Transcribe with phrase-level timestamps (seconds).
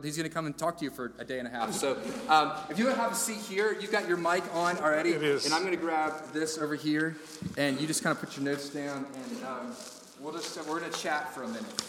[0.00, 1.72] He's going to come and talk to you for a day and a half.
[1.72, 5.10] So, um, if you have a seat here, you've got your mic on already.
[5.10, 5.44] It is.
[5.44, 7.16] And I'm going to grab this over here,
[7.56, 9.74] and you just kind of put your notes down, and um,
[10.20, 11.82] we'll just we're going to chat for a minute.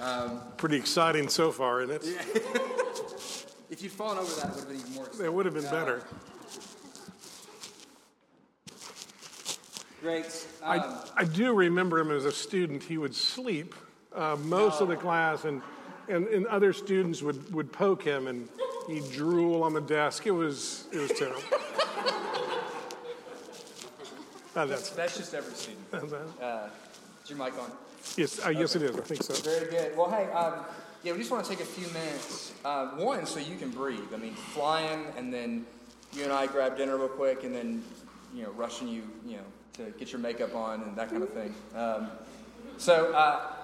[0.00, 2.02] Um, Pretty exciting so far, isn't it?
[3.70, 5.08] if you'd fallen over that, it would have been even more.
[5.24, 6.02] It would have been Uh, better.
[10.02, 10.46] Great.
[10.64, 12.82] Um, I, I do remember him as a student.
[12.82, 13.72] He would sleep
[14.12, 15.62] uh, most of the class, and,
[16.08, 18.48] and, and other students would, would poke him, and
[18.86, 20.26] he'd drool on the desk.
[20.26, 21.42] It was, it was terrible.
[24.54, 25.84] Uh, that's, that's just every student.
[26.40, 26.68] Uh,
[27.22, 27.70] is your mic on?
[28.16, 28.96] yes, uh, yes, it is.
[28.96, 29.34] I think so.
[29.34, 29.94] Very good.
[29.96, 30.64] Well, hey, um,
[31.02, 32.54] yeah, we just want to take a few minutes.
[32.64, 34.14] Uh, one, so you can breathe.
[34.14, 35.66] I mean, flying, and then
[36.14, 37.82] you and I grab dinner real quick, and then
[38.34, 39.42] you know, rushing you, you know,
[39.74, 41.54] to get your makeup on and that kind of thing.
[41.74, 42.08] Um,
[42.78, 43.55] so, uh,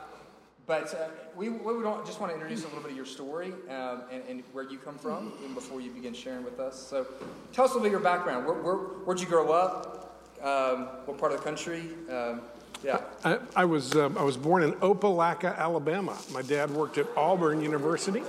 [0.66, 4.02] but uh, we, we just want to introduce a little bit of your story um,
[4.12, 6.80] and, and where you come from before you begin sharing with us.
[6.80, 7.06] So,
[7.52, 8.46] tell us a little bit of your background.
[8.46, 10.20] Where, where, where'd you grow up?
[10.42, 11.90] Um, what part of the country?
[12.10, 12.42] Um,
[12.84, 13.00] yeah.
[13.24, 16.16] I, I was um, I was born in Opelika, Alabama.
[16.32, 18.22] My dad worked at Auburn University.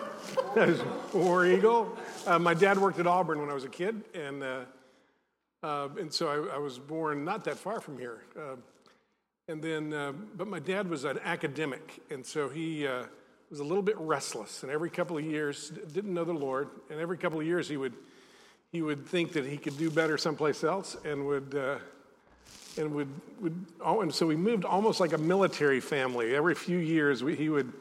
[0.56, 0.80] I was
[1.14, 1.96] War Eagle.
[2.26, 4.60] Uh, my dad worked at Auburn when I was a kid, and uh,
[5.62, 8.22] uh, and so I, I was born not that far from here.
[9.50, 13.02] And then, uh, but my dad was an academic, and so he uh,
[13.50, 14.62] was a little bit restless.
[14.62, 17.76] And every couple of years, didn't know the Lord, and every couple of years he
[17.76, 17.94] would
[18.70, 21.54] he would think that he could do better someplace else, and would.
[21.56, 21.78] Uh,
[22.78, 23.08] and would,
[23.40, 26.36] would oh, and so we moved almost like a military family.
[26.36, 27.72] Every few years, we, he would.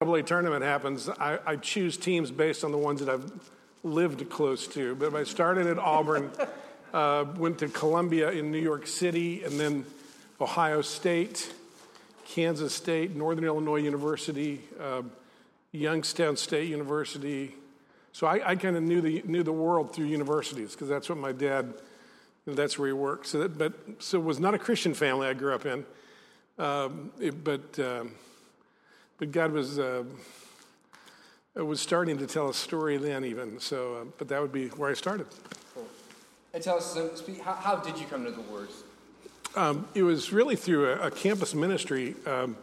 [0.00, 1.10] Double tournament happens.
[1.10, 3.30] I, I choose teams based on the ones that I've
[3.82, 4.94] lived close to.
[4.94, 6.30] But I started at Auburn,
[6.94, 9.84] uh, went to Columbia in New York City, and then
[10.40, 11.52] Ohio State,
[12.26, 15.02] Kansas State, Northern Illinois University, uh,
[15.72, 17.54] Youngstown State University.
[18.12, 21.18] So I, I kind of knew the knew the world through universities because that's what
[21.18, 21.74] my dad
[22.46, 23.26] that's where he worked.
[23.26, 25.84] So, that, but so it was not a Christian family I grew up in,
[26.58, 28.12] um, it- but um,
[29.18, 30.02] but God was uh,
[31.54, 33.60] was starting to tell a story then even.
[33.60, 35.26] So, uh, but that would be where I started.
[35.74, 35.86] Cool.
[36.54, 37.10] And tell us, so
[37.44, 38.68] how, how did you come to the Lord?
[39.56, 42.56] Um, it was really through a, a campus ministry um,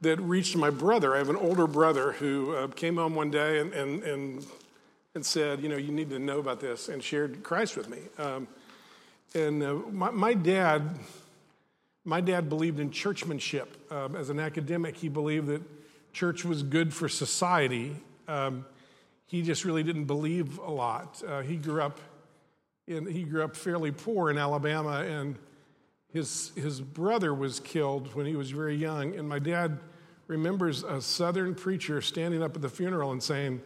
[0.00, 1.14] that reached my brother.
[1.14, 4.46] I have an older brother who uh, came home one day and, and, and,
[5.14, 7.98] and said, You know, you need to know about this, and shared Christ with me.
[8.18, 8.48] Um,
[9.34, 10.98] and uh, my, my dad,
[12.04, 13.68] my dad believed in churchmanship.
[13.92, 15.62] Um, as an academic, he believed that
[16.12, 17.96] church was good for society.
[18.26, 18.66] Um,
[19.26, 21.22] he just really didn't believe a lot.
[21.26, 22.00] Uh, he grew up
[22.88, 25.36] in, he grew up fairly poor in Alabama, and
[26.12, 29.16] his, his brother was killed when he was very young.
[29.16, 29.78] And my dad
[30.26, 33.62] remembers a southern preacher standing up at the funeral and saying,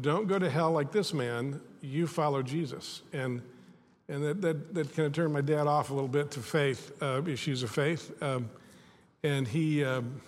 [0.00, 3.02] Don't go to hell like this man, you follow Jesus.
[3.12, 3.42] And,
[4.08, 6.92] and that, that, that kind of turned my dad off a little bit to faith,
[7.02, 8.10] uh, issues of faith.
[8.22, 8.48] Um,
[9.22, 10.20] and he, um,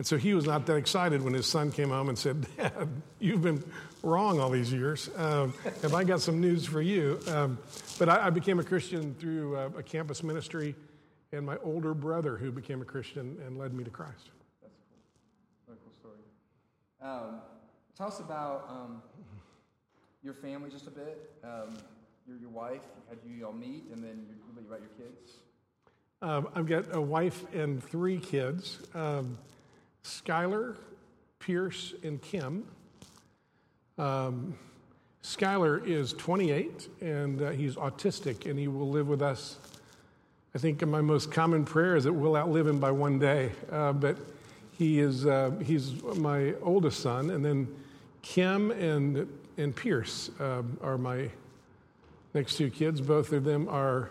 [0.00, 2.88] and so he was not that excited when his son came home and said, Dad,
[3.18, 3.62] you've been
[4.02, 5.10] wrong all these years.
[5.14, 5.52] Um,
[5.82, 7.20] have I got some news for you?
[7.28, 7.58] Um,
[7.98, 10.74] but I, I became a Christian through uh, a campus ministry
[11.32, 14.30] and my older brother who became a Christian and led me to Christ.
[14.62, 15.66] That's cool.
[15.66, 16.22] Very cool story.
[17.02, 17.40] Um,
[17.94, 19.02] tell us about um,
[20.22, 21.30] your family just a bit.
[21.44, 21.76] Um,
[22.26, 24.80] your, your wife, how did you all meet, and then your, a little bit about
[24.80, 25.32] your kids.
[26.22, 29.36] Um, I've got a wife and three kids um,
[30.04, 30.76] Skylar,
[31.38, 32.64] Pierce, and Kim.
[33.98, 34.56] Um,
[35.22, 39.58] Skylar is 28 and uh, he's autistic and he will live with us.
[40.54, 43.52] I think my most common prayer is that we'll outlive him by one day.
[43.70, 44.16] Uh, but
[44.80, 47.68] he is uh, he's my oldest son, and then
[48.22, 49.28] Kim and
[49.58, 51.28] and Pierce um, are my
[52.32, 52.98] next two kids.
[53.00, 54.10] Both of them are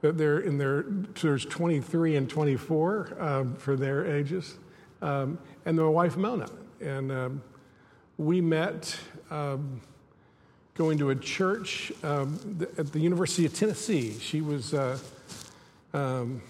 [0.00, 0.84] they're in their
[1.20, 4.58] there's 23 and 24 um, for their ages,
[5.02, 6.48] um, and my wife Mona.
[6.80, 7.42] And um,
[8.16, 8.98] we met
[9.30, 9.80] um,
[10.74, 14.18] going to a church um, th- at the University of Tennessee.
[14.20, 14.74] She was.
[14.74, 14.98] Uh,
[15.94, 16.42] um,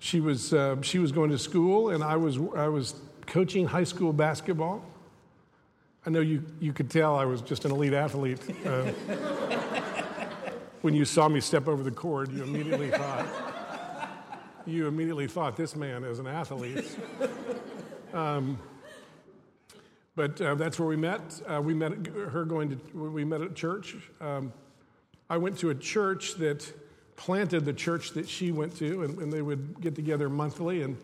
[0.00, 2.94] she was uh, she was going to school, and I was I was
[3.26, 4.82] coaching high school basketball.
[6.06, 8.40] I know you you could tell I was just an elite athlete.
[8.66, 8.84] Uh,
[10.80, 13.26] when you saw me step over the court, you immediately thought
[14.66, 16.84] you immediately thought this man is an athlete.
[18.12, 18.58] Um,
[20.16, 21.40] but uh, that's where we met.
[21.46, 23.96] Uh, we met her going to we met at church.
[24.20, 24.52] Um,
[25.30, 26.72] I went to a church that
[27.14, 30.96] planted the church that she went to, and, and they would get together monthly and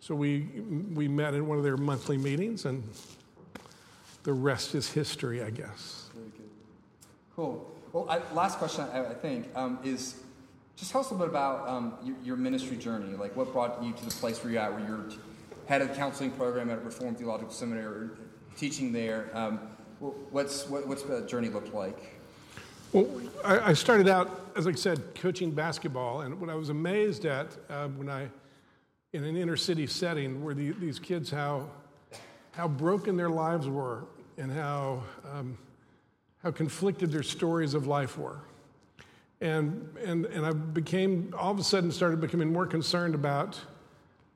[0.00, 0.48] So we,
[0.94, 2.82] we met in one of their monthly meetings, and
[4.22, 6.08] the rest is history, I guess.
[6.14, 6.50] Very good.
[7.34, 7.70] Cool.
[7.92, 10.22] Well, I, last question, I, I think, um, is
[10.78, 13.16] just tell us a little bit about um, your, your, ministry journey.
[13.16, 15.04] Like, what brought you to the place where you're at, where you're
[15.66, 18.08] head of the counseling program at Reformed Theological Seminary,
[18.56, 19.28] teaching there.
[19.34, 19.58] Um,
[19.98, 22.14] what's what, what's the journey looked like?
[22.92, 23.06] Well,
[23.44, 27.88] I, started out, as I said, coaching basketball, and what I was amazed at uh,
[27.88, 28.30] when I,
[29.12, 31.68] in an inner city setting, were the, these kids how
[32.52, 34.04] how broken their lives were,
[34.38, 35.58] and how um,
[36.42, 38.40] how conflicted their stories of life were.
[39.40, 43.60] And, and, and I became, all of a sudden, started becoming more concerned about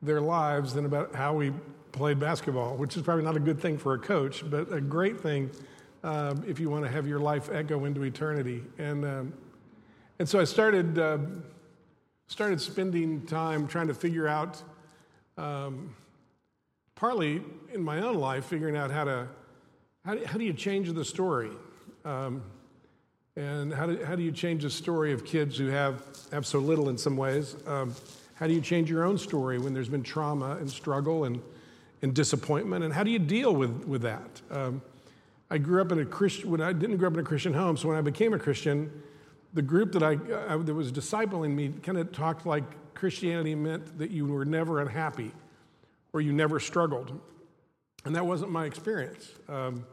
[0.01, 1.53] their lives than about how we
[1.91, 5.21] played basketball, which is probably not a good thing for a coach, but a great
[5.21, 5.51] thing
[6.05, 8.63] uh, if you want to have your life echo into eternity.
[8.79, 9.33] And, um,
[10.19, 11.19] and so I started, uh,
[12.29, 14.63] started spending time trying to figure out,
[15.37, 15.95] um,
[16.95, 19.29] partly in my own life, figuring out how to,
[20.05, 21.51] how do, how do you change the story?
[22.05, 22.43] Um,
[23.37, 26.03] and how do, how do you change the story of kids who have,
[26.33, 27.57] have so little in some ways?
[27.67, 27.95] Um,
[28.35, 31.41] how do you change your own story when there's been trauma and struggle and,
[32.03, 32.85] and disappointment?
[32.85, 34.43] And how do you deal with, with that?
[34.51, 34.83] Um,
[35.51, 37.77] I grew up in a Christian, when I didn't grow up in a Christian home,
[37.77, 38.91] so when I became a Christian,
[39.55, 42.65] the group that I, that was discipling me kind of talked like
[42.95, 45.33] Christianity meant that you were never unhappy
[46.13, 47.19] or you never struggled.
[48.05, 49.31] And that wasn't my experience.
[49.49, 49.85] Um,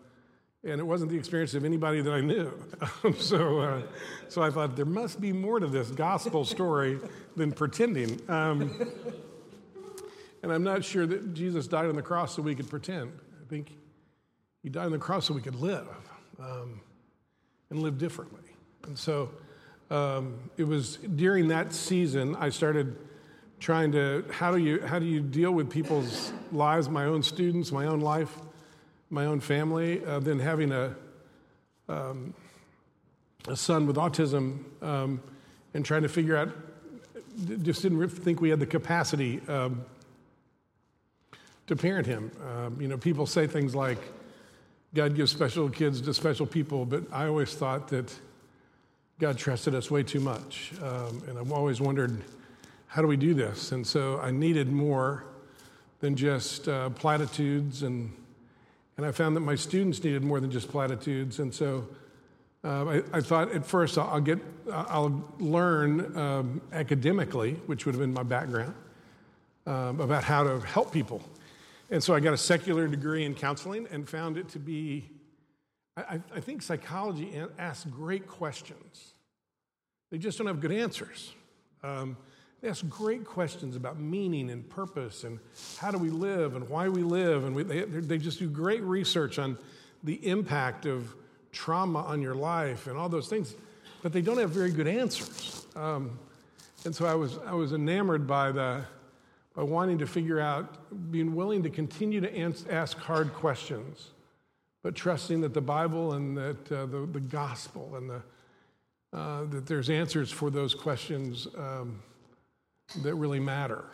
[0.63, 2.51] and it wasn't the experience of anybody that I knew.
[3.17, 3.81] so, uh,
[4.27, 7.00] so I thought there must be more to this gospel story
[7.38, 8.19] than pretending.
[8.29, 8.91] Um,
[10.44, 13.11] and I'm not sure that Jesus died on the cross so we could pretend.
[13.41, 13.71] I think
[14.61, 15.88] he died on the cross so we could live
[16.39, 16.81] um,
[17.69, 18.41] and live differently.
[18.83, 19.31] And so
[19.89, 22.97] um, it was during that season I started
[23.62, 27.71] trying to how do you how do you deal with people's lives, my own students,
[27.71, 28.38] my own life
[29.09, 30.95] my own family, uh, then having a,
[31.88, 32.33] um,
[33.47, 35.21] a son with autism um,
[35.73, 36.50] and trying to figure out,
[37.63, 39.83] just didn't think we had the capacity um,
[41.67, 42.31] to parent him.
[42.47, 44.00] Um, you know, people say things like,
[44.94, 48.13] God gives special kids to special people, but I always thought that
[49.19, 50.71] God trusted us way too much.
[50.81, 52.23] Um, and I've always wondered,
[52.88, 53.71] how do we do this?
[53.71, 55.25] And so I needed more
[56.00, 58.12] than just uh, platitudes and
[59.00, 61.40] and I found that my students needed more than just platitudes.
[61.40, 61.88] And so
[62.66, 68.01] uh, I, I, thought at first I'll get, I'll learn um, academically, which would have
[68.01, 68.74] been my background,
[69.66, 71.22] um, about how to help people.
[71.90, 75.10] And so I got a secular degree in counseling and found it to be,
[75.96, 79.13] I, I think psychology asks great questions.
[80.12, 81.31] They just don't have good answers.
[81.84, 82.18] Um,
[82.61, 85.39] they ask great questions about meaning and purpose and
[85.77, 87.45] how do we live and why we live.
[87.45, 89.57] And we, they, they just do great research on
[90.03, 91.15] the impact of
[91.51, 93.56] trauma on your life and all those things,
[94.01, 95.65] but they don't have very good answers.
[95.75, 96.19] Um,
[96.85, 98.85] and so I was, I was enamored by, the,
[99.55, 104.12] by wanting to figure out, being willing to continue to ask hard questions,
[104.83, 108.21] but trusting that the Bible and that uh, the, the gospel and the,
[109.12, 111.47] uh, that there's answers for those questions.
[111.57, 112.01] Um,
[113.03, 113.86] that really matter.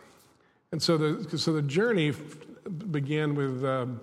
[0.72, 2.12] And so the, so the journey
[2.90, 4.00] began with, um,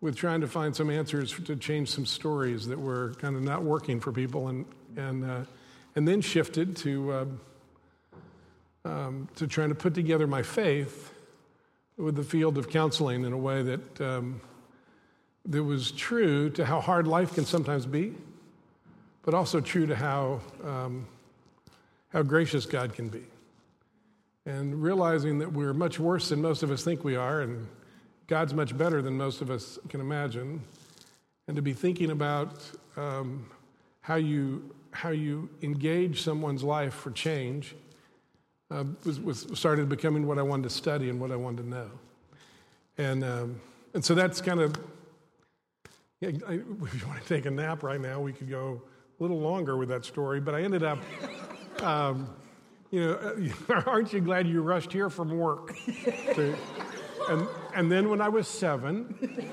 [0.00, 3.62] with trying to find some answers to change some stories that were kind of not
[3.62, 5.40] working for people, and, and, uh,
[5.96, 7.24] and then shifted to, uh,
[8.84, 11.12] um, to trying to put together my faith
[11.96, 14.40] with the field of counseling in a way that, um,
[15.46, 18.12] that was true to how hard life can sometimes be,
[19.22, 21.06] but also true to how, um,
[22.08, 23.22] how gracious God can be
[24.46, 27.66] and realizing that we're much worse than most of us think we are, and
[28.26, 30.62] God's much better than most of us can imagine,
[31.48, 32.60] and to be thinking about
[32.96, 33.46] um,
[34.00, 37.74] how you how you engage someone's life for change
[38.70, 41.68] uh, was, was, started becoming what I wanted to study and what I wanted to
[41.68, 41.90] know,
[42.98, 43.60] and um,
[43.94, 44.74] and so that's kind of.
[46.20, 48.80] If you want to take a nap right now, we could go
[49.20, 50.98] a little longer with that story, but I ended up.
[51.82, 52.28] Um,
[52.94, 55.76] you know, aren't you glad you rushed here from work?
[57.28, 59.50] and, and then when I was seven,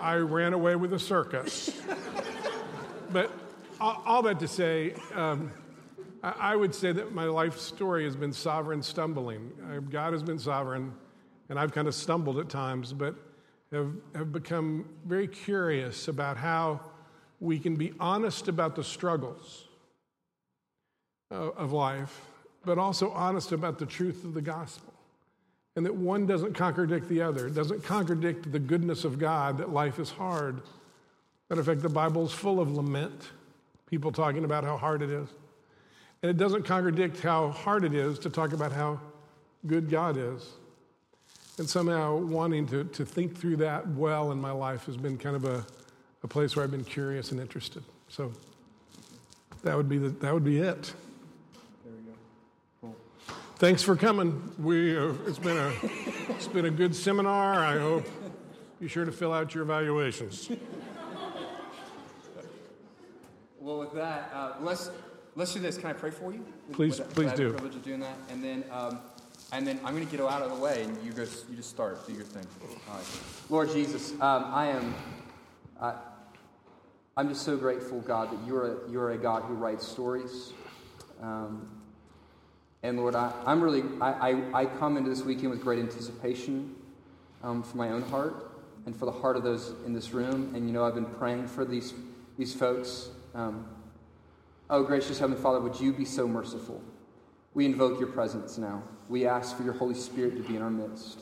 [0.00, 1.70] I ran away with a circus.
[3.12, 3.30] But
[3.80, 5.52] all that to say, um,
[6.24, 9.52] I would say that my life story has been sovereign stumbling.
[9.90, 10.92] God has been sovereign,
[11.50, 13.14] and I've kind of stumbled at times, but
[13.70, 16.80] have, have become very curious about how
[17.38, 19.69] we can be honest about the struggles uh,
[21.32, 22.22] Uh, of life,
[22.64, 24.92] but also honest about the truth of the gospel.
[25.76, 27.46] and that one doesn't contradict the other.
[27.46, 30.60] It doesn't contradict the goodness of God that life is hard.
[31.48, 33.30] Matter of fact, the Bible is full of lament,
[33.86, 35.28] people talking about how hard it is.
[36.22, 39.00] And it doesn't contradict how hard it is to talk about how
[39.66, 40.50] good God is.
[41.58, 45.36] And somehow wanting to, to think through that well in my life has been kind
[45.36, 45.64] of a,
[46.22, 47.82] a place where I've been curious and interested.
[48.08, 48.32] So
[49.62, 50.92] that would be, the, that would be it.
[51.84, 52.16] There we go.
[52.80, 52.96] Cool.
[53.60, 54.54] Thanks for coming.
[54.58, 55.70] We, uh, it's, been a,
[56.30, 57.62] it's been a good seminar.
[57.62, 58.06] I hope
[58.80, 60.50] be sure to fill out your evaluations.
[63.60, 64.90] Well, with that, uh, let's
[65.36, 65.76] let's do this.
[65.76, 66.42] Can I pray for you?
[66.72, 67.50] Please, please would I have the do.
[67.50, 68.98] privilege of doing that, and then um,
[69.52, 71.68] and then I'm going to get out of the way, and you just you just
[71.68, 72.46] start, do your thing.
[72.88, 73.04] All right.
[73.50, 74.94] Lord Jesus, um, I am.
[75.78, 75.96] I,
[77.14, 80.54] I'm just so grateful, God, that you're a, you're a God who writes stories.
[81.20, 81.68] Um,
[82.82, 86.74] and Lord, I, I'm really, I, I, I come into this weekend with great anticipation
[87.42, 88.50] um, for my own heart
[88.86, 90.54] and for the heart of those in this room.
[90.54, 91.92] And you know, I've been praying for these,
[92.38, 93.10] these folks.
[93.34, 93.66] Um,
[94.70, 96.80] oh, gracious Heavenly Father, would you be so merciful?
[97.52, 98.82] We invoke your presence now.
[99.08, 101.20] We ask for your Holy Spirit to be in our midst.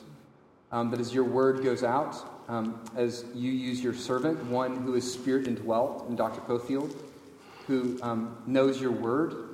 [0.71, 2.15] Um, that as your word goes out,
[2.47, 6.41] um, as you use your servant, one who is spirit indwelt in Dr.
[6.41, 6.95] Coffield,
[7.65, 9.48] who um, knows your word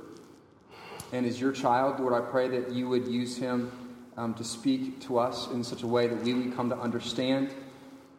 [1.15, 3.71] and is your child, Lord, I pray that you would use him
[4.17, 7.51] um, to speak to us in such a way that we would come to understand.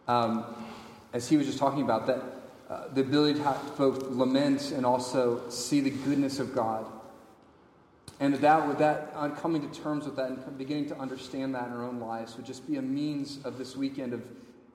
[0.08, 0.46] Um,
[1.12, 2.22] as he was just talking about, that
[2.70, 6.86] uh, the ability to both lament and also see the goodness of God.
[8.18, 11.66] And that, with that, on coming to terms with that and beginning to understand that
[11.66, 14.22] in our own lives would just be a means of this weekend of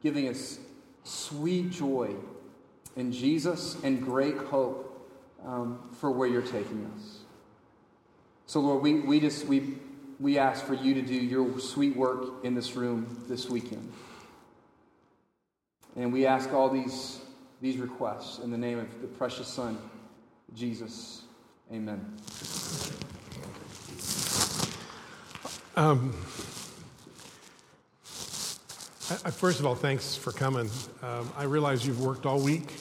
[0.04, 0.60] giving us
[1.04, 2.12] sweet joy
[2.96, 5.10] in Jesus and great hope
[5.44, 7.21] um, for where you're taking us.
[8.52, 9.76] So, Lord, we, we just we,
[10.20, 13.90] we ask for you to do your sweet work in this room this weekend.
[15.96, 17.22] And we ask all these,
[17.62, 19.78] these requests in the name of the precious Son,
[20.54, 21.22] Jesus.
[21.72, 22.06] Amen.
[25.78, 26.12] Um,
[29.24, 30.70] I, first of all, thanks for coming.
[31.02, 32.74] Um, I realize you've worked all week,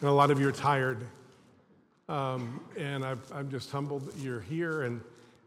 [0.00, 1.06] and a lot of you are tired.
[2.08, 4.82] Um, and I've, I'm just humbled that you're here.
[4.82, 5.00] And,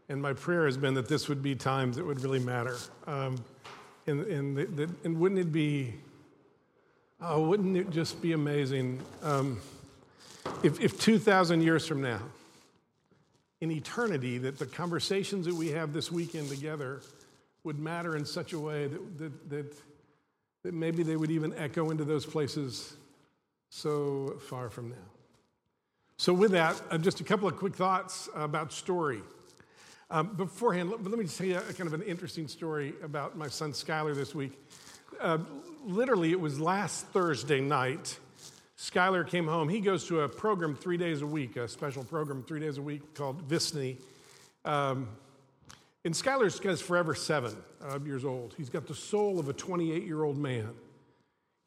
[0.08, 2.76] and my prayer has been that this would be times that would really matter.
[3.06, 3.36] Um,
[4.06, 5.94] and, and, that- that- and wouldn't it be,
[7.20, 9.60] oh, wouldn't it just be amazing um,
[10.62, 12.20] if, if 2,000 years from now,
[13.60, 17.00] in eternity that the conversations that we have this weekend together
[17.64, 19.76] would matter in such a way that, that, that,
[20.62, 22.94] that maybe they would even echo into those places
[23.70, 24.96] so far from now.
[26.20, 29.22] So, with that, uh, just a couple of quick thoughts about story.
[30.10, 33.38] Um, beforehand, let, let me just tell you a kind of an interesting story about
[33.38, 34.58] my son Skylar this week.
[35.20, 35.38] Uh,
[35.84, 38.18] literally, it was last Thursday night.
[38.76, 39.68] Skylar came home.
[39.68, 42.82] He goes to a program three days a week, a special program three days a
[42.82, 43.98] week called Visney.
[44.64, 45.06] Um,
[46.04, 48.54] and Skylar's guy's forever seven uh, years old.
[48.56, 50.70] He's got the soul of a 28 year old man.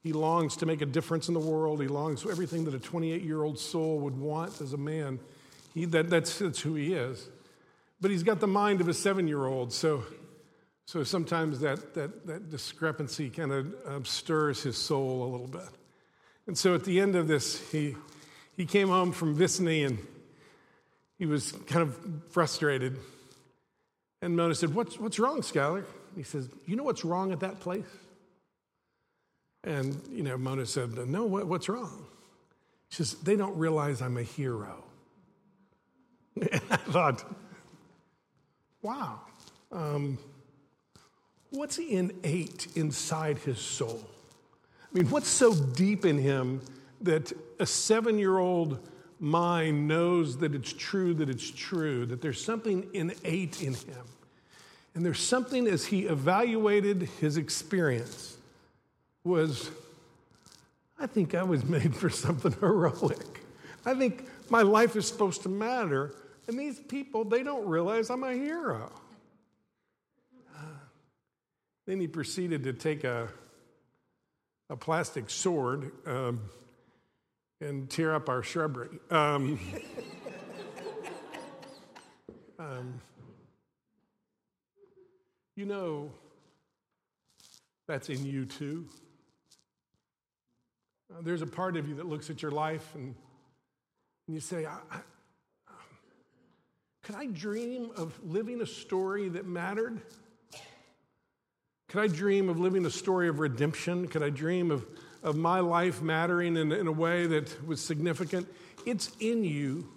[0.01, 1.81] He longs to make a difference in the world.
[1.81, 5.19] He longs for everything that a 28 year old soul would want as a man.
[5.73, 7.27] He, that, that's, that's who he is.
[8.01, 9.71] But he's got the mind of a seven year old.
[9.71, 10.03] So,
[10.85, 15.69] so sometimes that, that, that discrepancy kind of stirs his soul a little bit.
[16.47, 17.95] And so at the end of this, he,
[18.57, 19.99] he came home from Visney and
[21.19, 21.95] he was kind of
[22.31, 22.97] frustrated.
[24.23, 25.85] And Mona said, What's, what's wrong, Skylar?
[26.15, 27.85] He says, You know what's wrong at that place?
[29.63, 32.05] And, you know, Mona said, No, what, what's wrong?
[32.89, 34.83] She says, They don't realize I'm a hero.
[36.41, 37.23] And I thought,
[38.81, 39.21] Wow.
[39.71, 40.17] Um,
[41.51, 44.01] what's innate inside his soul?
[44.93, 46.61] I mean, what's so deep in him
[47.01, 48.87] that a seven year old
[49.19, 54.05] mind knows that it's true, that it's true, that there's something innate in him?
[54.95, 58.30] And there's something as he evaluated his experience
[59.23, 59.69] was,
[60.99, 63.41] I think I was made for something heroic.
[63.85, 66.15] I think my life is supposed to matter.
[66.47, 68.91] And these people, they don't realize I'm a hero.
[70.55, 70.61] Uh,
[71.85, 73.29] then he proceeded to take a,
[74.69, 76.41] a plastic sword um,
[77.59, 78.99] and tear up our shrubbery.
[79.09, 79.59] Um,
[82.59, 83.01] um,
[85.55, 86.11] you know,
[87.87, 88.87] that's in you too.
[91.21, 93.13] There's a part of you that looks at your life and,
[94.27, 94.99] and you say, I, I,
[97.03, 100.01] could I dream of living a story that mattered?
[101.89, 104.07] Could I dream of living a story of redemption?
[104.07, 104.85] Could I dream of,
[105.23, 108.47] of my life mattering in, in a way that was significant?
[108.85, 109.89] It's in you.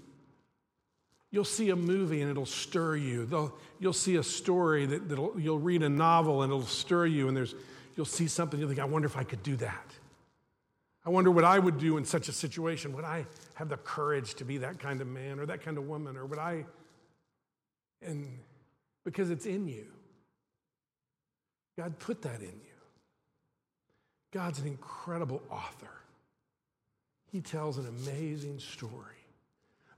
[1.30, 3.26] You'll see a movie and it'll stir you.
[3.26, 7.36] They'll, you'll see a story that you'll read a novel and it'll stir you, and
[7.36, 7.54] there's,
[7.96, 9.94] you'll see something, you'll think, I wonder if I could do that.
[11.06, 12.94] I wonder what I would do in such a situation.
[12.94, 15.86] Would I have the courage to be that kind of man or that kind of
[15.86, 16.16] woman?
[16.16, 16.64] Or would I?
[18.00, 18.38] And
[19.04, 19.86] because it's in you.
[21.76, 22.74] God put that in you.
[24.32, 25.90] God's an incredible author.
[27.30, 28.90] He tells an amazing story.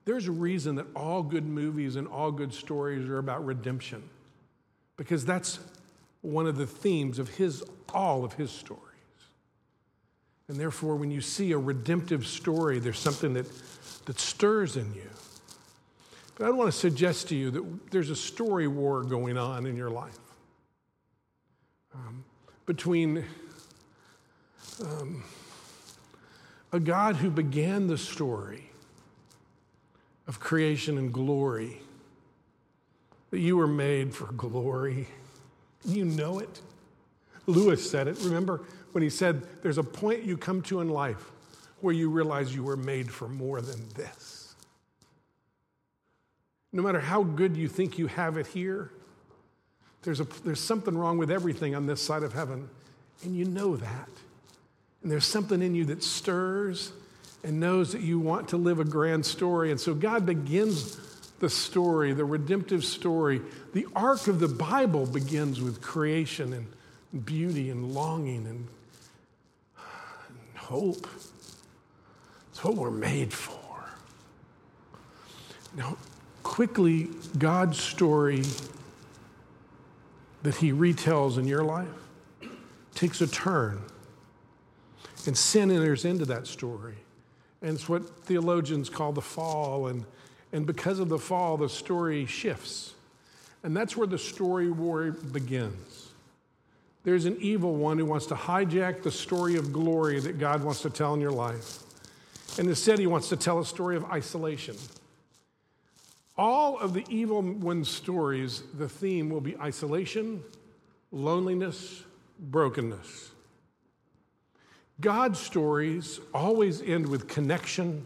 [0.05, 4.03] There's a reason that all good movies and all good stories are about redemption,
[4.97, 5.59] because that's
[6.23, 8.83] one of the themes of his, all of his stories.
[10.49, 13.47] And therefore, when you see a redemptive story, there's something that,
[14.05, 15.11] that stirs in you.
[16.37, 19.77] But I want to suggest to you that there's a story war going on in
[19.77, 20.19] your life
[21.95, 22.25] um,
[22.67, 23.25] between
[24.83, 25.25] um,
[26.73, 28.71] a God who began the story
[30.29, 31.81] of creation and glory,
[33.31, 35.09] that you were made for glory.
[35.85, 36.61] You know it.
[37.47, 38.19] Lewis said it.
[38.23, 38.63] Remember
[38.93, 41.31] when he said, There's a point you come to in life
[41.81, 44.55] where you realize you were made for more than this.
[46.73, 48.91] No matter how good you think you have it here,
[50.03, 52.69] there's, a, there's something wrong with everything on this side of heaven,
[53.25, 54.09] and you know that.
[55.03, 56.93] And there's something in you that stirs
[57.45, 59.71] and knows that you want to live a grand story.
[59.71, 60.97] And so God begins
[61.39, 63.41] the story, the redemptive story.
[63.73, 68.69] The arc of the Bible begins with creation and beauty and longing and,
[70.67, 71.07] hope.
[72.51, 73.85] It's what we're made for.
[75.77, 75.97] Now,
[76.43, 77.09] quickly,
[77.39, 78.43] God's story
[80.43, 81.87] that He retells in your life
[82.95, 83.81] takes a turn.
[85.27, 86.97] And sin enters into that story.
[87.63, 89.87] And it's what theologians call the fall.
[89.87, 90.05] And,
[90.53, 92.95] and because of the fall, the story shifts.
[93.63, 96.06] And that's where the story war begins.
[97.07, 100.83] There's an evil one who wants to hijack the story of glory that God wants
[100.83, 101.79] to tell in your life.
[102.59, 104.75] And instead, he wants to tell a story of isolation.
[106.37, 110.43] All of the evil one's stories, the theme will be isolation,
[111.13, 112.03] loneliness,
[112.41, 113.31] brokenness.
[115.01, 118.05] God's stories always end with connection,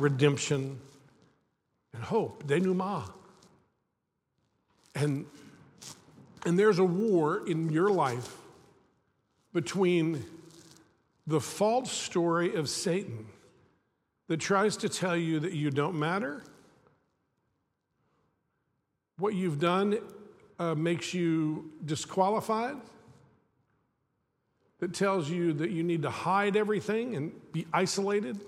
[0.00, 0.80] redemption,
[1.94, 3.08] and hope, denouement.
[4.96, 5.26] And,
[6.46, 8.36] and there's a war in your life
[9.52, 10.24] between
[11.26, 13.26] the false story of Satan
[14.28, 16.44] that tries to tell you that you don't matter,
[19.18, 19.98] what you've done
[20.60, 22.76] uh, makes you disqualified
[24.78, 28.38] that tells you that you need to hide everything and be isolated.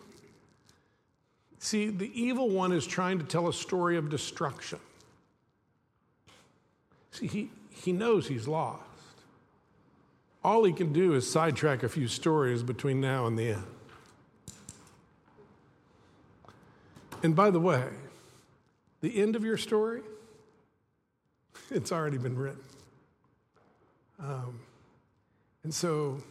[1.58, 4.78] See, the evil one is trying to tell a story of destruction.
[7.10, 7.50] See, he,
[7.84, 8.82] he knows he's lost.
[10.44, 13.66] All he can do is sidetrack a few stories between now and the end.
[17.22, 17.88] And by the way,
[19.00, 20.02] the end of your story,
[21.70, 22.62] it's already been written.
[24.20, 24.60] Um,
[25.64, 26.22] and so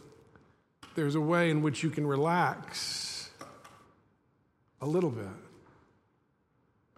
[0.94, 3.30] there's a way in which you can relax
[4.80, 5.26] a little bit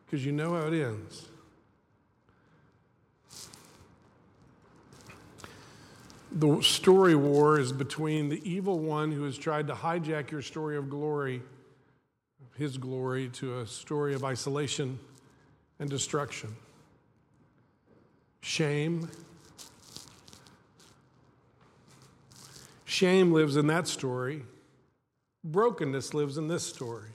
[0.04, 1.26] because you know how it ends.
[6.32, 10.76] The story war is between the evil one who has tried to hijack your story
[10.76, 11.42] of glory,
[12.56, 14.98] his glory, to a story of isolation
[15.80, 16.54] and destruction.
[18.42, 19.08] Shame
[22.84, 24.42] Shame lives in that story.
[25.44, 27.08] Brokenness lives in this story.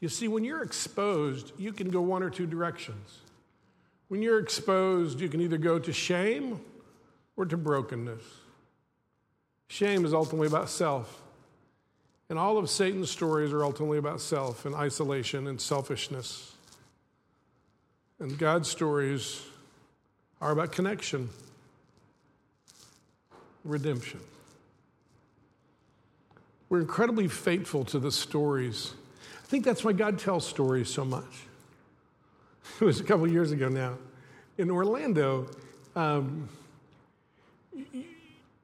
[0.00, 3.20] You see, when you're exposed, you can go one or two directions.
[4.08, 6.60] When you're exposed, you can either go to shame
[7.36, 8.22] or to brokenness.
[9.74, 11.20] Shame is ultimately about self.
[12.30, 16.52] And all of Satan's stories are ultimately about self and isolation and selfishness.
[18.20, 19.42] And God's stories
[20.40, 21.28] are about connection,
[23.64, 24.20] redemption.
[26.68, 28.92] We're incredibly faithful to the stories.
[29.42, 31.24] I think that's why God tells stories so much.
[32.80, 33.96] It was a couple years ago now.
[34.56, 35.50] In Orlando,
[35.96, 36.48] um,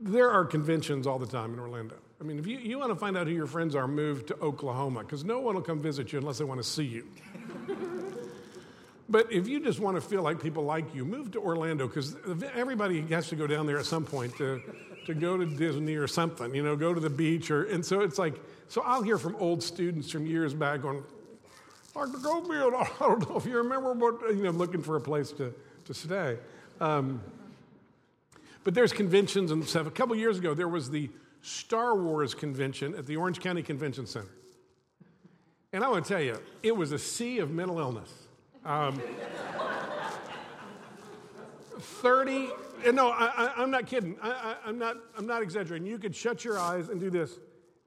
[0.00, 1.96] there are conventions all the time in Orlando.
[2.20, 4.38] I mean, if you, you want to find out who your friends are, move to
[4.40, 7.06] Oklahoma, because no one will come visit you unless they want to see you.
[9.08, 12.16] but if you just want to feel like people like you, move to Orlando, because
[12.54, 14.60] everybody has to go down there at some point to,
[15.06, 18.00] to go to Disney or something, you know, go to the beach or, and so
[18.00, 18.34] it's like,
[18.68, 21.02] so I'll hear from old students from years back going,
[21.94, 22.18] Dr.
[22.18, 25.54] Coffield, I don't know if you remember what, you know, looking for a place to,
[25.86, 26.38] to stay.
[26.80, 27.20] Um,
[28.64, 29.86] but there's conventions and stuff.
[29.86, 31.10] A couple years ago, there was the
[31.42, 34.28] Star Wars convention at the Orange County Convention Center.
[35.72, 38.12] And I want to tell you, it was a sea of mental illness.
[38.64, 39.00] Um,
[41.78, 42.48] 30,
[42.92, 44.16] no, I, am not kidding.
[44.20, 45.86] I, am not, I'm not exaggerating.
[45.86, 47.38] You could shut your eyes and do this,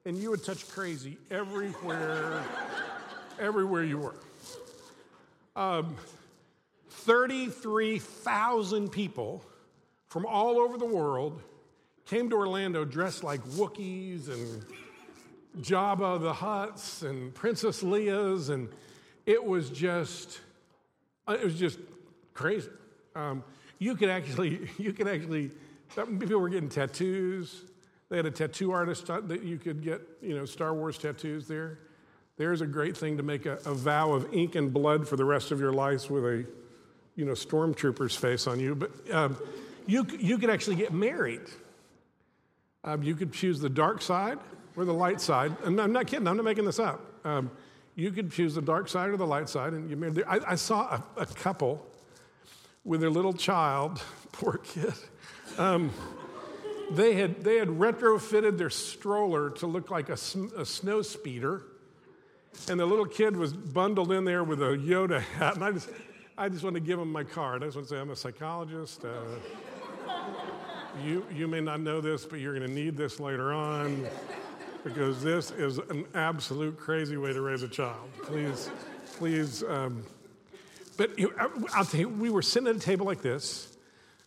[0.04, 2.42] and you would touch crazy everywhere,
[3.38, 4.14] everywhere you were.
[5.54, 5.96] Um,
[6.88, 9.44] 33,000 people
[10.14, 11.42] from all over the world
[12.06, 14.64] came to Orlando dressed like Wookiees and
[15.60, 18.68] Jabba the Hutts and Princess Leia's, and
[19.26, 20.38] it was just,
[21.26, 21.80] it was just
[22.32, 22.68] crazy.
[23.16, 23.42] Um,
[23.80, 25.50] you could actually, you could actually,
[25.96, 27.64] people were getting tattoos.
[28.08, 31.80] They had a tattoo artist that you could get, you know, Star Wars tattoos there.
[32.36, 35.24] There's a great thing to make a, a vow of ink and blood for the
[35.24, 36.46] rest of your life with a,
[37.16, 38.76] you know, stormtrooper's face on you.
[38.76, 39.36] But um,
[39.86, 41.42] you, you could actually get married.
[42.84, 44.38] Um, you could choose the dark side
[44.76, 45.56] or the light side.
[45.64, 47.00] And I'm not kidding, I'm not making this up.
[47.24, 47.50] Um,
[47.96, 50.24] you could choose the dark side or the light side, and you married.
[50.26, 51.86] I, I saw a, a, couple
[52.84, 54.92] with their little child, poor kid.
[55.58, 55.90] Um,
[56.90, 60.18] they had, they had retrofitted their stroller to look like a,
[60.56, 61.62] a snow speeder,
[62.68, 65.54] and the little kid was bundled in there with a Yoda hat.
[65.54, 65.88] And I just,
[66.36, 67.62] I just want to give him my card.
[67.62, 69.04] I just want to say I'm a psychologist.
[69.04, 69.22] Uh,
[71.02, 74.06] you, you may not know this, but you're going to need this later on
[74.84, 78.08] because this is an absolute crazy way to raise a child.
[78.22, 78.70] Please,
[79.16, 79.62] please.
[79.64, 80.04] Um,
[80.96, 81.10] but
[81.74, 83.76] I'll tell you, we were sitting at a table like this.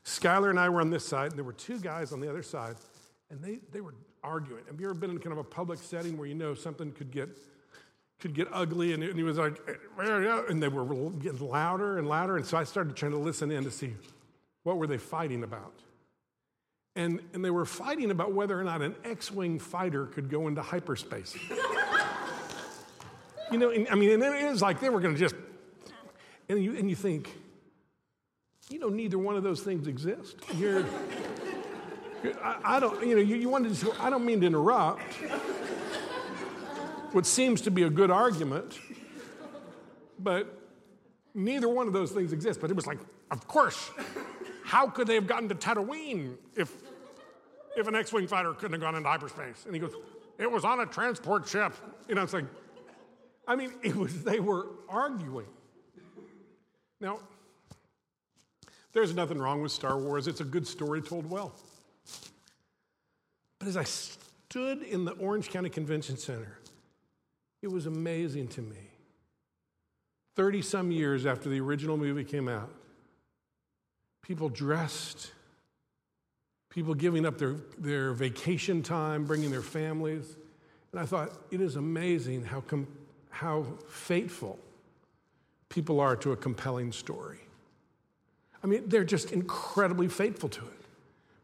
[0.04, 2.44] Skylar and I were on this side, and there were two guys on the other
[2.44, 2.76] side,
[3.30, 4.64] and they, they were arguing.
[4.68, 7.12] Have you ever been in kind of a public setting where you know something could
[7.12, 7.30] get
[8.20, 8.94] could get ugly?
[8.94, 9.60] And, and he was like,
[10.00, 12.38] and they were getting louder and louder.
[12.38, 13.94] And so I started trying to listen in to see
[14.64, 15.74] what were they fighting about
[16.98, 20.48] and, and they were fighting about whether or not an X Wing fighter could go
[20.48, 21.38] into hyperspace.
[23.52, 25.36] you know, and, I mean, and it is like they were going to just,
[26.50, 27.32] and you, and you think,
[28.70, 30.38] you know, neither one of those things exist.
[30.56, 30.86] You're,
[32.44, 35.14] I, I, don't, you know, you, you wanted to, I don't mean to interrupt
[37.12, 38.80] what seems to be a good argument,
[40.18, 40.62] but
[41.36, 42.60] neither one of those things exist.
[42.60, 43.92] But it was like, of course,
[44.66, 46.87] how could they have gotten to Tatooine if
[47.78, 49.66] if an X Wing fighter couldn't have gone into hyperspace.
[49.66, 49.94] And he goes,
[50.38, 51.74] It was on a transport ship.
[52.10, 52.46] You know, it's like,
[53.48, 55.48] I mean, it was, they were arguing.
[57.00, 57.20] Now,
[58.94, 61.54] there's nothing wrong with Star Wars, it's a good story told well.
[63.60, 66.58] But as I stood in the Orange County Convention Center,
[67.62, 68.92] it was amazing to me.
[70.36, 72.72] 30 some years after the original movie came out,
[74.22, 75.32] people dressed
[76.70, 80.36] people giving up their, their vacation time, bringing their families.
[80.92, 82.88] And I thought, it is amazing how, com-
[83.30, 84.60] how faithful
[85.70, 87.40] people are to a compelling story.
[88.64, 90.86] I mean, they're just incredibly faithful to it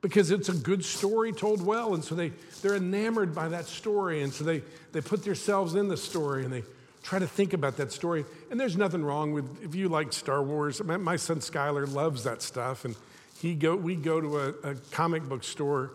[0.01, 1.93] because it's a good story told well.
[1.93, 4.21] And so they, they're enamored by that story.
[4.21, 6.63] And so they, they put themselves in the story and they
[7.03, 8.25] try to think about that story.
[8.49, 12.41] And there's nothing wrong with, if you like Star Wars, my, son Skylar loves that
[12.41, 12.86] stuff.
[12.86, 12.95] And
[13.43, 15.91] he go, we go to a, a comic book store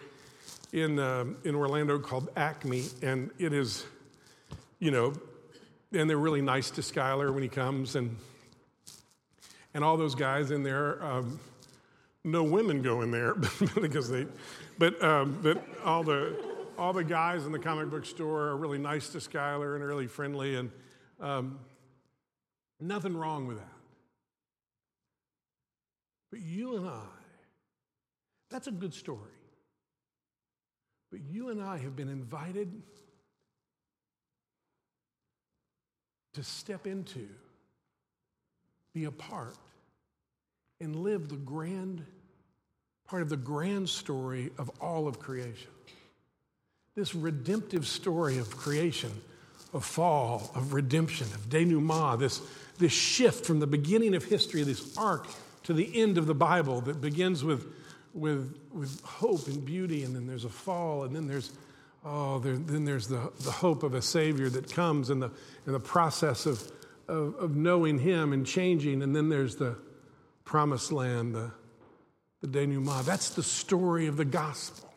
[0.70, 3.87] in, uh, in Orlando called Acme, and it is,
[4.80, 5.14] you know,
[5.94, 8.14] and they're really nice to Skylar when he comes, and
[9.72, 11.02] and all those guys in there.
[11.02, 11.40] Um,
[12.22, 13.34] no women go in there
[13.80, 14.26] because they,
[14.76, 16.37] but um, but all the
[16.76, 20.06] all the guys in the comic book store are really nice to Skylar and really
[20.06, 20.70] friendly, and
[21.18, 21.58] um,
[22.78, 23.72] nothing wrong with that.
[26.30, 27.17] But you and I
[28.50, 29.18] that's a good story.
[31.11, 32.82] But you and I have been invited
[36.34, 37.26] to step into,
[38.94, 39.56] be a part,
[40.80, 42.04] and live the grand
[43.06, 45.70] part of the grand story of all of creation.
[46.94, 49.11] This redemptive story of creation,
[49.72, 52.42] of fall, of redemption, of denouement, this,
[52.78, 55.26] this shift from the beginning of history, this arc,
[55.64, 57.66] to the end of the Bible that begins with
[58.18, 61.52] with, with hope and beauty, and then there's a fall, and then there's
[62.04, 65.31] oh, there, then there's the, the hope of a Savior that comes and the,
[65.66, 66.70] and the process of,
[67.07, 69.76] of, of knowing Him and changing, and then there's the
[70.44, 71.50] promised land, the,
[72.40, 73.04] the denouement.
[73.04, 74.88] That's the story of the gospel.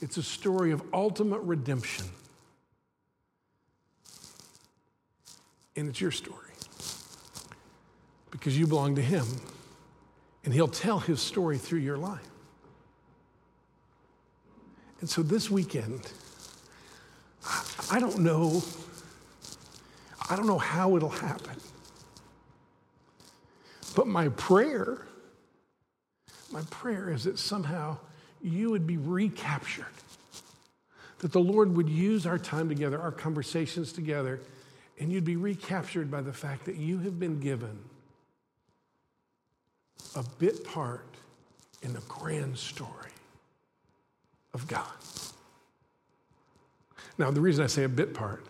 [0.00, 2.06] It's a story of ultimate redemption.
[5.76, 6.38] And it's your story
[8.30, 9.24] because you belong to Him,
[10.44, 12.28] and He'll tell His story through your life.
[15.00, 16.00] And so this weekend,
[17.90, 18.62] I don't know,
[20.30, 21.56] I don't know how it'll happen.
[23.94, 25.06] But my prayer,
[26.50, 27.98] my prayer is that somehow
[28.42, 29.86] you would be recaptured.
[31.18, 34.40] That the Lord would use our time together, our conversations together,
[34.98, 37.78] and you'd be recaptured by the fact that you have been given
[40.14, 41.06] a bit part
[41.82, 43.10] in the grand story
[44.52, 44.86] of God.
[47.18, 48.44] Now, the reason I say a bit part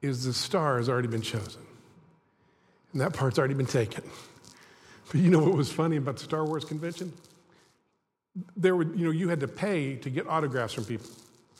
[0.00, 1.62] is the star has already been chosen,
[2.92, 4.04] and that part's already been taken.
[5.10, 7.12] But you know what was funny about the Star Wars convention?
[8.56, 11.10] There would, you know, you had to pay to get autographs from people.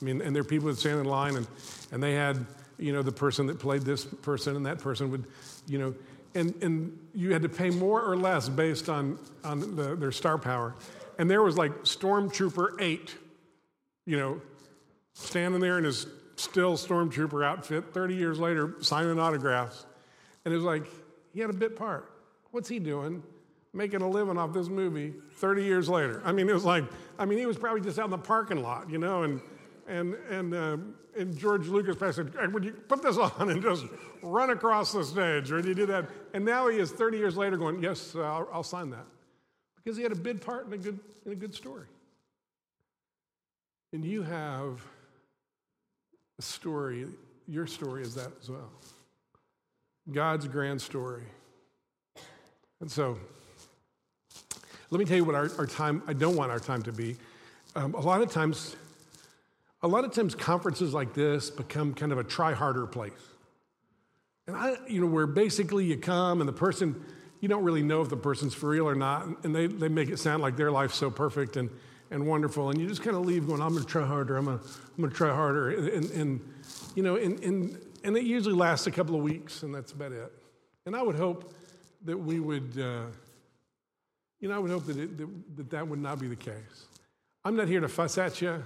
[0.01, 1.47] I mean, and there were people that stand in line, and,
[1.93, 2.45] and they had,
[2.79, 5.25] you know, the person that played this person, and that person would,
[5.67, 5.95] you know,
[6.35, 10.39] and, and you had to pay more or less based on, on the, their star
[10.39, 10.75] power.
[11.19, 13.15] And there was like Stormtrooper 8,
[14.07, 14.41] you know,
[15.13, 19.87] standing there in his still Stormtrooper outfit 30 years later, signing autographs.
[20.45, 20.87] And it was like,
[21.33, 22.11] he had a bit part.
[22.51, 23.23] What's he doing?
[23.73, 26.23] Making a living off this movie 30 years later.
[26.25, 26.85] I mean, it was like,
[27.19, 29.41] I mean, he was probably just out in the parking lot, you know, and,
[29.89, 30.77] and, and, uh,
[31.17, 33.85] and George Lucas said, hey, would you put this on and just
[34.23, 35.53] run across the stage?
[35.53, 36.09] Or did you do that?
[36.33, 39.07] And now he is 30 years later going, yes, uh, I'll, I'll sign that.
[39.77, 41.87] Because he had a big part in a good, in a good story.
[43.93, 44.85] And you have
[46.39, 47.07] a story,
[47.47, 48.71] your story is that as well.
[50.11, 51.23] God's grand story.
[52.81, 53.19] And so,
[54.91, 57.17] let me tell you what our, our time, I don't want our time to be.
[57.77, 58.77] Um, a lot of times,
[59.85, 63.13] a lot of times conferences like this become kind of a try harder place.
[64.47, 67.05] And I, you know, where basically you come and the person,
[67.41, 70.09] you don't really know if the person's for real or not, and they, they make
[70.09, 71.69] it sound like their life's so perfect and,
[72.11, 74.61] and wonderful, and you just kind of leave going, I'm gonna try harder, I'm gonna,
[74.63, 75.71] I'm gonna try harder.
[75.71, 76.55] And, and
[76.95, 80.13] you know, and, and, and it usually lasts a couple of weeks, and that's about
[80.13, 80.33] it.
[80.87, 81.53] And I would hope
[82.07, 83.03] that we would, uh,
[84.41, 86.87] you know, I would hope that, it, that, that that would not be the case.
[87.45, 88.65] I'm not here to fuss at you.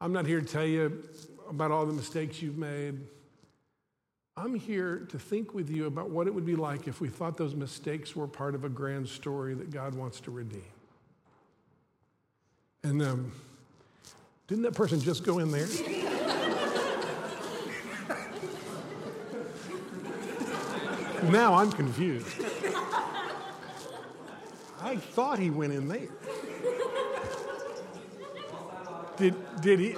[0.00, 1.02] I'm not here to tell you
[1.50, 3.00] about all the mistakes you've made.
[4.36, 7.36] I'm here to think with you about what it would be like if we thought
[7.36, 10.62] those mistakes were part of a grand story that God wants to redeem.
[12.84, 13.32] And um,
[14.46, 15.66] didn't that person just go in there?
[21.32, 22.40] now I'm confused.
[24.80, 26.06] I thought he went in there.
[29.18, 29.96] Did, did he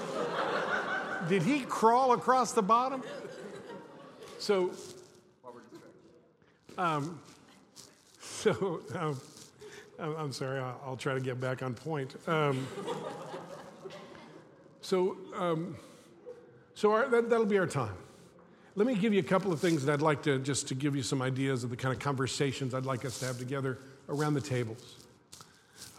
[1.28, 3.02] did he crawl across the bottom?
[4.38, 4.70] So,
[6.78, 7.20] um,
[8.20, 9.20] so um,
[9.98, 10.60] I'm sorry.
[10.60, 12.16] I'll, I'll, try to get back on point.
[12.26, 12.66] Um,
[14.80, 15.76] so, um,
[16.74, 17.94] so our, that, that'll be our time.
[18.76, 20.96] Let me give you a couple of things that I'd like to just to give
[20.96, 23.78] you some ideas of the kind of conversations I'd like us to have together
[24.08, 24.96] around the tables.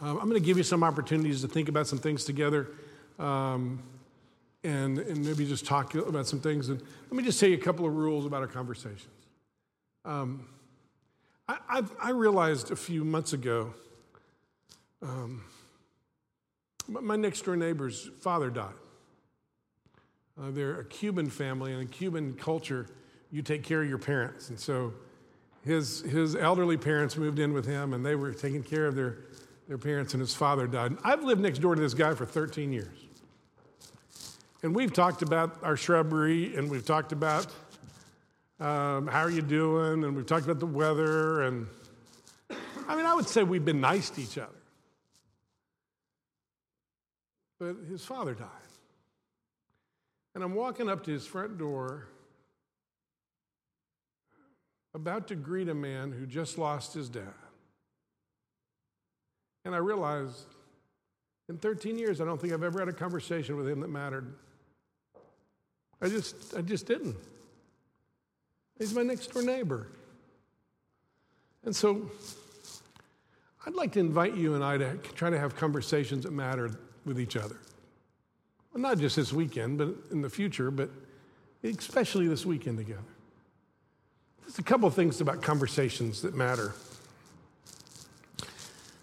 [0.02, 2.70] Um, I'm going to give you some opportunities to think about some things together
[3.22, 3.82] um,
[4.64, 6.70] and, and maybe just talk about some things.
[6.70, 9.08] And let me just say a couple of rules about our conversations.
[10.04, 10.48] Um,
[11.48, 13.74] I, I, realized a few months ago
[15.02, 15.44] um,
[16.88, 18.74] my next door neighbor's father died.
[20.42, 22.88] Uh, they're a Cuban family, and in Cuban culture,
[23.32, 24.50] you take care of your parents.
[24.50, 24.94] And so
[25.64, 29.18] his, his elderly parents moved in with him, and they were taking care of their,
[29.68, 30.98] their parents, and his father died.
[31.04, 32.98] I've lived next door to this guy for 13 years.
[34.64, 37.48] And we've talked about our shrubbery, and we've talked about
[38.60, 41.66] um, how are you doing, and we've talked about the weather, and
[42.88, 44.50] I mean, I would say we've been nice to each other.
[47.60, 48.48] But his father died.
[50.36, 52.08] And I'm walking up to his front door,
[54.94, 57.34] about to greet a man who just lost his dad.
[59.66, 60.46] And I realized
[61.50, 64.34] in 13 years, I don't think I've ever had a conversation with him that mattered.
[66.02, 67.16] I just, I just didn't.
[68.80, 69.88] He's my next door neighbor.
[71.64, 72.10] And so
[73.66, 76.72] I'd like to invite you and I to try to have conversations that matter
[77.06, 77.58] with each other.
[78.74, 80.90] Well, not just this weekend, but in the future, but
[81.64, 83.02] especially this weekend together.
[84.42, 86.74] There's a couple of things about conversations that matter.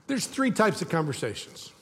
[0.08, 1.72] There's three types of conversations.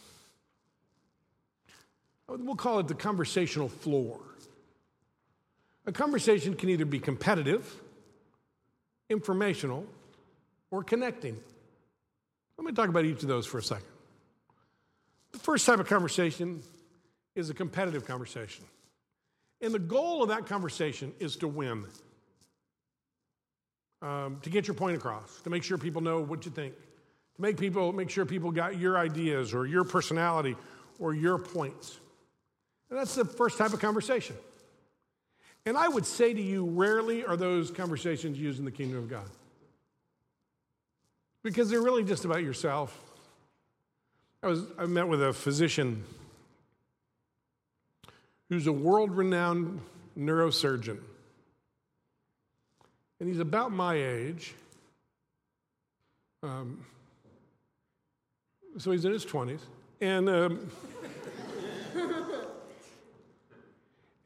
[2.28, 4.18] we'll call it the conversational floor.
[5.86, 7.72] A conversation can either be competitive,
[9.08, 9.86] informational,
[10.70, 11.38] or connecting.
[12.58, 13.86] Let me talk about each of those for a second.
[15.32, 16.62] The first type of conversation
[17.34, 18.64] is a competitive conversation.
[19.60, 21.84] And the goal of that conversation is to win,
[24.02, 26.74] um, to get your point across, to make sure people know what you think,
[27.36, 30.56] to make people make sure people got your ideas or your personality
[30.98, 31.98] or your points.
[32.90, 34.36] And that's the first type of conversation.
[35.66, 39.10] And I would say to you, rarely are those conversations used in the kingdom of
[39.10, 39.28] God.
[41.42, 42.96] Because they're really just about yourself.
[44.44, 46.04] I, was, I met with a physician
[48.48, 49.80] who's a world renowned
[50.16, 50.98] neurosurgeon.
[53.18, 54.54] And he's about my age.
[56.44, 56.84] Um,
[58.78, 59.60] so he's in his 20s.
[60.00, 60.70] And, um,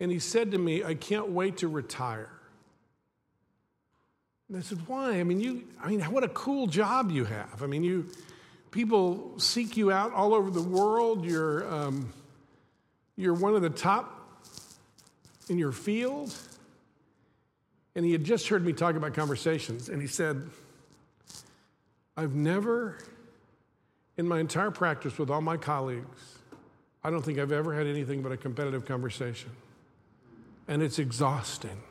[0.00, 2.30] and he said to me, I can't wait to retire.
[4.48, 5.20] And I said, Why?
[5.20, 7.62] I mean, you, I mean, what a cool job you have.
[7.62, 8.06] I mean, you,
[8.70, 11.24] people seek you out all over the world.
[11.24, 12.12] You're, um,
[13.16, 14.42] you're one of the top
[15.48, 16.34] in your field.
[17.94, 20.48] And he had just heard me talk about conversations, and he said,
[22.16, 22.96] I've never
[24.20, 26.38] in my entire practice with all my colleagues,
[27.02, 29.50] I don't think I've ever had anything but a competitive conversation.
[30.68, 31.82] And it's exhausting.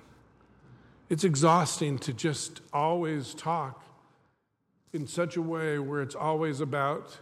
[1.10, 3.84] It's exhausting to just always talk
[4.94, 7.18] in such a way where it's always about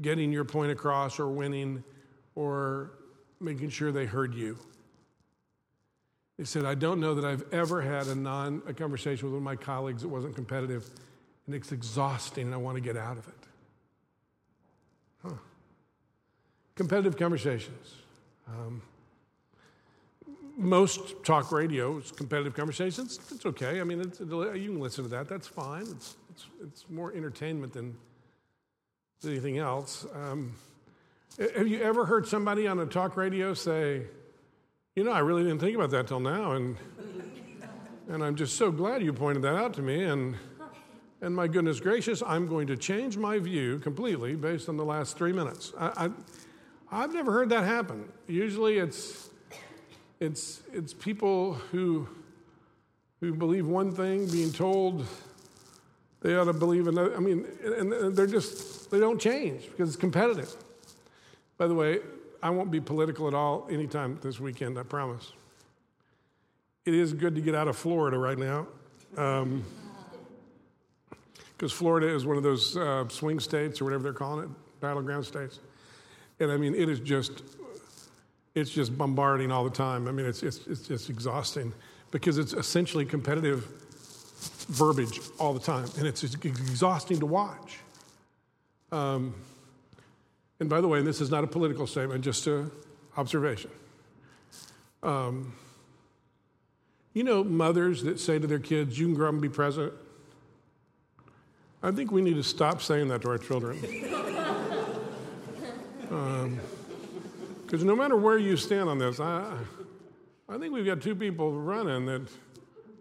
[0.00, 1.82] getting your point across or winning
[2.34, 2.92] or
[3.40, 4.58] making sure they heard you.
[6.36, 9.38] He said, I don't know that I've ever had a non a conversation with one
[9.38, 10.90] of my colleagues that wasn't competitive,
[11.46, 13.34] and it's exhausting, and I want to get out of it.
[15.22, 15.34] Huh.
[16.74, 17.94] Competitive conversations.
[18.48, 18.82] Um,
[20.56, 23.20] most talk radio is competitive conversations.
[23.30, 23.80] It's okay.
[23.80, 25.28] I mean, you can listen to that.
[25.28, 25.82] That's fine.
[25.82, 27.96] It's, it's, it's more entertainment than,
[29.20, 30.06] than anything else.
[30.14, 30.54] Um,
[31.38, 34.02] have you ever heard somebody on a talk radio say,
[34.94, 36.76] you know, I really didn't think about that till now, and,
[38.08, 40.36] and I'm just so glad you pointed that out to me, and
[41.20, 45.16] and my goodness gracious, I'm going to change my view completely based on the last
[45.16, 45.72] three minutes.
[45.78, 46.10] I,
[46.90, 48.08] I, have never heard that happen.
[48.28, 49.30] Usually it's,
[50.20, 52.08] it's, it's people who,
[53.20, 55.06] who believe one thing being told
[56.22, 57.14] they ought to believe another.
[57.14, 60.52] I mean, and they're just, they don't change because it's competitive.
[61.58, 62.00] By the way,
[62.42, 65.32] I won't be political at all anytime this weekend, I promise.
[66.84, 68.66] It is good to get out of Florida right now.
[69.16, 69.64] Um,
[71.56, 74.50] because Florida is one of those uh, swing states or whatever they're calling it,
[74.80, 75.60] battleground states.
[76.38, 77.42] And I mean, it is just,
[78.56, 80.08] it's just bombarding all the time.
[80.08, 81.72] I mean, it's, it's, it's just exhausting
[82.10, 83.66] because it's essentially competitive
[84.68, 87.78] verbiage all the time, and it's, exhausting to watch.
[88.90, 89.34] Um,
[90.58, 92.70] and by the way, this is not a political statement, just an
[93.18, 93.70] observation.
[95.02, 95.54] Um,
[97.12, 99.92] you know, mothers that say to their kids, You can grow up and be president.
[101.82, 103.78] I think we need to stop saying that to our children.
[107.66, 109.58] Because no matter where you stand on this, I,
[110.48, 112.28] I think we've got two people running that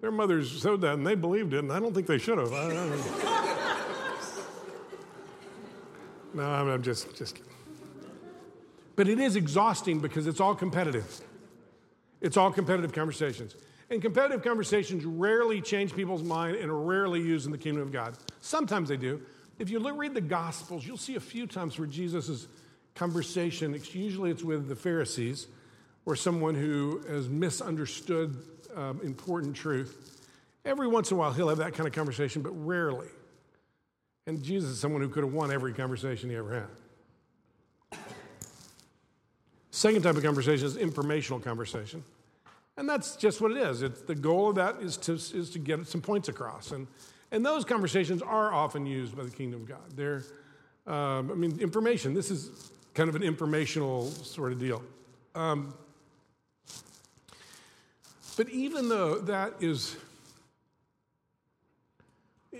[0.02, 2.52] their mothers said that and they believed it, and I don't think they should have.
[2.52, 3.46] I, I
[6.34, 7.52] no, I'm, I'm just, just kidding.
[8.96, 11.22] But it is exhausting because it's all competitive.
[12.20, 13.56] It's all competitive conversations.
[13.92, 17.92] And competitive conversations rarely change people's mind and are rarely used in the kingdom of
[17.92, 18.18] God.
[18.42, 19.22] Sometimes they do.
[19.60, 22.48] If you read the Gospels, you'll see a few times where Jesus'
[22.96, 25.48] conversation, usually it's with the Pharisees
[26.06, 28.36] or someone who has misunderstood
[28.76, 30.28] um, important truth.
[30.66, 33.08] Every once in a while, he'll have that kind of conversation, but rarely.
[34.28, 36.68] And Jesus is someone who could have won every conversation he ever
[37.92, 38.00] had.
[39.70, 42.04] Second type of conversation is informational conversation.
[42.78, 43.82] And that's just what it is.
[43.82, 46.72] It's, the goal of that is to, is to get some points across.
[46.72, 46.88] And,
[47.32, 49.96] and those conversations are often used by the kingdom of God.
[49.96, 50.24] They're,
[50.88, 54.82] um, I mean, information, this is kind of an informational sort of deal.
[55.36, 55.74] Um,
[58.38, 59.96] but even though that is,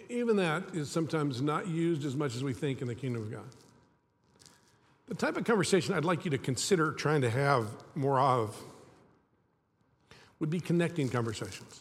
[0.10, 3.32] even that is sometimes not used as much as we think in the kingdom of
[3.32, 3.46] God.
[5.08, 8.62] The type of conversation I'd like you to consider trying to have more of
[10.40, 11.80] would be connecting conversations.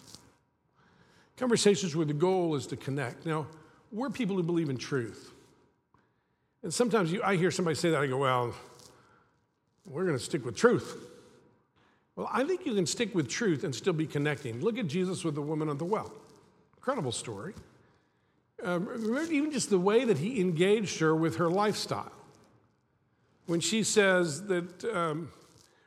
[1.36, 3.26] Conversations where the goal is to connect.
[3.26, 3.46] Now,
[3.90, 5.33] we're people who believe in truth.
[6.64, 8.54] And sometimes you, I hear somebody say that, I go, well,
[9.84, 10.96] we're going to stick with truth.
[12.16, 14.62] Well, I think you can stick with truth and still be connecting.
[14.62, 16.10] Look at Jesus with the woman at the well.
[16.78, 17.52] Incredible story.
[18.62, 22.12] Um, remember even just the way that he engaged her with her lifestyle.
[23.44, 25.30] When she says that, um,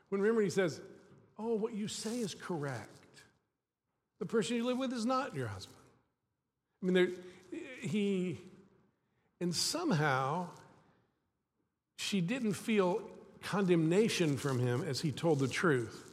[0.10, 0.80] when remember he says,
[1.40, 3.24] Oh, what you say is correct.
[4.20, 5.78] The person you live with is not your husband.
[6.82, 7.08] I mean, there,
[7.82, 8.40] he,
[9.40, 10.50] and somehow
[11.98, 13.02] she didn't feel
[13.44, 16.04] condemnation from him as he told the truth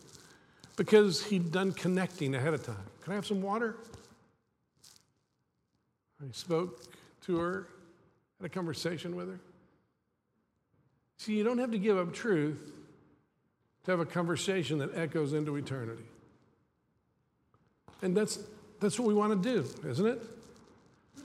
[0.76, 2.76] because he'd done connecting ahead of time.
[3.02, 3.76] Can I have some water?
[6.20, 6.82] I spoke
[7.26, 7.66] to her,
[8.40, 9.38] had a conversation with her.
[11.18, 12.72] See, you don't have to give up truth
[13.84, 16.04] to have a conversation that echoes into eternity.
[18.02, 18.38] And that's,
[18.80, 20.22] that's what we want to do, isn't it?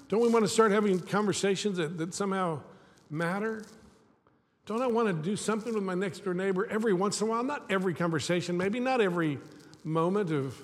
[0.10, 2.62] Don't we want to start having conversations that, that somehow
[3.10, 3.64] matter?
[4.70, 7.32] Don't I want to do something with my next door neighbor every once in a
[7.32, 7.43] while?
[7.43, 9.39] Not every conversation, maybe not every
[9.84, 10.55] moment of,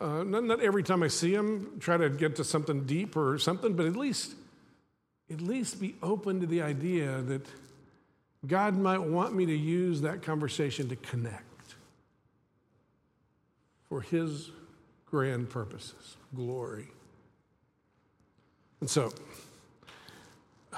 [0.00, 3.36] uh, not, not every time I see him, try to get to something deep or
[3.36, 4.36] something, but at least,
[5.32, 7.44] at least be open to the idea that
[8.46, 11.74] God might want me to use that conversation to connect
[13.88, 14.52] for His
[15.06, 16.86] grand purposes, glory.
[18.78, 19.12] And so,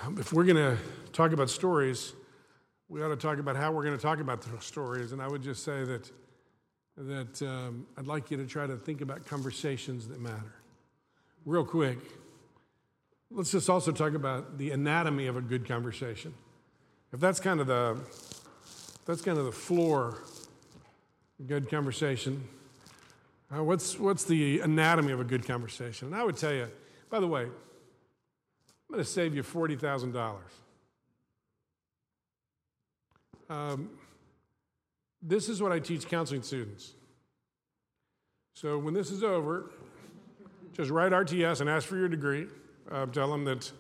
[0.03, 0.79] um, if we're going to
[1.13, 2.15] talk about stories,
[2.91, 5.13] we ought to talk about how we're going to talk about those stories.
[5.13, 6.11] And I would just say that,
[6.97, 10.57] that um, I'd like you to try to think about conversations that matter.
[11.47, 11.99] Real quick,
[13.31, 16.35] let's just also talk about the anatomy of a good conversation.
[17.13, 17.99] If that's kind of the
[19.07, 20.19] that's kind of the floor,
[21.47, 22.45] good conversation.
[23.57, 26.09] Uh, what's what's the anatomy of a good conversation?
[26.09, 26.69] And I would tell you,
[27.09, 27.51] by the way, I'm
[28.91, 30.53] going to save you forty thousand dollars.
[33.51, 33.91] Um,
[35.21, 36.95] this is what I teach counseling students.
[38.55, 39.71] So when this is over,
[40.73, 42.47] just write RTS and ask for your degree.
[42.91, 43.71] Uh, tell them that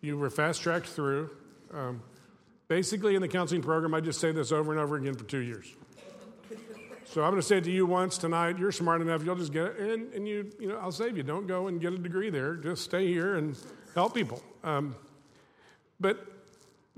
[0.00, 1.30] you were fast tracked through.
[1.72, 2.02] Um,
[2.68, 5.40] basically, in the counseling program, I just say this over and over again for two
[5.40, 5.72] years.
[7.04, 8.58] So I'm going to say it to you once tonight.
[8.58, 9.24] You're smart enough.
[9.24, 11.22] You'll just get it, and, and you, you know, I'll save you.
[11.22, 12.54] Don't go and get a degree there.
[12.54, 13.56] Just stay here and
[13.94, 14.42] help people.
[14.62, 14.94] Um,
[16.00, 16.37] but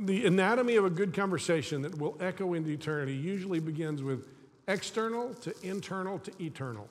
[0.00, 4.26] the anatomy of a good conversation that will echo into eternity usually begins with
[4.66, 6.88] external to internal to eternal.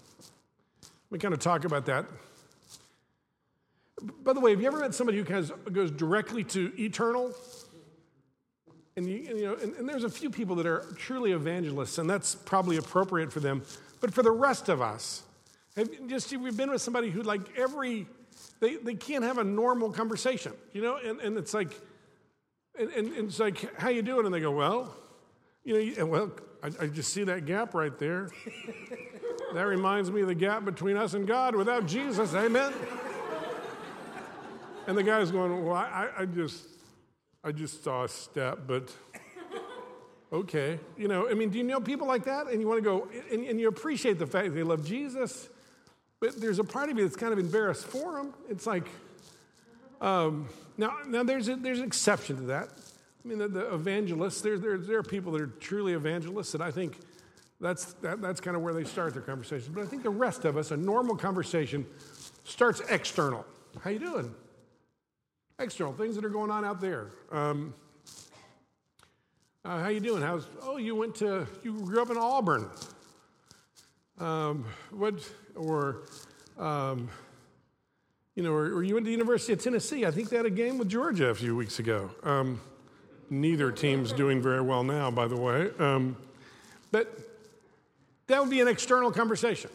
[1.10, 2.06] We kind of talk about that.
[4.24, 7.34] By the way, have you ever met somebody who has, goes directly to eternal?
[8.96, 11.98] And, you, and, you know, and, and there's a few people that are truly evangelists,
[11.98, 13.64] and that's probably appropriate for them.
[14.02, 15.24] But for the rest of us,
[16.08, 18.06] just we've been with somebody who like every
[18.60, 21.80] they, they can't have a normal conversation, you know, and, and it's like
[22.80, 24.26] and, and, it's like, how you doing?
[24.26, 24.96] And they go, well,
[25.64, 26.32] you know, well,
[26.64, 28.30] I, I just see that gap right there.
[29.54, 32.74] that reminds me of the gap between us and God without Jesus, amen?
[34.88, 36.64] and the guy's going, well, I, I just,
[37.44, 38.96] I just saw a step, but
[40.32, 40.80] okay.
[40.98, 42.48] You know, I mean, do you know people like that?
[42.48, 45.50] And you want to go, and, and you appreciate the fact that they love Jesus,
[46.20, 48.34] but there's a part of you that's kind of embarrassed for them.
[48.50, 48.88] It's like,
[50.02, 52.70] um, now, now there's, a, there's an exception to that.
[53.24, 56.64] I mean, the, the evangelists, there, there, there are people that are truly evangelists, and
[56.64, 56.98] I think
[57.60, 59.74] that's, that, that's kind of where they start their conversation.
[59.74, 61.86] But I think the rest of us, a normal conversation
[62.46, 63.46] starts external.
[63.82, 64.34] How you doing?
[65.60, 67.12] External, things that are going on out there.
[67.32, 67.74] Um,
[69.66, 70.22] uh, how you doing?
[70.22, 72.70] How's, oh, you went to, you grew up in Auburn.
[74.20, 75.16] Um, what,
[75.56, 76.04] or,
[76.58, 77.10] um,
[78.40, 80.06] you know, or, or, you went to the University of Tennessee.
[80.06, 82.10] I think they had a game with Georgia a few weeks ago.
[82.24, 82.62] Um,
[83.30, 85.72] neither team's doing very well now, by the way.
[85.78, 86.16] Um,
[86.90, 87.20] but
[88.28, 89.70] that would be an external conversation.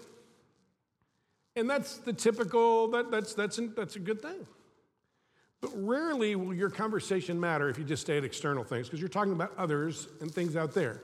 [1.56, 4.46] And that's the typical, that, that's, that's, that's a good thing.
[5.60, 9.10] But rarely will your conversation matter if you just stay at external things, because you're
[9.10, 11.02] talking about others and things out there.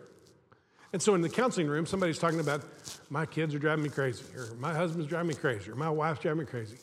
[0.95, 2.63] And so in the counseling room, somebody's talking about,
[3.11, 6.21] my kids are driving me crazy, or my husband's driving me crazy, or my wife's
[6.21, 6.79] driving me crazy.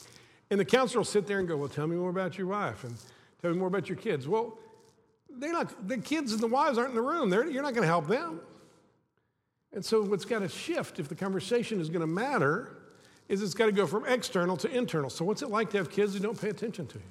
[0.50, 2.84] And the counselor will sit there and go, Well, tell me more about your wife
[2.84, 2.96] and
[3.42, 4.28] tell me more about your kids.
[4.28, 4.58] Well,
[5.30, 7.30] they're not, the kids and the wives aren't in the room.
[7.30, 8.40] They're, you're not going to help them.
[9.74, 12.72] And so, what's got to shift if the conversation is going to matter
[13.28, 15.10] is it's got to go from external to internal.
[15.10, 17.04] So, what's it like to have kids who don't pay attention to you?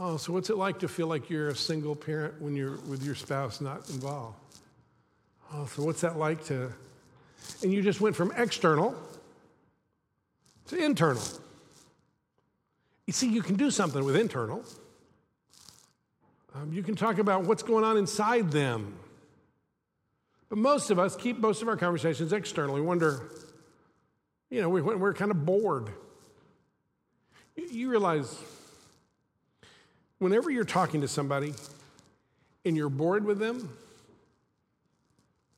[0.00, 3.02] Oh, so what's it like to feel like you're a single parent when you're with
[3.02, 4.36] your spouse not involved?
[5.52, 6.72] Oh, so what's that like to.
[7.62, 8.94] And you just went from external
[10.68, 11.22] to internal.
[13.08, 14.62] You see, you can do something with internal.
[16.54, 18.98] Um, you can talk about what's going on inside them.
[20.50, 22.74] But most of us keep most of our conversations external.
[22.74, 23.22] We wonder,
[24.50, 25.88] you know, we, we're kind of bored.
[27.56, 28.36] You realize
[30.18, 31.54] whenever you're talking to somebody
[32.66, 33.74] and you're bored with them,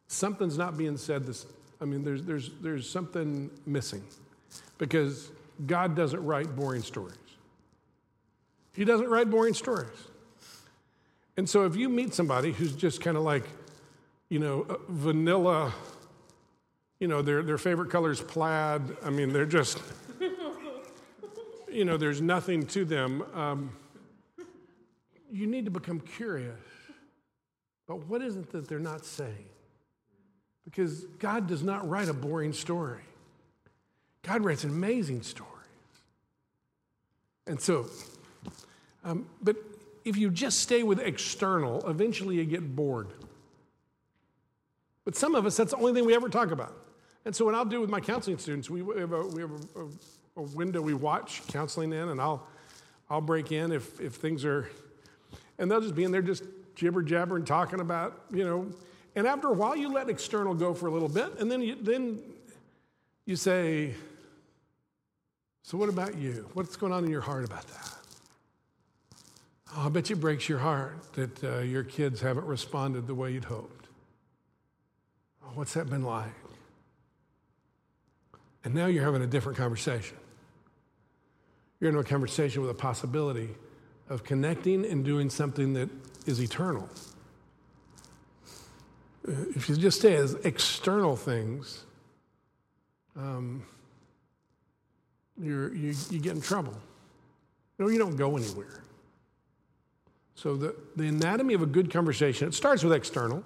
[0.07, 1.27] something's not being said.
[1.27, 1.47] This,
[1.81, 4.05] I mean, there's, there's, there's something missing
[4.79, 5.33] because
[5.67, 7.17] God doesn't write boring stories.
[8.73, 9.89] He doesn't write boring stories.
[11.37, 13.45] And so if you meet somebody who's just kind of like,
[14.29, 15.73] you know, uh, vanilla,
[16.99, 19.79] you know, their, their favorite color is plaid, I mean, they're just,
[21.71, 23.23] you know, there's nothing to them.
[23.35, 23.77] Um,
[25.31, 26.59] you need to become curious.
[27.87, 29.49] But what is it that they're not saying?
[30.65, 33.03] Because God does not write a boring story.
[34.23, 35.51] God writes amazing stories.
[37.47, 37.87] And so,
[39.05, 39.57] um, but
[40.05, 43.09] if you just stay with external, eventually you get bored.
[45.05, 46.75] But some of us, that's the only thing we ever talk about.
[47.25, 50.41] And so, what I'll do with my counseling students, we have a, we have a,
[50.41, 52.47] a window we watch counseling in, and I'll,
[53.11, 54.71] I'll break in if, if things are,
[55.59, 56.45] and they'll just be in there just
[56.75, 58.73] jibber jabbering, talking about, you know,
[59.17, 61.77] and after a while, you let external go for a little bit, and then you,
[61.81, 62.21] then
[63.27, 63.95] you say,
[65.63, 66.49] So, what about you?
[66.55, 68.00] What's going on in your heart about that?
[69.77, 73.33] Oh, I bet you breaks your heart that uh, your kids haven't responded the way
[73.33, 73.87] you'd hoped.
[75.45, 76.33] Oh, what's that been like?
[78.65, 80.17] And now you're having a different conversation.
[81.79, 83.51] You're in a conversation with a possibility
[84.09, 85.89] of connecting and doing something that
[86.27, 86.89] is eternal.
[89.27, 91.85] Uh, if you just stay as external things,
[93.17, 93.63] um,
[95.41, 96.77] you're, you, you get in trouble.
[97.79, 98.83] No, you don't go anywhere.
[100.35, 103.45] So, the, the anatomy of a good conversation, it starts with external,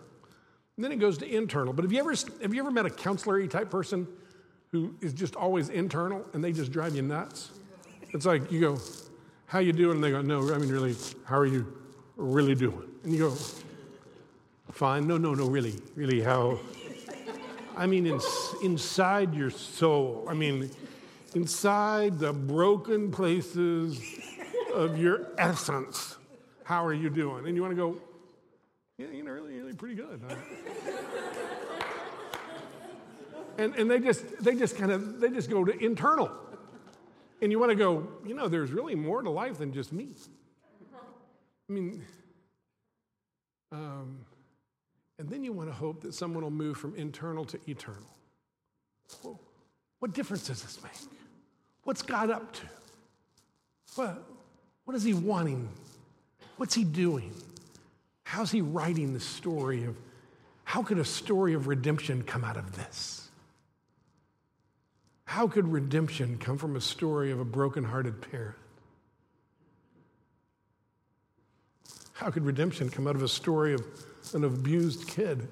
[0.77, 1.73] and then it goes to internal.
[1.73, 4.07] But have you ever, have you ever met a counselor type person
[4.71, 7.51] who is just always internal and they just drive you nuts?
[8.11, 8.79] It's like you go,
[9.47, 9.97] How you doing?
[9.97, 11.67] And they go, No, I mean, really, how are you
[12.17, 12.89] really doing?
[13.03, 13.37] And you go,
[14.73, 15.07] Fine.
[15.07, 16.59] No, no, no, really, really, how?
[17.77, 18.21] I mean, in,
[18.63, 20.27] inside your soul.
[20.29, 20.71] I mean,
[21.35, 24.01] inside the broken places
[24.73, 26.17] of your essence.
[26.65, 27.47] How are you doing?
[27.47, 27.97] And you want to go,
[28.99, 30.21] yeah, you know, really, really pretty good.
[30.27, 30.35] Huh?
[33.59, 36.31] and, and they just they just kind of they just go to internal.
[37.43, 40.09] And you want to go, you know, there's really more to life than just me.
[41.69, 42.03] I mean,
[43.73, 44.25] um,
[45.19, 48.03] and then you want to hope that someone will move from internal to eternal.
[49.23, 49.41] Well,
[49.99, 50.93] what difference does this make?
[51.83, 52.63] What's God up to?
[53.97, 54.23] What,
[54.85, 55.69] what is He wanting
[56.57, 57.33] What's he doing?
[58.23, 59.97] How's he writing the story of
[60.65, 63.29] how could a story of redemption come out of this?
[65.25, 68.57] How could redemption come from a story of a broken-hearted parent?
[72.13, 73.85] How could redemption come out of a story of
[74.33, 75.49] an abused kid?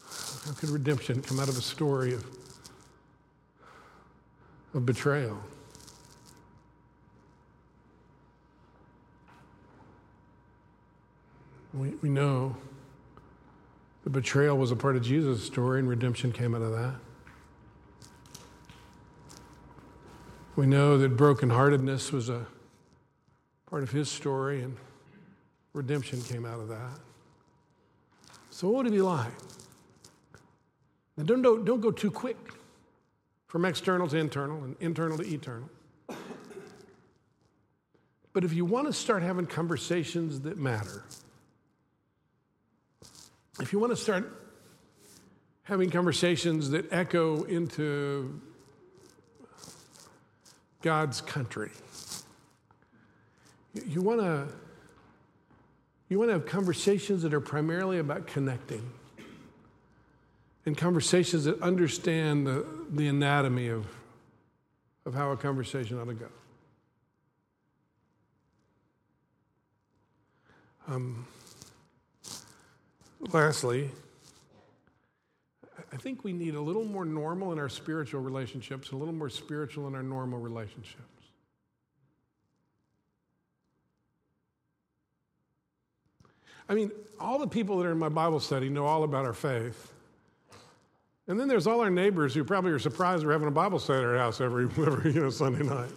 [0.00, 2.26] How could redemption come out of a story of,
[4.72, 5.38] of betrayal?
[11.74, 12.56] We, we know
[14.04, 16.94] the betrayal was a part of Jesus' story, and redemption came out of that.
[20.54, 22.46] We know that brokenheartedness was a
[23.66, 24.76] part of his story, and
[25.72, 27.00] redemption came out of that.
[28.50, 29.32] So, what would it be like?
[31.16, 32.36] Now, don't, don't, don't go too quick
[33.48, 35.68] from external to internal and internal to eternal.
[38.32, 41.04] But if you want to start having conversations that matter,
[43.60, 44.40] if you want to start
[45.62, 48.40] having conversations that echo into
[50.82, 51.70] God's country,
[53.86, 54.48] you want to
[56.08, 58.88] you want to have conversations that are primarily about connecting
[60.66, 63.86] and conversations that understand the, the anatomy of,
[65.06, 66.28] of how a conversation ought to go.
[70.86, 71.26] Um,
[73.32, 73.90] Lastly,
[75.92, 79.30] I think we need a little more normal in our spiritual relationships, a little more
[79.30, 81.02] spiritual in our normal relationships.
[86.68, 89.34] I mean, all the people that are in my Bible study know all about our
[89.34, 89.92] faith.
[91.26, 94.00] And then there's all our neighbors who probably are surprised we're having a Bible study
[94.00, 95.90] at our house every, every you know, Sunday night.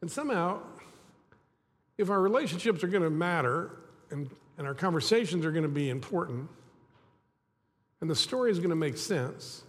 [0.00, 0.60] And somehow,
[1.98, 3.70] if our relationships are going to matter,
[4.10, 4.28] and
[4.58, 6.48] and our conversations are going to be important,
[8.00, 9.62] and the story is going to make sense,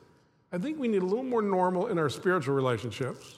[0.51, 3.35] I think we need a little more normal in our spiritual relationships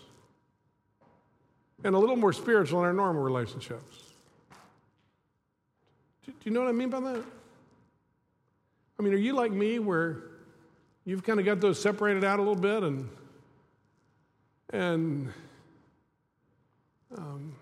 [1.83, 4.03] and a little more spiritual in our normal relationships.
[6.25, 7.23] Do you know what I mean by that?
[8.99, 10.23] I mean, are you like me where
[11.05, 13.09] you've kind of got those separated out a little bit and
[14.71, 15.33] and
[17.15, 17.55] um,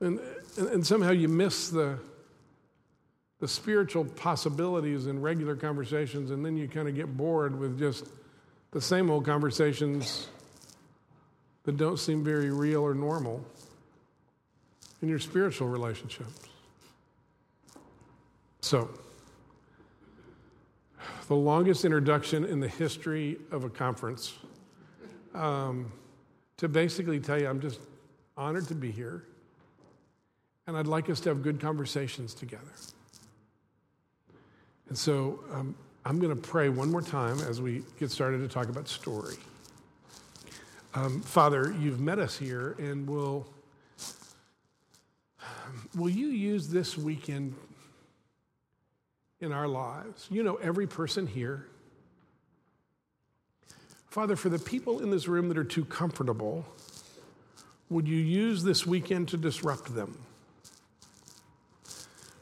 [0.00, 0.20] and,
[0.58, 1.98] and somehow you miss the
[3.44, 8.06] the spiritual possibilities in regular conversations, and then you kind of get bored with just
[8.70, 10.28] the same old conversations
[11.64, 13.44] that don't seem very real or normal
[15.02, 16.48] in your spiritual relationships.
[18.62, 18.88] So,
[21.28, 24.38] the longest introduction in the history of a conference
[25.34, 25.92] um,
[26.56, 27.78] to basically tell you I'm just
[28.38, 29.26] honored to be here,
[30.66, 32.72] and I'd like us to have good conversations together.
[34.88, 35.74] And so um,
[36.04, 39.36] I'm going to pray one more time as we get started to talk about story.
[40.94, 43.46] Um, Father, you've met us here, and will
[45.94, 47.54] will you use this weekend
[49.40, 50.28] in our lives?
[50.30, 51.66] You know every person here.
[54.08, 56.64] Father, for the people in this room that are too comfortable,
[57.90, 60.16] would you use this weekend to disrupt them?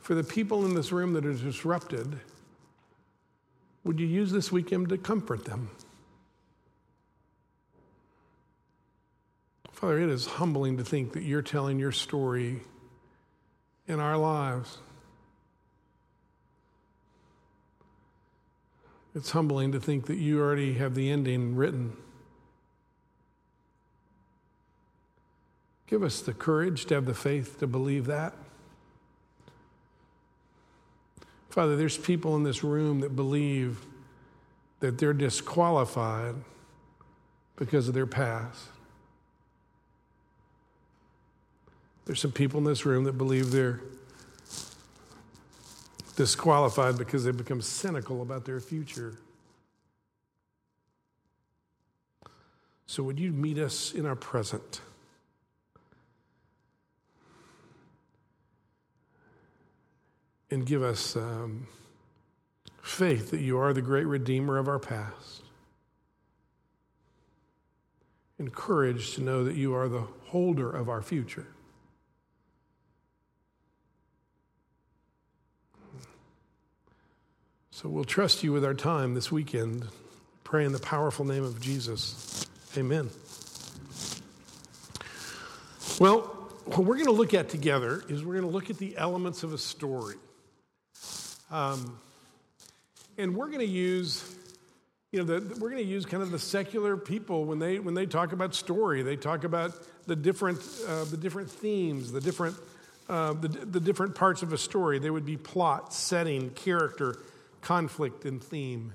[0.01, 2.19] For the people in this room that are disrupted,
[3.85, 5.71] would you use this weekend to comfort them?
[9.73, 12.61] Father, it is humbling to think that you're telling your story
[13.89, 14.79] in our lives.
[19.15, 21.97] It's humbling to think that you already have the ending written.
[25.87, 28.35] Give us the courage to have the faith to believe that.
[31.53, 33.85] Father, there's people in this room that believe
[34.81, 36.35] that they're disqualified
[37.57, 38.69] because of their past.
[42.07, 43.83] There's some people in this room that believe they're
[46.17, 49.19] disqualified because they've become cynical about their future.
[52.87, 54.81] So, would you meet us in our present?
[60.53, 61.67] And give us um,
[62.83, 65.41] faith that you are the great Redeemer of our past.
[68.39, 71.47] And courage to know that you are the holder of our future.
[77.71, 79.89] So we'll trust you with our time this weekend.
[80.45, 82.47] Pray in the powerful name of Jesus.
[82.77, 83.09] Amen.
[85.99, 86.21] Well,
[86.67, 89.45] what we're going to look at together is we're going to look at the elements
[89.45, 90.17] of a story.
[91.53, 91.99] Um,
[93.19, 94.25] and we're going to use
[95.13, 97.93] you know, the, we're going to use kind of the secular people when they when
[97.93, 99.03] they talk about story.
[99.03, 99.75] They talk about
[100.07, 102.57] the different uh, the different themes, the different
[103.11, 104.99] uh, the, the different parts of a story.
[104.99, 107.19] They would be plot, setting, character,
[107.61, 108.95] conflict and theme.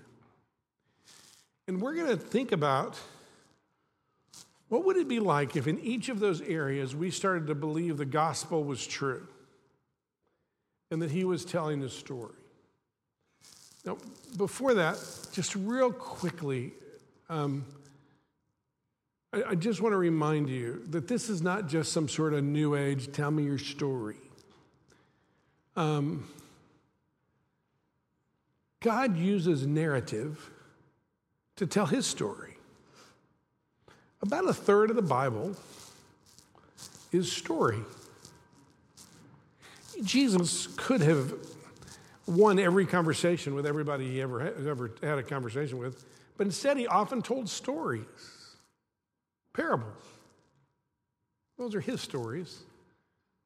[1.67, 2.99] And we're going to think about
[4.69, 7.97] what would it be like if in each of those areas we started to believe
[7.97, 9.27] the gospel was true
[10.89, 12.33] and that he was telling the story.
[13.87, 13.97] Now,
[14.35, 14.97] before that,
[15.31, 16.73] just real quickly,
[17.29, 17.63] um,
[19.31, 22.43] I, I just want to remind you that this is not just some sort of
[22.43, 24.17] new age, tell me your story.
[25.77, 26.27] Um,
[28.81, 30.49] God uses narrative
[31.55, 32.55] to tell his story.
[34.21, 35.55] About a third of the Bible
[37.13, 37.79] is story.
[40.03, 41.33] Jesus could have
[42.27, 46.05] won every conversation with everybody he ever ever had a conversation with,
[46.37, 48.05] but instead he often told stories,
[49.53, 50.03] parables.
[51.57, 52.63] Those are his stories.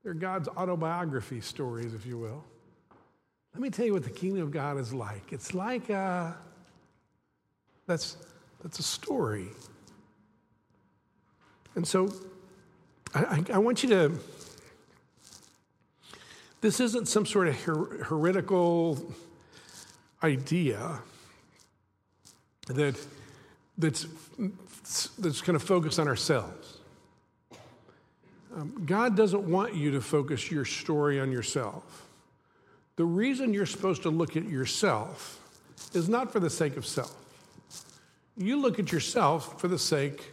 [0.04, 2.44] They're God's autobiography stories, if you will.
[3.54, 5.32] Let me tell you what the kingdom of God is like.
[5.32, 6.34] It's like a, uh,
[7.86, 8.18] that's,
[8.62, 9.50] that's a story.
[11.76, 12.12] And so
[13.14, 14.20] I, I, want you to,
[16.62, 19.14] this isn't some sort of her, heretical
[20.24, 20.99] idea
[22.68, 22.95] that,
[23.78, 24.05] that's,
[25.18, 26.78] that's going to focus on ourselves.
[28.55, 32.07] Um, God doesn't want you to focus your story on yourself.
[32.97, 35.39] The reason you're supposed to look at yourself
[35.93, 37.16] is not for the sake of self.
[38.38, 40.32] You look at yourself for the sake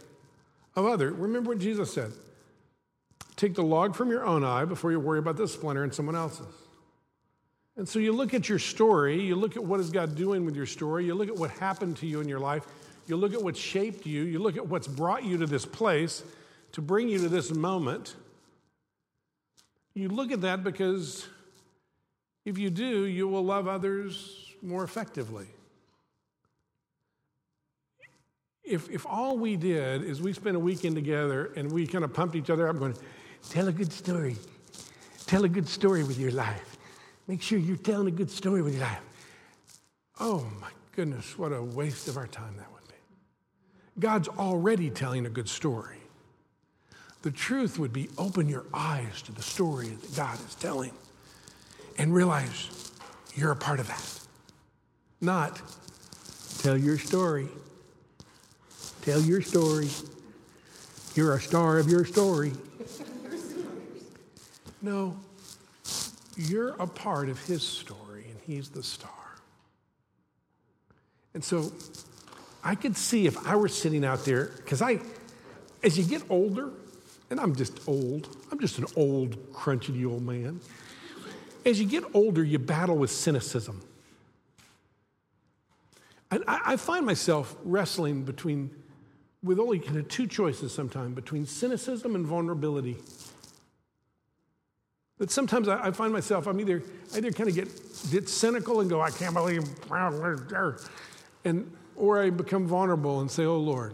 [0.75, 1.11] of other.
[1.11, 2.11] Remember what Jesus said
[3.39, 6.13] Take the log from your own eye before you worry about the splinter in someone
[6.13, 6.45] else's.
[7.77, 10.57] And so you look at your story, you look at what is God doing with
[10.57, 12.65] your story, you look at what happened to you in your life,
[13.07, 16.21] you look at what shaped you, you look at what's brought you to this place
[16.73, 18.13] to bring you to this moment.
[19.93, 21.25] You look at that because
[22.43, 25.47] if you do, you will love others more effectively.
[28.65, 32.13] If, if all we did is we spent a weekend together and we kind of
[32.13, 32.95] pumped each other up, going,
[33.49, 34.35] tell a good story.
[35.25, 36.77] Tell a good story with your life.
[37.27, 39.01] Make sure you're telling a good story with your life.
[40.19, 42.95] Oh my goodness, what a waste of our time that would be.
[43.99, 45.97] God's already telling a good story.
[47.21, 50.93] The truth would be open your eyes to the story that God is telling
[51.97, 52.91] and realize
[53.35, 54.19] you're a part of that.
[55.21, 55.61] Not
[56.59, 57.49] tell your story.
[59.01, 59.89] Tell your story.
[61.13, 62.53] You're a star of your story.
[64.81, 65.17] No,
[66.37, 69.11] you're a part of his story, and he's the star.
[71.33, 71.71] And so
[72.63, 74.99] I could see if I were sitting out there, because I,
[75.83, 76.69] as you get older,
[77.29, 80.59] and I'm just old, I'm just an old, crunchy old man.
[81.65, 83.81] As you get older, you battle with cynicism.
[86.31, 88.71] And I, I find myself wrestling between,
[89.43, 92.97] with only kind of two choices sometimes, between cynicism and vulnerability.
[95.19, 96.81] That sometimes I, I find myself, I'm either,
[97.13, 97.67] I either kind of get,
[98.09, 99.63] get cynical and go, I can't believe,
[101.45, 103.93] and, or I become vulnerable and say, oh Lord,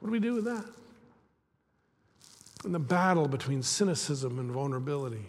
[0.00, 0.64] what do we do with that?
[2.64, 5.26] And the battle between cynicism and vulnerability.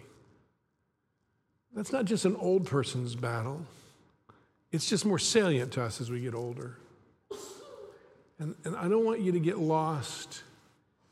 [1.74, 3.66] That's not just an old person's battle,
[4.72, 6.76] it's just more salient to us as we get older.
[8.38, 10.42] And, and I don't want you to get lost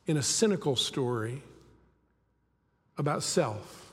[0.06, 1.42] in a cynical story
[2.98, 3.92] about self.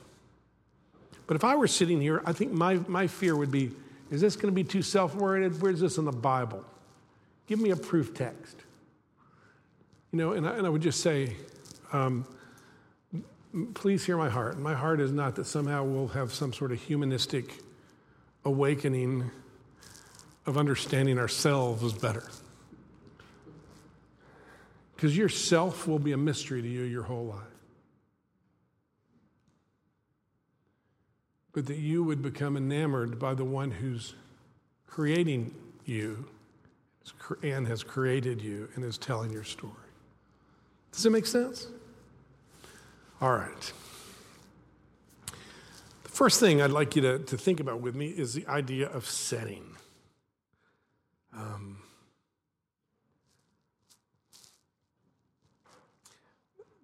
[1.26, 3.70] But if I were sitting here, I think my, my fear would be
[4.10, 5.60] is this going to be too self oriented?
[5.60, 6.64] Where's this in the Bible?
[7.46, 8.56] Give me a proof text.
[10.12, 11.34] You know, and I, and I would just say,
[11.92, 12.24] um,
[13.74, 14.58] please hear my heart.
[14.58, 17.54] My heart is not that somehow we'll have some sort of humanistic
[18.44, 19.30] awakening
[20.46, 22.28] of understanding ourselves better.
[24.94, 27.53] Because yourself will be a mystery to you your whole life.
[31.54, 34.14] But that you would become enamored by the one who's
[34.86, 35.54] creating
[35.86, 36.26] you
[37.42, 39.72] and has created you and is telling your story.
[40.92, 41.68] Does it make sense?
[43.20, 43.72] All right.
[46.02, 48.88] The first thing I'd like you to, to think about with me is the idea
[48.88, 49.64] of setting.
[51.32, 51.78] Um,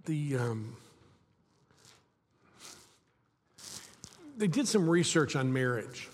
[0.05, 0.77] the um,
[4.41, 6.09] they did some research on marriage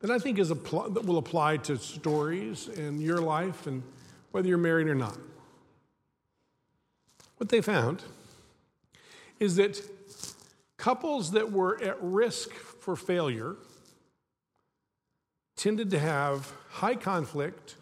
[0.00, 3.82] that I think is that will apply to stories in your life and
[4.30, 5.18] whether you're married or not.
[7.36, 8.02] What they found
[9.38, 9.78] is that
[10.78, 13.56] couples that were at risk for failure
[15.54, 17.74] tended to have high conflict,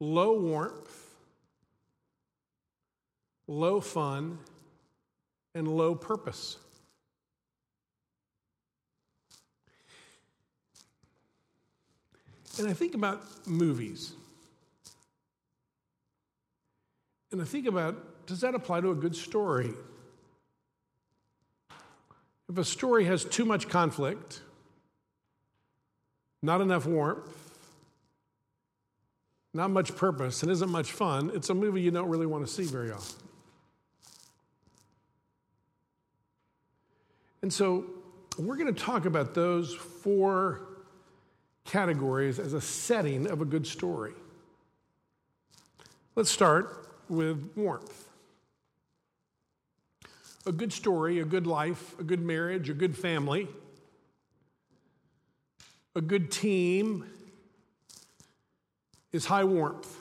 [0.00, 1.14] low warmth,
[3.46, 4.38] low fun,
[5.54, 6.58] and low purpose.
[12.58, 14.12] And I think about movies.
[17.30, 19.72] And I think about does that apply to a good story?
[22.50, 24.40] If a story has too much conflict,
[26.42, 27.34] not enough warmth,
[29.54, 32.52] not much purpose, and isn't much fun, it's a movie you don't really want to
[32.52, 33.26] see very often.
[37.42, 37.86] And so
[38.38, 40.67] we're going to talk about those four
[41.68, 44.14] categories as a setting of a good story.
[46.16, 48.08] Let's start with warmth.
[50.46, 53.48] A good story, a good life, a good marriage, a good family,
[55.94, 57.04] a good team
[59.12, 59.94] is high warmth.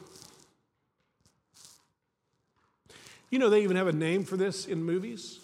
[3.30, 5.39] You know, they even have a name for this in movies.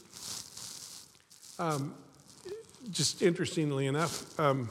[1.60, 1.96] Um,
[2.92, 4.70] just interestingly enough, um,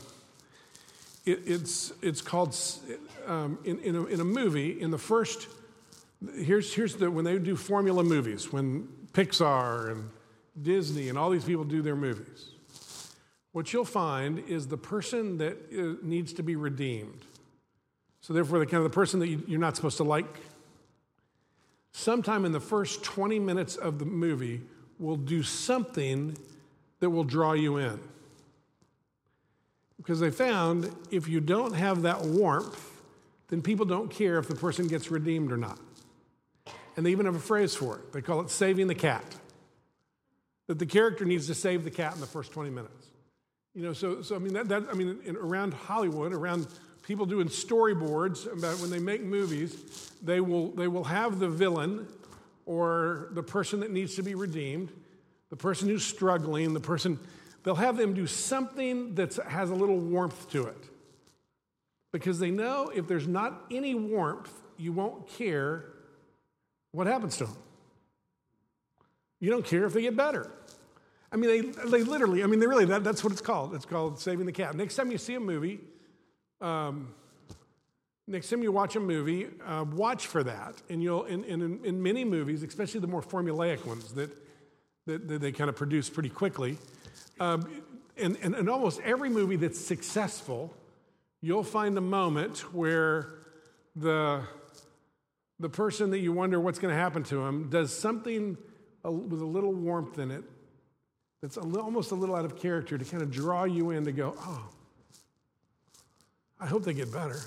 [1.25, 2.57] it, it's, it's called,
[3.27, 5.49] um, in, in a, in a movie, in the first
[6.37, 10.11] here's, here's the, when they do formula movies, when Pixar and
[10.61, 12.51] Disney and all these people do their movies,
[13.53, 17.25] what you'll find is the person that uh, needs to be redeemed.
[18.21, 20.41] So, therefore, the kind of the person that you, you're not supposed to like,
[21.91, 24.63] sometime in the first 20 minutes of the movie
[24.99, 26.37] will do something
[27.01, 27.99] that will draw you in.
[30.03, 32.91] Because they found if you don't have that warmth,
[33.49, 35.79] then people don't care if the person gets redeemed or not.
[36.97, 38.13] And they even have a phrase for it.
[38.13, 39.25] They call it saving the cat.
[40.67, 43.07] That the character needs to save the cat in the first 20 minutes.
[43.75, 46.67] You know, so, so I mean, that, that I mean, in, around Hollywood, around
[47.03, 52.09] people doing storyboards about when they make movies, they will, they will have the villain
[52.67, 54.91] or the person that needs to be redeemed,
[55.51, 57.19] the person who's struggling, the person,
[57.63, 60.89] they'll have them do something that has a little warmth to it.
[62.13, 65.85] Because they know if there's not any warmth, you won't care
[66.93, 67.57] what happens to them.
[69.41, 70.51] You don't care if they get better.
[71.33, 73.75] I mean, they, they literally, I mean, they really, that, that's what it's called.
[73.75, 74.77] It's called saving the cat.
[74.77, 75.81] Next time you see a movie,
[76.61, 77.15] um,
[78.29, 80.75] next time you watch a movie, uh, watch for that.
[80.91, 84.31] And you'll, in, in, in many movies, especially the more formulaic ones that,
[85.07, 86.77] that, that they kind of produce pretty quickly,
[87.41, 87.69] um,
[88.17, 90.75] and, and in almost every movie that's successful,
[91.41, 93.29] you'll find a moment where
[93.97, 94.43] the,
[95.59, 98.57] the person that you wonder what's going to happen to him does something
[99.05, 100.45] with a little warmth in it
[101.43, 104.13] that's a almost a little out of character to kind of draw you in to
[104.13, 104.69] go, oh,
[106.61, 107.41] I hope they get better.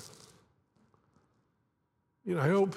[2.26, 2.76] You know, I hope,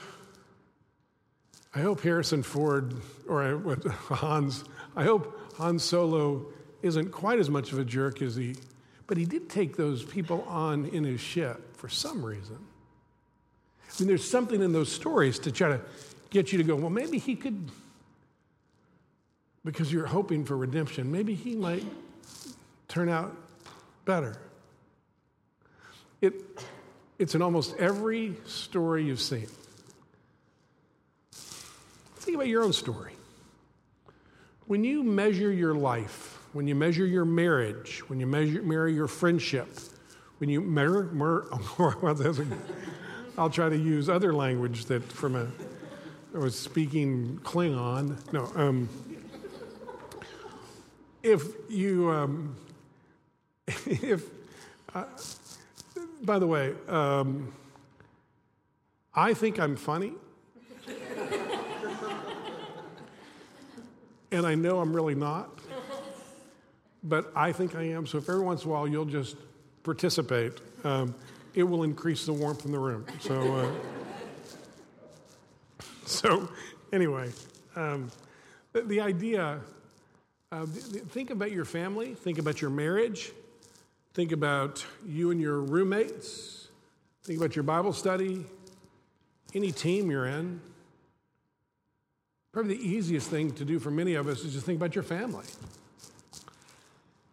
[1.74, 2.94] I hope Harrison Ford
[3.28, 4.62] or I, Hans,
[4.94, 6.46] I hope Han Solo
[6.82, 8.56] isn't quite as much of a jerk as he,
[9.06, 12.58] but he did take those people on in his ship for some reason.
[13.88, 15.80] I mean, there's something in those stories to try to
[16.30, 17.70] get you to go, well, maybe he could
[19.64, 21.10] because you're hoping for redemption.
[21.10, 21.84] Maybe he might
[22.86, 23.36] turn out
[24.04, 24.38] better.
[26.20, 26.34] It,
[27.18, 29.46] it's in almost every story you've seen.
[31.32, 33.12] Think about your own story.
[34.66, 39.08] When you measure your life, when you measure your marriage, when you measure, measure your
[39.08, 39.68] friendship,
[40.38, 41.10] when you measure,
[43.38, 45.48] I'll try to use other language that from a,
[46.34, 48.16] I was speaking Klingon.
[48.32, 48.88] No, um,
[51.22, 52.56] if you, um,
[53.66, 54.24] if,
[54.94, 55.04] uh,
[56.22, 57.52] by the way, um,
[59.14, 60.12] I think I'm funny.
[64.30, 65.50] and I know I'm really not,
[67.02, 68.06] but I think I am.
[68.06, 69.36] So if every once in a while you'll just
[69.82, 70.52] participate,
[70.84, 71.14] um,
[71.54, 73.06] it will increase the warmth in the room.
[73.20, 73.70] So, uh,
[76.04, 76.48] so
[76.92, 77.30] anyway,
[77.76, 78.10] um,
[78.72, 79.60] the, the idea
[80.50, 83.32] uh, think about your family, think about your marriage,
[84.14, 86.68] think about you and your roommates,
[87.24, 88.46] think about your Bible study,
[89.54, 90.60] any team you're in.
[92.52, 95.04] Probably the easiest thing to do for many of us is just think about your
[95.04, 95.44] family.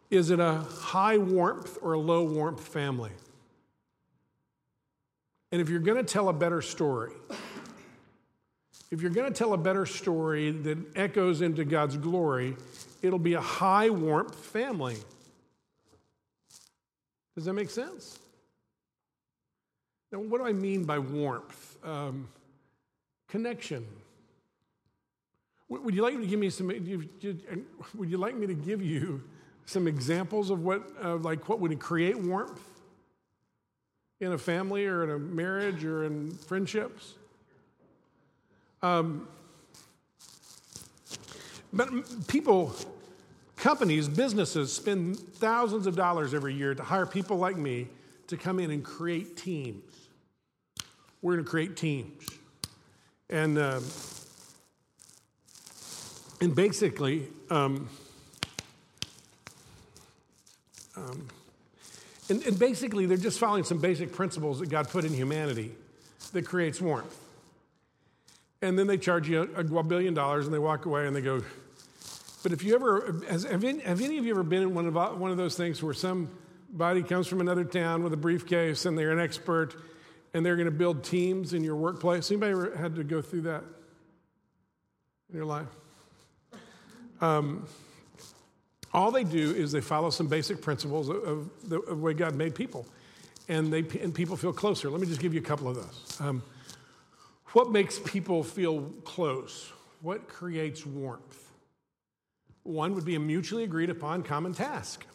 [0.09, 3.11] Is it a high warmth or a low warmth family?
[5.51, 7.11] And if you're going to tell a better story,
[8.91, 12.55] if you're going to tell a better story that echoes into God's glory,
[13.01, 14.97] it'll be a high warmth family.
[17.35, 18.19] Does that make sense?
[20.11, 21.77] Now, what do I mean by warmth?
[21.83, 22.27] Um,
[23.27, 23.85] connection.
[25.67, 26.67] Would you like me to give me some?
[26.67, 29.23] Would you like me to give you
[29.65, 30.83] some examples of what,
[31.23, 32.61] like, what would create warmth
[34.19, 37.13] in a family or in a marriage or in friendships?
[38.81, 39.27] Um,
[41.73, 41.89] but
[42.27, 42.75] people
[43.65, 47.87] Companies, businesses spend thousands of dollars every year to hire people like me
[48.27, 50.09] to come in and create teams.
[51.23, 52.27] We're going to create teams.
[53.29, 53.79] And, uh,
[56.41, 57.89] and basically, um,
[60.97, 61.27] um,
[62.29, 65.71] and, and basically, they're just following some basic principles that God put in humanity
[66.33, 67.15] that creates warmth.
[68.61, 71.21] And then they charge you a, a billion dollars and they walk away and they
[71.21, 71.43] go,
[72.41, 74.87] but if you ever, has, have, any, have any of you ever been in one
[74.87, 78.97] of, one of those things where somebody comes from another town with a briefcase and
[78.97, 79.75] they're an expert
[80.33, 82.31] and they're going to build teams in your workplace?
[82.31, 83.63] Anybody ever had to go through that
[85.29, 85.67] in your life?
[87.21, 87.67] Um,
[88.95, 92.55] all they do is they follow some basic principles of, the, of way God made
[92.55, 92.87] people,
[93.49, 94.89] and they and people feel closer.
[94.89, 96.17] Let me just give you a couple of those.
[96.21, 96.41] Um,
[97.51, 99.71] what makes people feel close?
[100.01, 101.51] What creates warmth?
[102.63, 105.05] One would be a mutually agreed upon common task.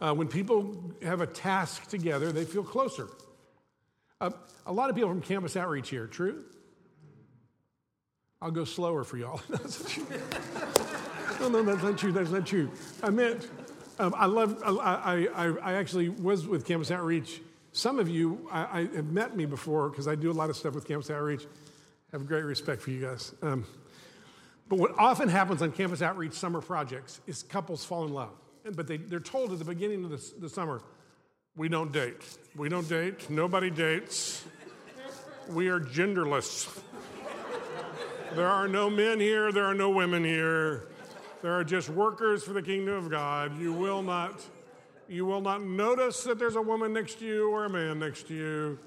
[0.00, 3.08] Uh, when people have a task together, they feel closer.
[4.20, 4.30] Uh,
[4.66, 6.44] a lot of people from campus outreach here, true?
[8.40, 9.40] I'll go slower for y'all.
[11.42, 12.12] No, no, that's not true.
[12.12, 12.70] That's not true.
[13.02, 13.50] I meant,
[13.98, 17.40] um, I love, I, I, I actually was with Campus Outreach.
[17.72, 20.56] Some of you I, I have met me before because I do a lot of
[20.56, 21.42] stuff with Campus Outreach.
[21.42, 23.34] I have great respect for you guys.
[23.42, 23.66] Um,
[24.68, 28.30] but what often happens on Campus Outreach summer projects is couples fall in love.
[28.74, 30.80] But they, they're told at the beginning of the, the summer,
[31.56, 32.22] we don't date.
[32.54, 33.28] We don't date.
[33.28, 34.44] Nobody dates.
[35.48, 36.80] We are genderless.
[38.36, 40.86] There are no men here, there are no women here.
[41.42, 43.58] There are just workers for the kingdom of God.
[43.58, 44.44] You will not
[45.08, 48.28] you will not notice that there's a woman next to you or a man next
[48.28, 48.78] to you.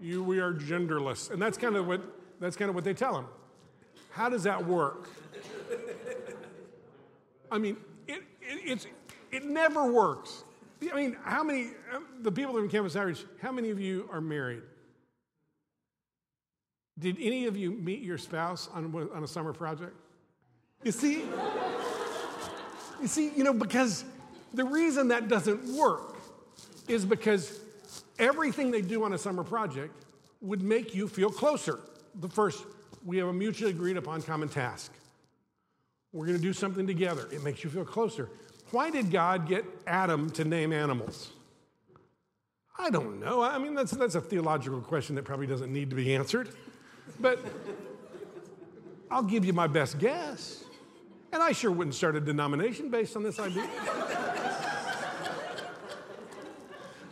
[0.00, 1.30] You we are genderless.
[1.30, 2.02] And that's kind of what
[2.38, 3.26] that's kind of what they tell them.
[4.10, 5.08] How does that work?
[7.50, 7.76] I mean,
[8.08, 8.86] it, it, it's,
[9.30, 10.44] it never works.
[10.90, 11.68] I mean, how many,
[12.22, 14.62] the people in Campus Outreach, how many of you are married?
[16.98, 19.94] Did any of you meet your spouse on, on a summer project?
[20.82, 21.24] You see?
[23.02, 24.04] You see, you know, because
[24.54, 26.16] the reason that doesn't work
[26.88, 27.60] is because
[28.18, 29.92] everything they do on a summer project
[30.40, 31.78] would make you feel closer.
[32.20, 32.64] The first,
[33.04, 34.92] we have a mutually agreed upon common task.
[36.12, 37.28] We're going to do something together.
[37.32, 38.28] It makes you feel closer.
[38.70, 41.32] Why did God get Adam to name animals?
[42.78, 43.42] I don't know.
[43.42, 46.50] I mean, that's, that's a theological question that probably doesn't need to be answered.
[47.20, 47.38] But
[49.10, 50.64] I'll give you my best guess.
[51.32, 53.66] And I sure wouldn't start a denomination based on this idea.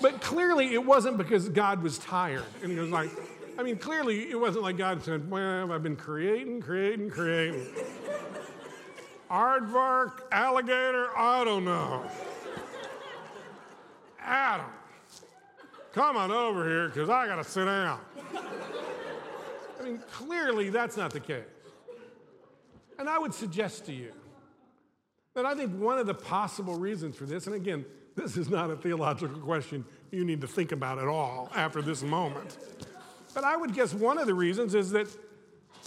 [0.01, 2.45] but clearly, it wasn't because God was tired.
[2.63, 3.11] And he was like,
[3.59, 7.67] I mean, clearly, it wasn't like God said, Well, I've been creating, creating, creating.
[9.31, 12.03] Aardvark, alligator, I don't know.
[14.21, 14.67] Adam,
[15.95, 18.01] come on over here because I got to sit down.
[19.81, 21.45] I mean, clearly that's not the case.
[23.01, 24.13] And I would suggest to you
[25.35, 28.69] that I think one of the possible reasons for this, and again, this is not
[28.69, 32.59] a theological question you need to think about at all after this moment,
[33.33, 35.09] but I would guess one of the reasons is that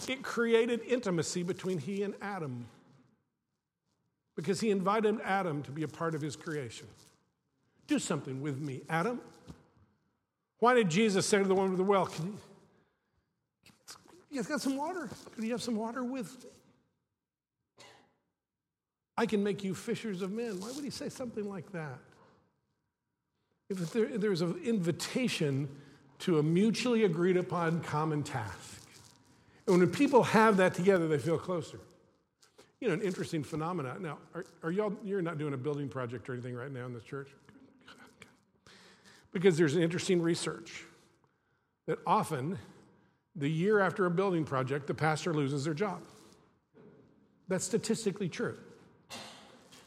[0.08, 2.66] it created intimacy between he and Adam
[4.34, 6.88] because he invited Adam to be a part of his creation.
[7.86, 9.20] Do something with me, Adam.
[10.58, 12.38] Why did Jesus say to the woman with the well, Can you,
[14.30, 15.08] you got some water?
[15.32, 16.50] Could you have some water with me?
[19.16, 20.60] I can make you fishers of men.
[20.60, 21.98] Why would he say something like that?
[23.70, 25.68] If there, there's an invitation
[26.20, 28.82] to a mutually agreed upon common task.
[29.66, 31.80] And when people have that together, they feel closer
[32.84, 34.02] you know, an interesting phenomenon.
[34.02, 36.92] Now, are, are y'all, you're not doing a building project or anything right now in
[36.92, 37.28] this church?
[39.32, 40.84] Because there's an interesting research
[41.86, 42.58] that often,
[43.34, 46.02] the year after a building project, the pastor loses their job.
[47.48, 48.58] That's statistically true.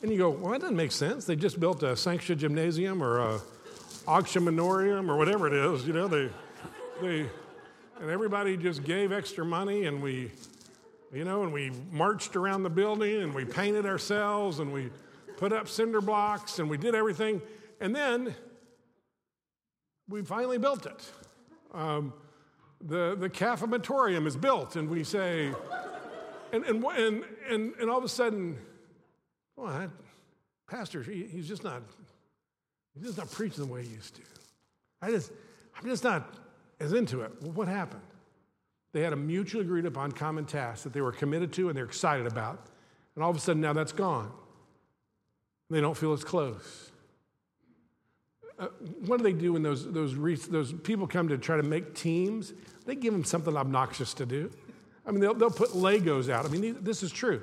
[0.02, 1.26] And you go, well, that doesn't make sense.
[1.26, 3.40] They just built a Sanctia Gymnasium or a
[4.06, 5.86] Auctionarium or whatever it is.
[5.86, 6.30] You know, they,
[7.02, 7.30] they,
[8.00, 10.32] and everybody just gave extra money and we
[11.14, 14.90] you know, and we marched around the building and we painted ourselves and we
[15.38, 17.42] put up cinder blocks and we did everything.
[17.80, 18.36] And then
[20.10, 21.12] we finally built it.
[21.74, 22.14] Um,
[22.82, 25.52] the, the cafetorium is built, and we say,
[26.54, 28.58] and, and, and, and, and all of a sudden,
[29.58, 29.90] well, that
[30.70, 31.82] pastor, he, he's just not,
[32.94, 34.22] he's just not preaching the way he used to.
[35.02, 35.32] I just,
[35.78, 36.36] I'm just not
[36.80, 37.32] as into it.
[37.42, 38.02] Well, what happened?
[38.94, 41.86] They had a mutually agreed upon common task that they were committed to and they're
[41.86, 42.68] excited about.
[43.16, 44.32] And all of a sudden, now that's gone.
[45.70, 46.92] They don't feel as close.
[48.58, 48.68] Uh,
[49.06, 50.16] what do they do when those, those,
[50.48, 52.54] those people come to try to make teams?
[52.86, 54.50] They give them something obnoxious to do.
[55.06, 56.46] I mean, they'll, they'll put Legos out.
[56.46, 57.42] I mean, this is true.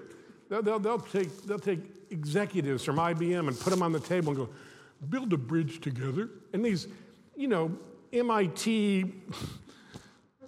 [0.48, 1.80] They'll, they'll, take, they'll take
[2.10, 4.48] executives from IBM and put them on the table and go,
[5.08, 6.30] build a bridge together.
[6.52, 6.86] And these,
[7.36, 7.76] you know,
[8.12, 9.12] MIT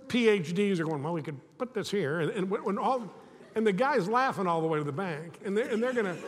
[0.08, 2.20] PhDs are going, well, we could put this here.
[2.20, 3.10] And, and when all,
[3.54, 5.40] and the guy's laughing all the way to the bank.
[5.44, 6.22] And they're, and they're going to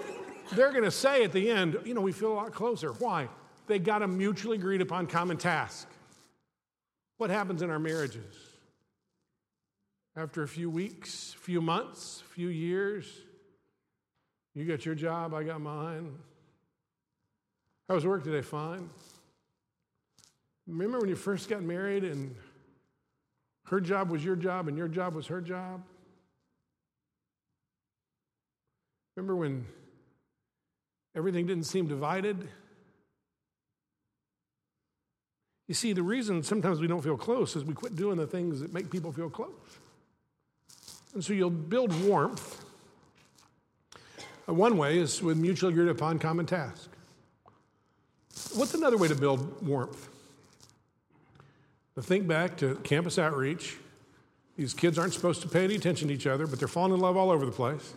[0.53, 2.93] they're to say at the end, you know, we feel a lot closer.
[2.93, 3.29] Why?
[3.67, 5.89] They got a mutually agreed upon common task.
[7.19, 8.35] What happens in our marriages?
[10.17, 13.07] After a few weeks, few months, few years,
[14.59, 16.15] you got your job, I got mine.
[17.89, 18.43] How was work today?
[18.43, 18.91] Fine.
[20.67, 22.35] Remember when you first got married and
[23.69, 25.83] her job was your job, and your job was her job.
[29.15, 29.67] Remember when
[31.15, 32.49] everything didn't seem divided?
[35.67, 38.61] You see, the reason sometimes we don't feel close is we quit doing the things
[38.61, 39.51] that make people feel close.
[41.13, 42.65] And so you'll build warmth
[44.49, 46.89] Uh, one way is with mutually agreed upon common task.
[48.55, 50.09] What's another way to build warmth?
[51.97, 53.77] To think back to campus outreach.
[54.57, 57.01] These kids aren't supposed to pay any attention to each other, but they're falling in
[57.01, 57.93] love all over the place.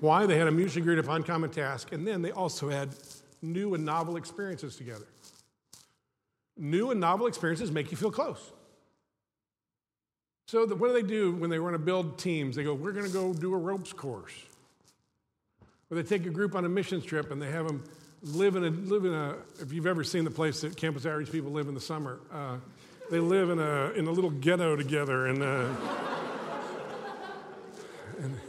[0.00, 0.24] Why?
[0.24, 2.90] They had a mutually agreed upon common task, and then they also had
[3.42, 5.06] new and novel experiences together.
[6.56, 8.52] New and novel experiences make you feel close.
[10.48, 12.56] So, the, what do they do when they want to build teams?
[12.56, 14.32] They go, We're going to go do a ropes course.
[15.90, 17.82] Or they take a group on a missions trip and they have them
[18.22, 21.32] live in a, live in a if you've ever seen the place that campus outreach
[21.32, 22.56] people live in the summer, uh,
[23.10, 25.26] they live in a, in a little ghetto together.
[25.26, 25.68] And, uh,
[28.18, 28.40] and,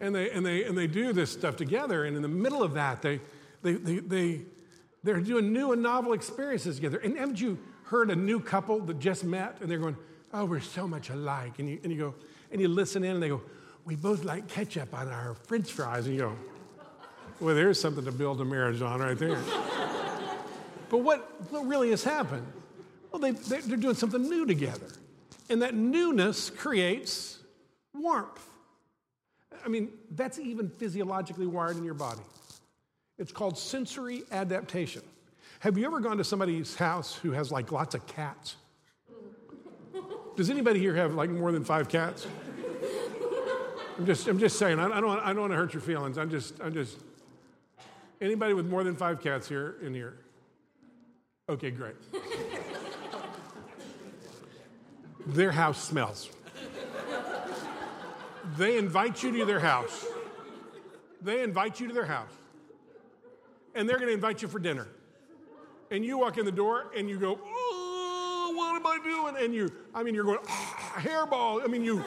[0.00, 2.04] and, they, and, they, and they do this stuff together.
[2.04, 3.20] And in the middle of that, they,
[3.62, 4.40] they, they, they,
[5.04, 6.98] they're doing new and novel experiences together.
[6.98, 9.96] And haven't you heard a new couple that just met and they're going,
[10.32, 11.58] oh, we're so much alike.
[11.58, 12.14] And you, and you go,
[12.50, 13.42] and you listen in and they go,
[13.84, 16.06] we both like ketchup on our french fries.
[16.06, 16.36] And you go,
[17.42, 19.40] well, there's something to build a marriage on right there.
[20.88, 22.46] but what, what really has happened?
[23.10, 24.86] Well, they, they're doing something new together.
[25.50, 27.40] And that newness creates
[27.92, 28.48] warmth.
[29.64, 32.22] I mean, that's even physiologically wired in your body.
[33.18, 35.02] It's called sensory adaptation.
[35.58, 38.54] Have you ever gone to somebody's house who has like lots of cats?
[40.36, 42.26] Does anybody here have like more than five cats?
[43.98, 46.18] I'm just, I'm just saying, I, I don't, I don't want to hurt your feelings.
[46.18, 46.98] I'm just, I'm just,
[48.22, 50.16] anybody with more than five cats here in here?
[51.48, 51.96] Okay, great.
[55.26, 56.30] their house smells.
[58.56, 60.06] They invite you to their house.
[61.20, 62.30] They invite you to their house.
[63.74, 64.88] And they're going to invite you for dinner.
[65.90, 69.44] And you walk in the door and you go, oh, what am I doing?
[69.44, 71.62] And you, I mean, you're going, oh, hairball.
[71.62, 72.04] I mean, you,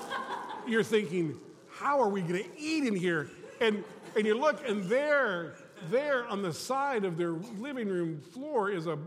[0.68, 1.39] you're thinking,
[1.70, 3.30] how are we going to eat in here?
[3.61, 3.84] And,
[4.16, 5.55] and you look, and there,
[5.89, 8.97] there on the side of their living room floor is a,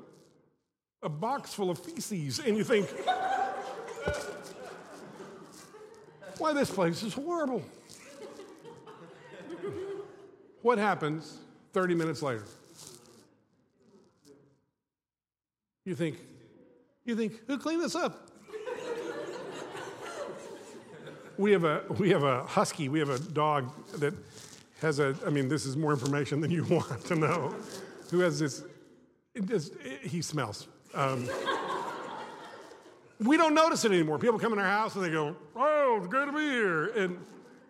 [1.03, 2.39] a box full of feces.
[2.39, 2.89] And you think,
[6.39, 7.63] why, this place is horrible.
[10.63, 11.39] what happens
[11.73, 12.45] 30 minutes later?
[15.85, 16.17] You think,
[17.05, 18.29] you think, who cleaned this up?
[21.39, 24.13] we have a we have a husky, we have a dog that
[24.81, 27.55] has a I mean, this is more information than you want to know.
[28.11, 28.65] Who has this
[29.45, 30.69] just, he smells.
[30.95, 31.29] Um,
[33.21, 34.19] we don't notice it anymore.
[34.19, 37.19] People come in our house and they go, "Oh, it's good to be here." And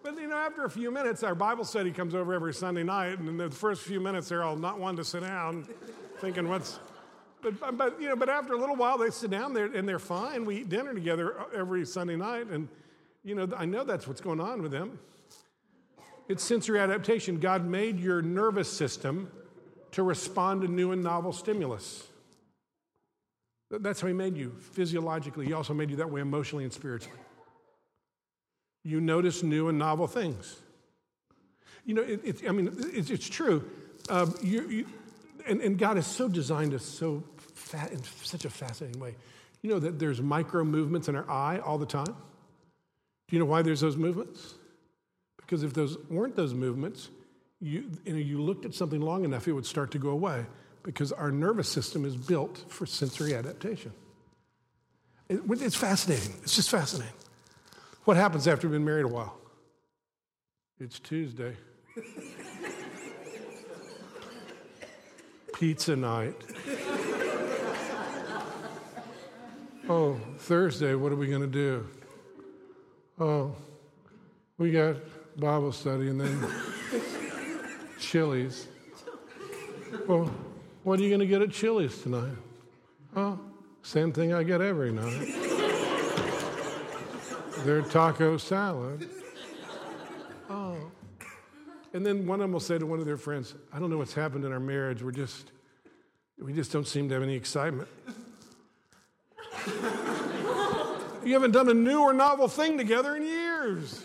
[0.02, 3.18] but you know, after a few minutes, our Bible study comes over every Sunday night,
[3.18, 5.66] and in the first few minutes, they're all not wanting to sit down,
[6.20, 6.78] thinking, "What's?"
[7.40, 10.00] But, but you know, but after a little while, they sit down there and they're
[10.00, 10.44] fine.
[10.44, 12.68] We eat dinner together every Sunday night, and
[13.24, 14.98] you know, I know that's what's going on with them.
[16.28, 17.40] It's sensory adaptation.
[17.40, 19.30] God made your nervous system
[19.92, 22.06] to respond to new and novel stimulus.
[23.70, 25.46] That's how He made you physiologically.
[25.46, 27.18] He also made you that way emotionally and spiritually.
[28.84, 30.56] You notice new and novel things.
[31.84, 33.68] You know, it, it, I mean, it's, it's true.
[34.10, 34.86] Um, you, you,
[35.46, 37.24] and, and, God has so designed us so
[37.54, 39.14] fat, in such a fascinating way.
[39.62, 42.06] You know that there's micro movements in our eye all the time?
[42.06, 44.54] Do you know why there's those movements?
[45.48, 47.08] Because if those weren't those movements,
[47.58, 50.44] you, you, know, you looked at something long enough, it would start to go away
[50.82, 53.92] because our nervous system is built for sensory adaptation.
[55.30, 56.34] It, it's fascinating.
[56.42, 57.14] It's just fascinating.
[58.04, 59.38] What happens after you've been married a while?
[60.78, 61.56] It's Tuesday.
[65.54, 66.36] Pizza night.
[69.88, 71.86] Oh, Thursday, what are we going to do?
[73.18, 73.56] Oh,
[74.58, 74.96] we got
[75.38, 76.52] Bible study and then
[78.00, 78.66] Chili's.
[80.08, 80.34] Well,
[80.82, 82.32] what are you going to get at Chili's tonight?
[83.14, 83.38] Oh,
[83.82, 85.28] same thing I get every night.
[87.64, 89.08] Their taco salad.
[90.50, 90.76] Oh.
[91.92, 93.98] And then one of them will say to one of their friends, I don't know
[93.98, 95.04] what's happened in our marriage.
[95.04, 95.52] We're just,
[96.42, 97.88] we just don't seem to have any excitement.
[101.24, 104.04] you haven't done a new or novel thing together in years.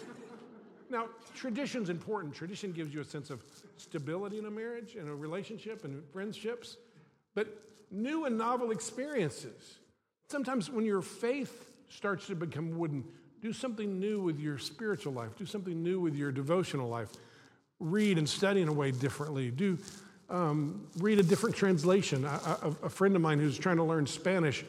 [0.93, 1.07] Now,
[1.43, 2.33] tradition's important.
[2.33, 3.43] Tradition gives you a sense of
[3.75, 6.77] stability in a marriage and a relationship and friendships,
[7.35, 7.47] but
[7.91, 9.79] new and novel experiences.
[10.29, 13.03] Sometimes when your faith starts to become wooden,
[13.41, 17.09] do something new with your spiritual life, do something new with your devotional life.
[17.81, 19.51] Read and study in a way differently.
[19.51, 19.77] Do
[20.29, 22.23] um, read a different translation.
[22.23, 24.63] A, friend of mine who's trying to learn Spanish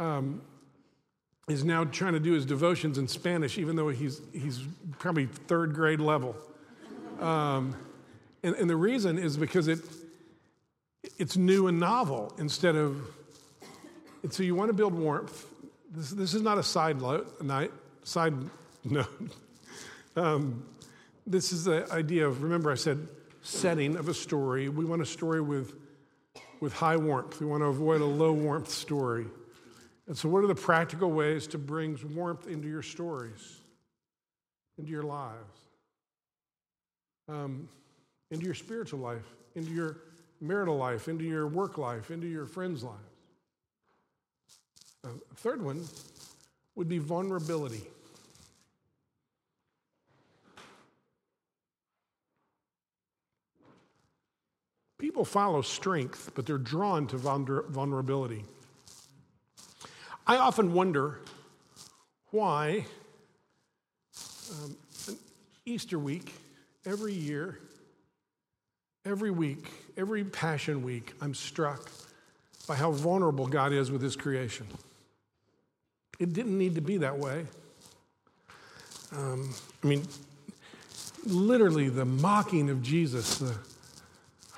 [0.00, 0.40] um,
[1.48, 4.60] is now trying to do his devotions in Spanish, even though he's, he's
[4.98, 6.36] probably third grade level.
[7.20, 7.76] Um,
[8.42, 9.80] And, and the reason is because it,
[11.18, 13.00] it's new and novel instead of,
[14.22, 15.46] and so you want to build warmth.
[15.90, 17.72] This, this is not a side note,
[18.04, 18.34] side
[18.84, 19.08] note.
[20.18, 20.64] Um,
[21.26, 23.06] this is the idea of, remember, I said
[23.42, 24.70] setting of a story.
[24.70, 25.74] We want a story with,
[26.58, 27.38] with high warmth.
[27.38, 29.26] We want to avoid a low warmth story.
[30.08, 33.58] And so, what are the practical ways to bring warmth into your stories,
[34.78, 35.60] into your lives,
[37.28, 37.68] um,
[38.30, 39.26] into your spiritual life,
[39.56, 39.96] into your
[40.40, 43.00] marital life, into your work life, into your friends' lives?
[45.04, 45.84] Uh, third one
[46.76, 47.82] would be vulnerability.
[54.98, 58.44] People follow strength, but they're drawn to vulnerability.
[60.28, 61.20] I often wonder
[62.30, 62.84] why
[64.50, 64.76] um,
[65.64, 66.34] Easter week,
[66.84, 67.60] every year,
[69.04, 71.92] every week, every Passion Week, I'm struck
[72.66, 74.66] by how vulnerable God is with His creation.
[76.18, 77.46] It didn't need to be that way.
[79.16, 79.54] Um,
[79.84, 80.08] I mean,
[81.24, 83.54] literally, the mocking of Jesus, the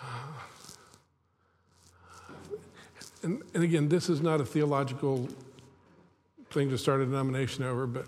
[3.23, 5.29] and, and again, this is not a theological
[6.51, 8.07] thing to start a denomination over, but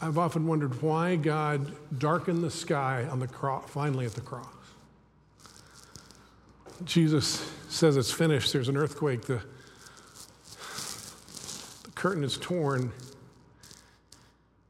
[0.00, 4.46] I've often wondered why God darkened the sky on the cross, finally at the cross.
[6.84, 8.52] Jesus says it's finished.
[8.52, 9.22] There's an earthquake.
[9.22, 9.40] The,
[11.84, 12.92] the curtain is torn.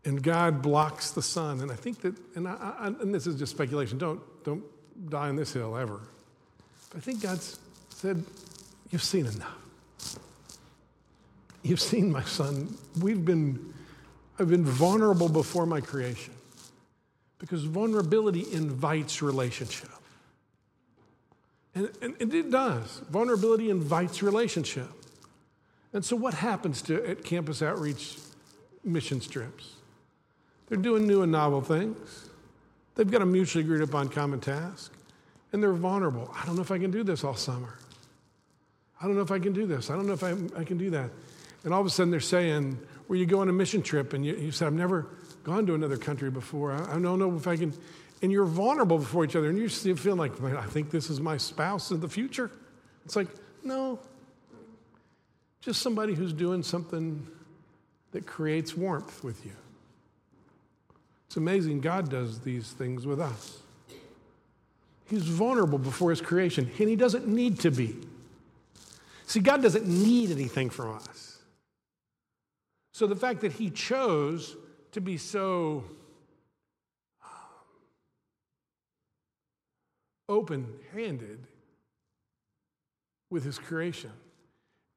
[0.05, 1.61] And God blocks the sun.
[1.61, 4.65] And I think that, and, I, I, and this is just speculation, don't, don't
[5.11, 6.01] die on this hill ever.
[6.91, 7.41] But I think God
[7.91, 8.25] said,
[8.91, 9.57] You've seen enough.
[11.63, 12.77] You've seen my son.
[13.01, 13.75] We've been,
[14.39, 16.35] I've been vulnerable before my creation
[17.39, 19.91] because vulnerability invites relationship.
[21.75, 23.03] And, and, and, it does.
[23.11, 24.89] Vulnerability invites relationship.
[25.93, 28.19] And so, what happens to at campus outreach
[28.85, 29.75] mission trips?
[30.69, 32.29] They're doing new and novel things.
[32.95, 34.93] They've got a mutually agreed upon common task,
[35.53, 36.33] and they're vulnerable.
[36.35, 37.77] I don't know if I can do this all summer.
[39.01, 39.91] I don't know if I can do this.
[39.91, 41.11] I don't know if I, I can do that.
[41.65, 44.25] And all of a sudden they're saying, where you go on a mission trip and
[44.25, 45.07] you, you said, I've never
[45.43, 46.73] gone to another country before.
[46.73, 47.75] I, I don't know if I can.
[48.23, 51.11] And you're vulnerable before each other and you still feel like, Man, I think this
[51.11, 52.51] is my spouse in the future.
[53.05, 53.29] It's like,
[53.65, 53.99] no,
[55.61, 57.27] just somebody who's doing something
[58.13, 59.53] that creates warmth with you.
[61.27, 63.59] It's amazing God does these things with us.
[65.09, 67.97] He's vulnerable before his creation, and he doesn't need to be.
[69.27, 71.20] See, God doesn't need anything from us.
[73.01, 74.59] So the fact that He chose
[74.93, 75.85] to be so
[80.29, 81.47] open handed
[83.31, 84.11] with His creation,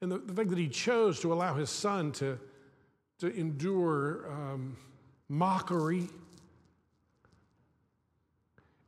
[0.01, 2.37] and the, the, fact that He chose to allow His Son to,
[3.19, 4.75] to endure um,
[5.29, 6.09] mockery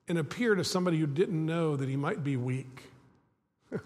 [0.09, 2.83] and appear to somebody who didn't know that He might be weak.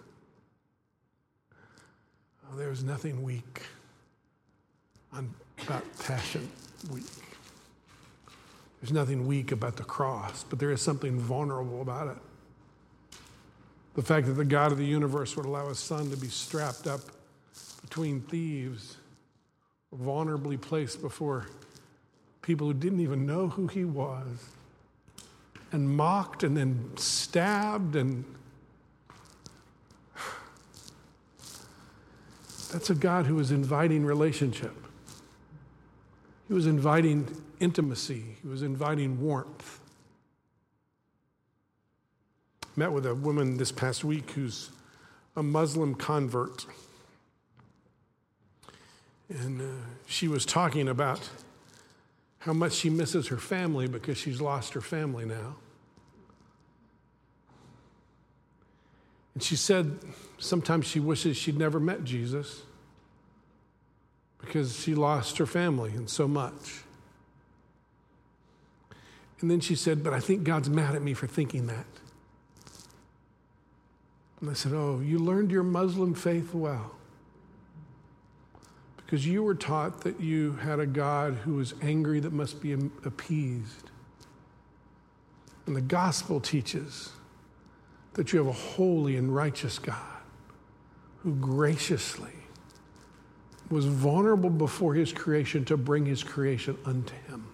[2.52, 3.62] Oh, there's nothing weak
[5.14, 5.34] on,
[5.64, 6.50] about Passion
[6.92, 7.04] Week.
[8.82, 12.18] There's nothing weak about the cross, but there is something vulnerable about it.
[13.96, 16.88] The fact that the God of the universe would allow his son to be strapped
[16.88, 17.02] up
[17.82, 18.96] between thieves,
[19.94, 21.48] vulnerably placed before
[22.42, 24.26] people who didn't even know who he was,
[25.72, 28.24] and mocked and then stabbed and
[32.72, 34.89] That's a God who is inviting relationship.
[36.50, 37.28] He was inviting
[37.60, 38.24] intimacy.
[38.42, 39.80] He was inviting warmth.
[42.76, 44.72] Met with a woman this past week who's
[45.36, 46.66] a Muslim convert.
[49.30, 51.30] And uh, she was talking about
[52.40, 55.56] how much she misses her family because she's lost her family now.
[59.36, 60.00] And she said
[60.40, 62.64] sometimes she wishes she'd never met Jesus
[64.40, 66.82] because she lost her family and so much.
[69.42, 71.86] And then she said, But I think God's mad at me for thinking that.
[74.42, 76.96] And I said, Oh, you learned your Muslim faith well.
[78.98, 82.74] Because you were taught that you had a God who was angry that must be
[82.74, 83.90] appeased.
[85.66, 87.12] And the gospel teaches
[88.14, 89.98] that you have a holy and righteous God
[91.24, 92.39] who graciously
[93.70, 97.46] was vulnerable before his creation to bring his creation unto him.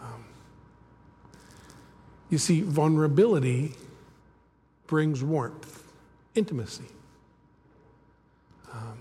[0.00, 0.24] Um,
[2.30, 3.72] You see, vulnerability
[4.86, 5.84] brings warmth,
[6.34, 6.84] intimacy.
[8.72, 8.98] Um,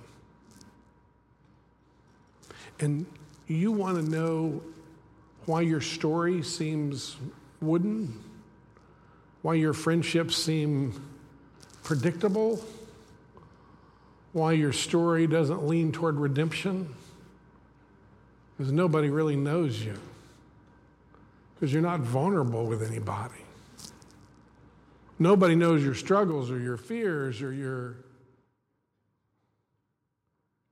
[2.80, 3.06] and
[3.48, 4.62] you want to know
[5.46, 7.18] why your story seems
[7.62, 8.24] wooden,
[9.42, 10.94] why your friendships seem
[11.84, 12.64] predictable,
[14.34, 16.94] why your story doesn't lean toward redemption,
[18.58, 19.98] because nobody really knows you,
[21.56, 23.36] because you're not vulnerable with anybody.
[25.20, 27.98] Nobody knows your struggles or your fears or your.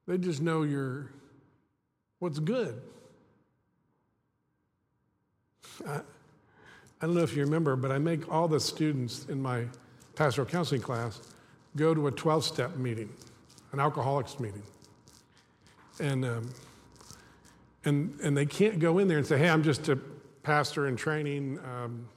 [0.08, 1.12] They just know your
[2.20, 2.82] what's good.
[5.88, 9.66] I, I don't know if you remember, but I make all the students in my
[10.16, 11.20] pastoral counseling class
[11.76, 13.10] go to a 12 step meeting,
[13.72, 14.64] an alcoholics meeting.
[16.00, 16.50] And, um,
[17.86, 19.98] and, and they can't go in there and say, hey, I'm just a
[20.44, 21.60] pastor in training.
[21.60, 22.08] Um,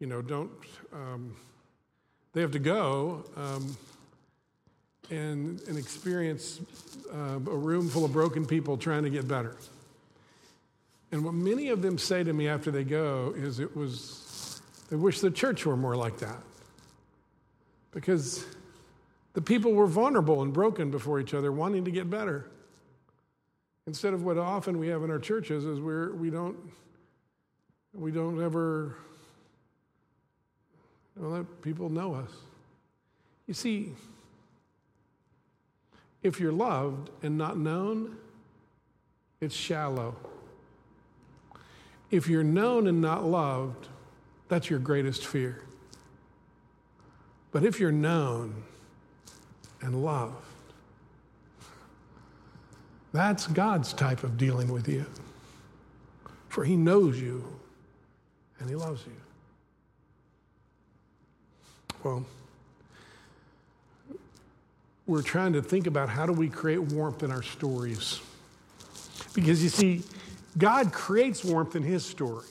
[0.00, 0.50] you know, don't.
[0.92, 1.36] Um,
[2.32, 3.76] they have to go um,
[5.10, 6.60] and, and experience
[7.12, 9.56] uh, a room full of broken people trying to get better.
[11.12, 14.96] And what many of them say to me after they go is it was, they
[14.96, 16.38] wish the church were more like that.
[17.92, 18.44] Because
[19.34, 22.46] the people were vulnerable and broken before each other, wanting to get better.
[23.86, 26.56] Instead of what often we have in our churches is where we don't,
[27.92, 28.96] we don't ever
[31.16, 32.30] let people know us.
[33.46, 33.92] You see,
[36.22, 38.16] if you're loved and not known,
[39.40, 40.16] it's shallow.
[42.10, 43.88] If you're known and not loved,
[44.48, 45.62] that's your greatest fear.
[47.50, 48.62] But if you're known
[49.84, 50.34] and loved,
[53.12, 55.06] that's God's type of dealing with you.
[56.48, 57.44] For He knows you
[58.58, 59.12] and He loves you.
[62.02, 62.24] Well,
[65.06, 68.20] we're trying to think about how do we create warmth in our stories.
[69.34, 70.02] Because you see,
[70.58, 72.46] God creates warmth in His story.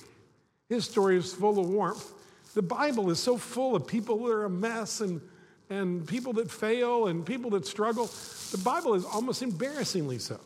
[0.70, 2.14] His story is full of warmth.
[2.54, 5.22] The Bible is so full of people that are a mess and,
[5.74, 8.06] and people that fail and people that struggle.
[8.52, 10.40] The Bible is almost embarrassingly so.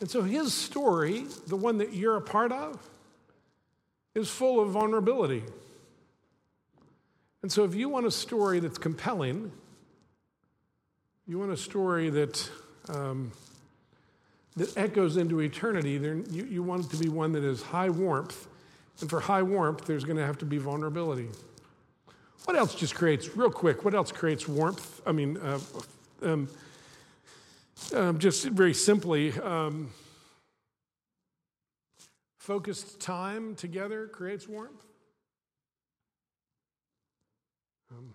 [0.00, 2.78] And so his story, the one that you're a part of,
[4.14, 5.42] is full of vulnerability.
[7.42, 9.52] And so if you want a story that's compelling,
[11.26, 12.50] you want a story that
[12.88, 13.32] um,
[14.56, 15.98] that echoes into eternity.
[15.98, 18.48] then you, you want it to be one that is high warmth.
[19.00, 21.28] And for high warmth, there's going to have to be vulnerability.
[22.44, 25.00] What else just creates, real quick, what else creates warmth?
[25.06, 25.58] I mean, uh,
[26.22, 26.48] um,
[27.94, 29.90] um, just very simply, um,
[32.38, 34.84] focused time together creates warmth.
[37.90, 38.14] Um,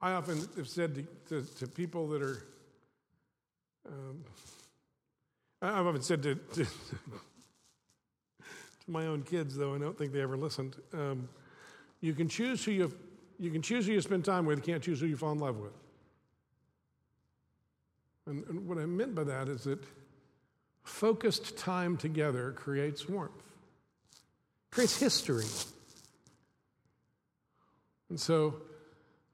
[0.00, 2.44] I often have said to, to, to people that are
[3.86, 4.24] um,
[5.62, 6.66] I've often said to, to, to,
[8.86, 11.28] my own kids, though I don't think they ever listened, um,
[12.00, 12.92] you can choose who you
[13.40, 14.58] you can choose who you spend time with.
[14.58, 15.72] You can't choose who you fall in love with.
[18.26, 19.78] And, and what I meant by that is that
[20.84, 23.32] focused time together creates warmth,
[24.70, 25.46] creates history.
[28.10, 28.56] And so,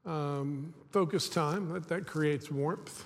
[0.05, 3.03] um, focused time, that, that creates warmth.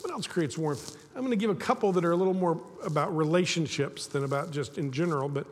[0.00, 0.96] What else creates warmth?
[1.14, 4.50] I'm going to give a couple that are a little more about relationships than about
[4.50, 5.46] just in general, but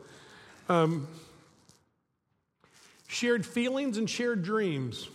[0.67, 1.07] um,
[3.07, 5.09] shared feelings and shared dreams.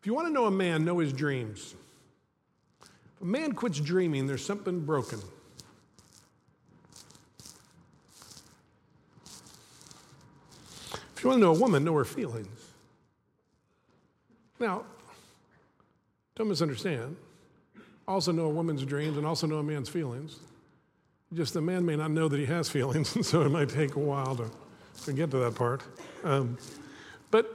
[0.00, 1.74] If you want to know a man, know his dreams.
[2.82, 5.20] If a man quits dreaming, there's something broken.
[11.16, 12.48] If you want to know a woman, know her feelings.
[14.60, 14.84] Now,
[16.34, 17.16] don't misunderstand
[18.08, 20.38] also know a woman's dreams and also know a man's feelings.
[21.32, 23.96] Just the man may not know that he has feelings, and so it might take
[23.96, 24.50] a while to,
[25.06, 25.82] to get to that part.
[26.22, 26.58] Um,
[27.30, 27.50] but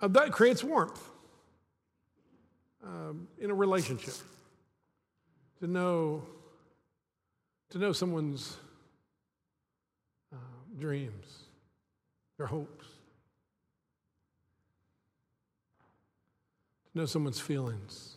[0.00, 1.00] uh, that creates warmth
[2.84, 4.14] um, in a relationship.
[5.60, 6.22] To know,
[7.70, 8.56] to know someone's
[10.32, 10.36] uh,
[10.78, 11.44] dreams,
[12.38, 12.86] their hopes,
[16.92, 18.16] to know someone's feelings.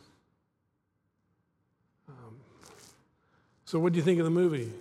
[3.73, 4.71] So, what do you think of the movie?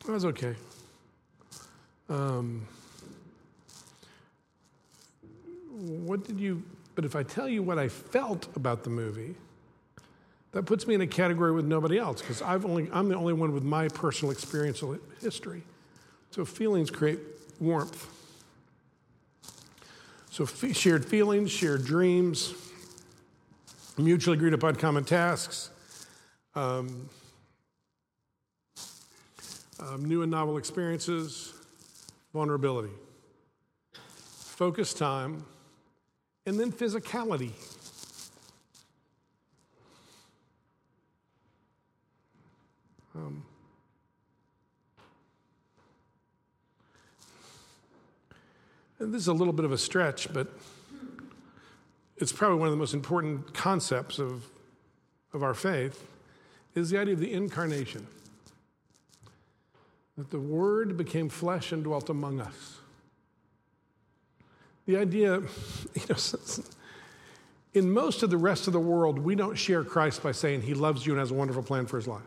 [0.00, 0.54] It was okay.
[2.12, 2.66] Um,
[5.70, 6.62] what did you,
[6.94, 9.34] but if I tell you what I felt about the movie,
[10.52, 13.32] that puts me in a category with nobody else because I've only, I'm the only
[13.32, 15.62] one with my personal experiential history.
[16.30, 17.18] So feelings create
[17.58, 18.06] warmth.
[20.30, 22.54] So, shared feelings, shared dreams,
[23.96, 25.70] mutually agreed upon common tasks,
[26.54, 27.08] um,
[29.78, 31.52] um, new and novel experiences,
[32.32, 32.92] vulnerability,
[33.92, 35.44] focus time,
[36.46, 37.50] and then physicality.
[43.14, 43.44] Um,
[48.98, 50.48] and this is a little bit of a stretch, but
[52.16, 54.46] it's probably one of the most important concepts of,
[55.32, 56.06] of our faith
[56.74, 58.06] is the idea of the incarnation.
[60.16, 62.78] That the Word became flesh and dwelt among us.
[64.86, 65.40] The idea,
[65.94, 66.16] you know,
[67.74, 70.74] in most of the rest of the world, we don't share Christ by saying he
[70.74, 72.22] loves you and has a wonderful plan for his life.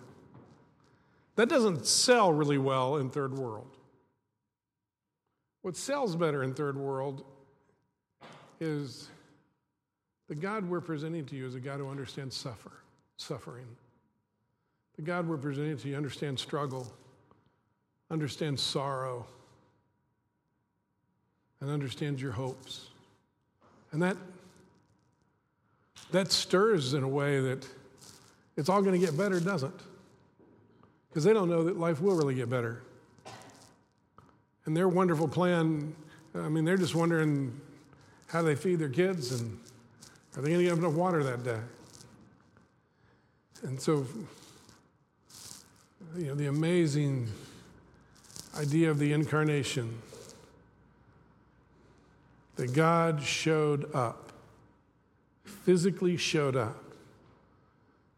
[1.35, 3.67] That doesn't sell really well in third world.
[5.61, 7.25] What sells better in third world
[8.59, 9.09] is
[10.27, 12.71] the God we're presenting to you is a God who understands suffer,
[13.17, 13.67] suffering.
[14.95, 16.91] The God we're presenting to you understands struggle,
[18.09, 19.25] understands sorrow,
[21.59, 22.87] and understands your hopes.
[23.91, 24.17] And that,
[26.11, 27.67] that stirs in a way that
[28.57, 29.79] it's all going to get better, doesn't?
[31.09, 32.81] Because they don't know that life will really get better.
[34.65, 35.95] And their wonderful plan,
[36.33, 37.59] I mean, they're just wondering
[38.27, 39.59] how they feed their kids and
[40.35, 41.59] are they going to get enough water that day?
[43.63, 44.05] And so,
[46.17, 47.27] you know, the amazing
[48.57, 49.97] idea of the incarnation
[52.55, 54.31] that God showed up,
[55.43, 56.83] physically showed up,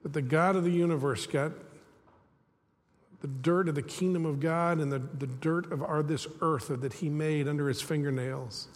[0.03, 1.51] that the God of the universe got
[3.22, 6.68] the dirt of the kingdom of God and the, the dirt of our, this earth
[6.68, 8.68] that he made under his fingernails.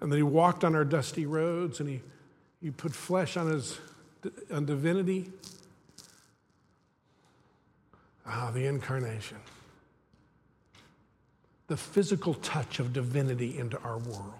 [0.00, 2.02] And that he walked on our dusty roads and he,
[2.60, 3.78] he put flesh on his
[4.52, 5.30] on divinity.
[8.26, 9.38] Ah, the incarnation.
[11.68, 14.34] The physical touch of divinity into our world.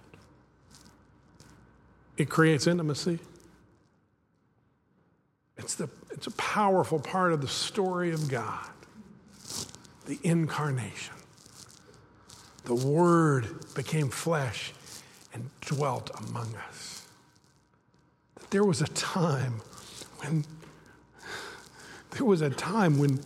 [2.16, 3.19] It creates intimacy.
[5.59, 8.69] It's, the, it's a powerful part of the story of God
[10.07, 11.15] the incarnation.
[12.65, 14.73] The Word became flesh
[15.32, 17.07] and dwelt among us.
[18.36, 19.61] That there was a time
[20.19, 20.44] when
[22.12, 23.20] there was a time when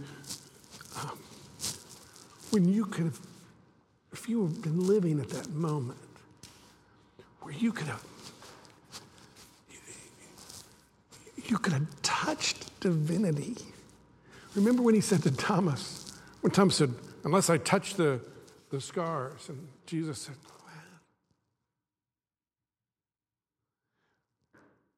[1.00, 1.18] um,
[2.50, 3.20] when you could have,
[4.12, 5.98] if you had been living at that moment,
[7.40, 8.04] where you could have
[11.46, 13.56] you could have touched divinity.
[14.54, 16.12] Remember when he said to Thomas,
[16.42, 18.20] when Thomas said, Unless I touch the,
[18.70, 20.36] the scars, and Jesus said,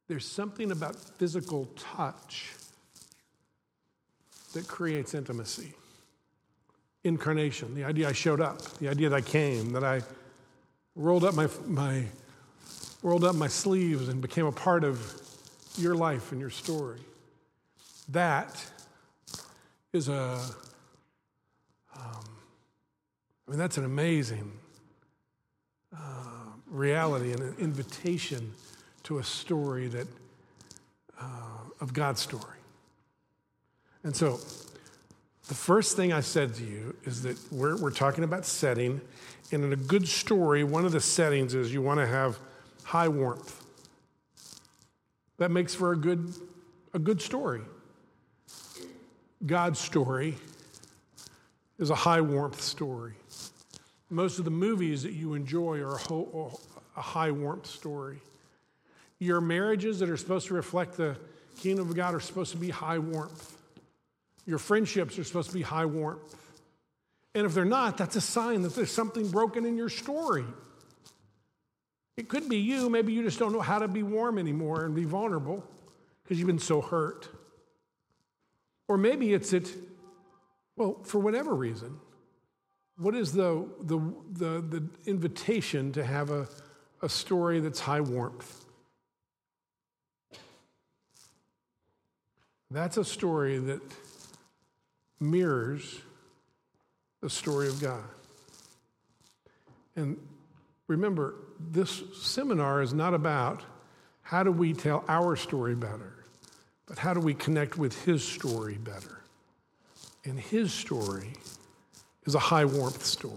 [0.09, 2.53] There's something about physical touch
[4.53, 5.73] that creates intimacy.
[7.05, 10.03] Incarnation, the idea I showed up, the idea that I came, that I
[10.95, 12.05] rolled up my, my,
[13.03, 15.21] rolled up my sleeves and became a part of
[15.77, 17.01] your life and your story.
[18.09, 18.65] That
[19.93, 20.41] is a
[23.47, 24.51] I mean, that's an amazing
[25.95, 25.99] uh,
[26.69, 28.53] reality and an invitation
[29.03, 30.07] to a story that
[31.21, 31.25] uh,
[31.81, 32.61] of God's story.
[34.05, 34.39] And so,
[35.49, 39.01] the first thing I said to you is that we're, we're talking about setting,
[39.51, 42.39] and in a good story, one of the settings is you want to have
[42.85, 43.65] high warmth.
[45.39, 46.33] That makes for a good,
[46.95, 47.63] a good story.
[49.45, 50.37] God's story
[51.79, 53.15] is a high warmth story.
[54.09, 55.99] Most of the movies that you enjoy are
[56.97, 58.21] a, high warmth story.
[59.19, 61.17] Your marriages that are supposed to reflect the
[61.59, 63.52] kingdom of God are supposed to be high warmth.
[64.47, 66.37] Your friendships are supposed to be high warmth.
[67.35, 70.45] And if they're not, that's a sign that there's something broken in your story.
[72.17, 72.91] It could be you.
[72.91, 75.65] Maybe you just don't know how to be warm anymore and be vulnerable
[76.23, 77.29] because you've been so hurt.
[78.89, 79.73] Or maybe it's it,
[80.77, 81.99] well, for whatever reason,
[82.99, 83.99] what is the, the,
[84.33, 86.47] the, the invitation to have a,
[87.01, 88.65] a story that's high warmth?
[92.71, 93.81] That's a story that
[95.23, 96.01] mirrors
[97.21, 98.05] the story of God.
[99.97, 100.17] And
[100.89, 103.63] remember, this seminar is not about
[104.23, 106.25] how do we tell our story better,
[106.87, 109.21] but how do we connect with His story better.
[110.25, 111.35] And His story
[112.25, 113.37] is a high warmth story.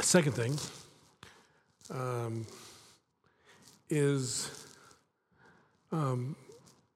[0.00, 0.56] Second thing
[1.90, 2.46] um,
[3.90, 4.50] is
[5.92, 6.36] um,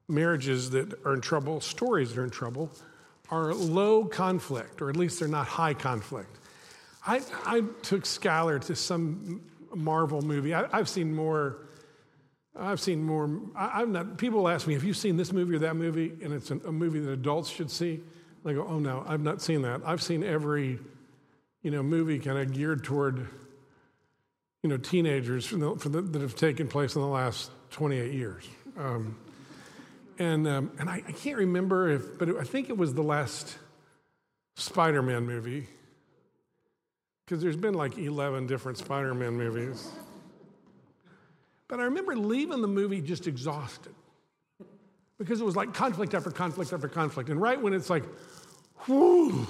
[0.07, 2.71] marriages that are in trouble, stories that are in trouble,
[3.29, 6.37] are low conflict, or at least they're not high conflict.
[7.05, 9.41] I, I took Skylar to some
[9.75, 10.53] Marvel movie.
[10.53, 11.57] I, have seen more.
[12.55, 13.41] I've seen more.
[13.55, 14.17] I, am not.
[14.17, 16.71] People ask me, "Have you seen this movie or that movie?" And it's a, a
[16.71, 18.01] movie that adults should see.
[18.43, 19.81] And I go, "Oh no, I've not seen that.
[19.85, 20.79] I've seen every,
[21.61, 23.27] you know, movie kind of geared toward,
[24.61, 28.47] you know, teenagers the, the, that have taken place in the last 28 years."
[28.77, 29.17] Um,
[30.19, 33.57] and um, and I, I, can't remember if, but I think it was the last
[34.55, 35.67] Spider-Man movie
[37.25, 39.89] because there's been like 11 different Spider Man movies.
[41.67, 43.93] But I remember leaving the movie just exhausted
[45.17, 47.29] because it was like conflict after conflict after conflict.
[47.29, 48.03] And right when it's like,
[48.87, 49.47] whoo,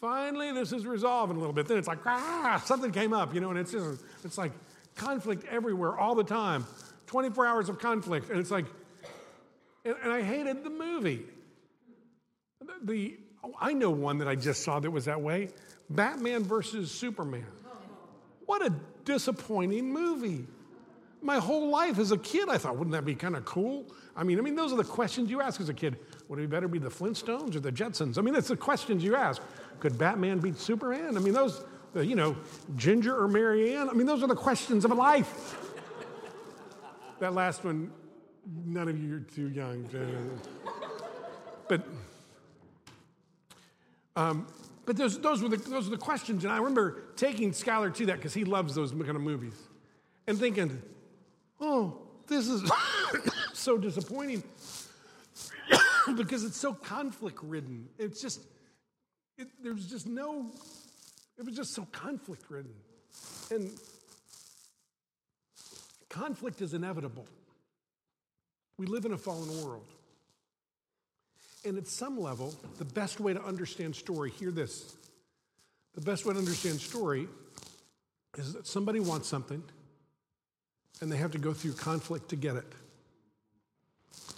[0.00, 3.40] finally this is resolving a little bit, then it's like, ah, something came up, you
[3.40, 4.52] know, and it's just, it's like
[4.94, 6.64] conflict everywhere all the time,
[7.06, 8.30] 24 hours of conflict.
[8.30, 8.66] And it's like,
[9.88, 11.24] and, and I hated the movie.
[12.60, 13.18] The, the,
[13.60, 15.48] I know one that I just saw that was that way.
[15.88, 17.46] Batman versus Superman.
[18.44, 18.72] What a
[19.04, 20.46] disappointing movie.
[21.22, 23.86] My whole life as a kid, I thought, wouldn't that be kind of cool?
[24.14, 25.96] I mean, I mean, those are the questions you ask as a kid.
[26.28, 28.18] Would it better be the Flintstones or the Jetsons?
[28.18, 29.40] I mean, that's the questions you ask.
[29.80, 31.16] Could Batman beat Superman?
[31.16, 32.36] I mean, those, you know,
[32.76, 33.88] Ginger or Mary Ann?
[33.88, 35.56] I mean, those are the questions of a life.
[37.20, 37.90] that last one,
[38.64, 39.88] none of you are too young.
[41.68, 41.82] But
[44.16, 44.46] um,
[44.88, 46.44] but those, those, were the, those were the questions.
[46.44, 49.52] And I remember taking Skylar to that because he loves those kind of movies
[50.26, 50.82] and thinking,
[51.60, 52.68] oh, this is
[53.52, 54.42] so disappointing
[56.16, 57.86] because it's so conflict ridden.
[57.98, 58.40] It's just,
[59.36, 60.50] it, there's just no,
[61.38, 62.72] it was just so conflict ridden.
[63.50, 63.70] And
[66.08, 67.26] conflict is inevitable.
[68.78, 69.86] We live in a fallen world.
[71.64, 74.94] And at some level, the best way to understand story, hear this.
[75.94, 77.26] The best way to understand story
[78.36, 79.62] is that somebody wants something
[81.00, 82.66] and they have to go through conflict to get it.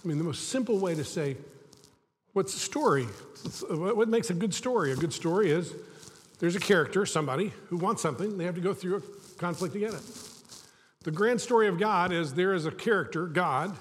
[0.03, 1.37] I mean, the most simple way to say,
[2.33, 3.03] what's a story?
[3.69, 4.91] What makes a good story?
[4.91, 5.73] A good story is
[6.39, 9.79] there's a character, somebody, who wants something, they have to go through a conflict to
[9.79, 10.01] get it.
[11.03, 13.75] The grand story of God is there is a character, God,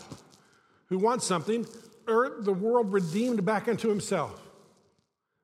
[0.90, 1.66] who wants something,
[2.08, 4.42] earth, the world redeemed back into himself.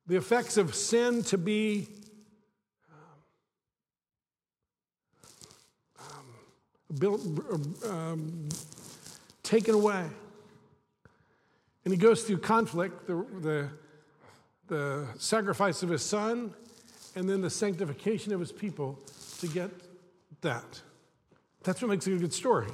[0.08, 1.88] The effects of sin to be
[5.98, 7.20] um, um, built,
[7.88, 8.48] um,
[9.42, 10.04] taken away.
[11.84, 13.68] And he goes through conflict, the, the,
[14.66, 16.52] the sacrifice of his son,
[17.14, 18.98] and then the sanctification of his people
[19.40, 19.70] to get
[20.40, 20.82] that.
[21.62, 22.66] That's what makes it a good story.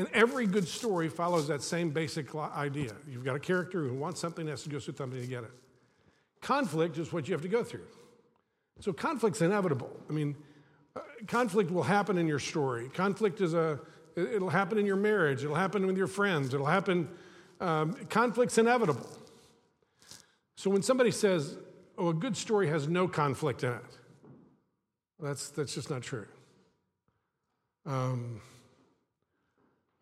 [0.00, 2.92] And every good story follows that same basic idea.
[3.06, 5.50] You've got a character who wants something, has to go through something to get it.
[6.40, 7.84] Conflict is what you have to go through.
[8.78, 9.94] So conflict's inevitable.
[10.08, 10.36] I mean,
[10.96, 12.88] uh, conflict will happen in your story.
[12.88, 13.78] Conflict is a,
[14.16, 15.44] it'll happen in your marriage.
[15.44, 16.54] It'll happen with your friends.
[16.54, 17.06] It'll happen,
[17.60, 19.06] um, conflict's inevitable.
[20.56, 21.58] So when somebody says,
[21.98, 23.84] oh, a good story has no conflict in it,
[25.22, 26.26] that's, that's just not true.
[27.84, 28.40] Um,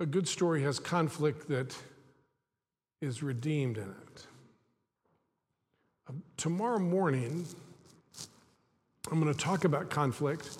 [0.01, 1.77] a good story has conflict that
[3.01, 4.27] is redeemed in it.
[6.09, 7.45] Uh, tomorrow morning,
[9.11, 10.51] I'm going to talk about conflict.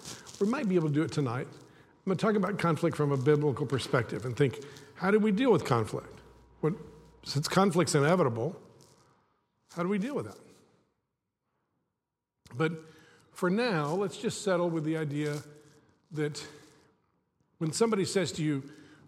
[0.41, 1.47] We might be able to do it tonight.
[1.51, 5.31] I'm going to talk about conflict from a biblical perspective and think how do we
[5.31, 6.21] deal with conflict?
[6.61, 6.75] What,
[7.25, 8.57] since conflict's inevitable,
[9.77, 10.39] how do we deal with that?
[12.57, 12.73] But
[13.33, 15.37] for now, let's just settle with the idea
[16.13, 16.45] that
[17.59, 18.65] when somebody says to you,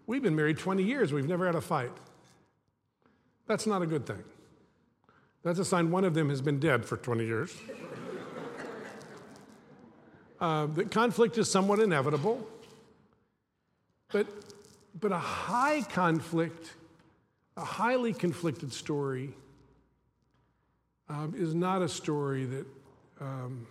[0.07, 1.91] We've been married 20 years, we've never had a fight.
[3.47, 4.23] That's not a good thing.
[5.43, 7.53] That's a sign one of them has been dead for 20 years.
[10.39, 12.47] uh, that conflict is somewhat inevitable,
[14.11, 14.27] but,
[14.99, 16.73] but a high conflict,
[17.57, 19.33] a highly conflicted story,
[21.09, 22.65] um, is not a story that,
[23.19, 23.67] um,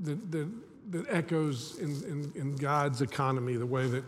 [0.00, 0.48] that, that,
[0.90, 4.02] that, echoes in, in, in God's economy the way that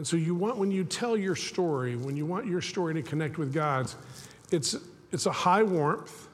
[0.00, 3.02] and so you want when you tell your story, when you want your story to
[3.02, 3.96] connect with God's,
[4.50, 4.74] it's
[5.12, 6.26] it's a high warmth,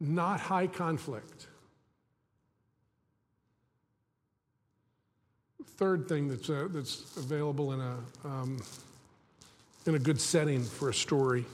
[0.00, 1.46] not high conflict.
[5.76, 8.62] Third thing that's uh, that's available in a um,
[9.84, 11.44] in a good setting for a story.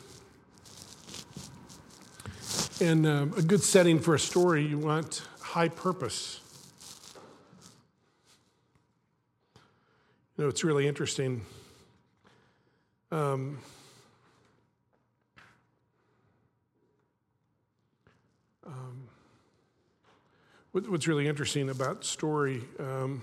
[2.81, 6.41] And um, a good setting for a story, you want high purpose.
[10.41, 11.43] Know, it's really interesting.
[13.13, 13.59] Um,
[18.67, 19.03] um,
[20.73, 23.21] what's really interesting about story um,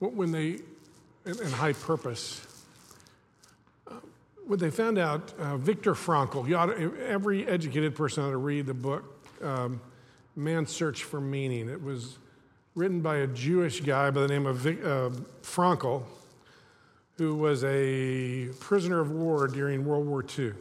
[0.00, 0.58] when they
[1.24, 2.44] and, and high purpose
[3.86, 3.94] uh,
[4.48, 8.74] what they found out uh, Viktor Frankl to, every educated person ought to read the
[8.74, 9.04] book
[9.44, 9.80] um,
[10.34, 12.18] man's search for meaning it was
[12.78, 15.10] written by a jewish guy by the name of Vic, uh,
[15.42, 16.04] Frankl
[17.16, 20.52] who was a prisoner of war during world war ii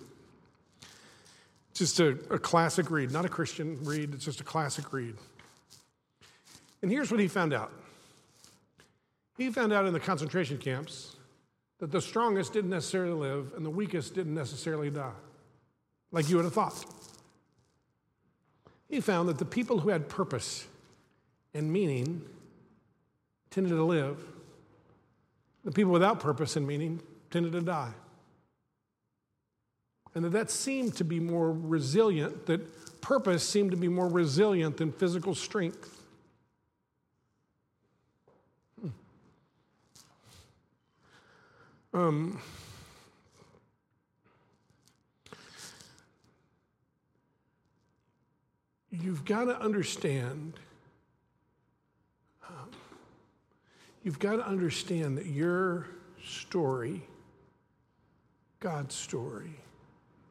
[1.78, 5.16] just a, a classic read, not a Christian read, it's just a classic read.
[6.82, 7.72] And here's what he found out
[9.38, 11.16] he found out in the concentration camps
[11.78, 15.12] that the strongest didn't necessarily live and the weakest didn't necessarily die,
[16.12, 16.84] like you would have thought.
[18.90, 20.66] He found that the people who had purpose
[21.54, 22.24] and meaning
[23.50, 24.24] tended to live,
[25.64, 27.94] the people without purpose and meaning tended to die
[30.18, 34.78] and that that seemed to be more resilient, that purpose seemed to be more resilient
[34.78, 36.02] than physical strength.
[38.82, 38.88] Hmm.
[41.94, 42.42] Um,
[48.90, 50.54] you've got to understand
[52.50, 52.72] um,
[54.08, 55.86] you've got to understand that your
[56.24, 57.02] story
[58.62, 59.52] god's story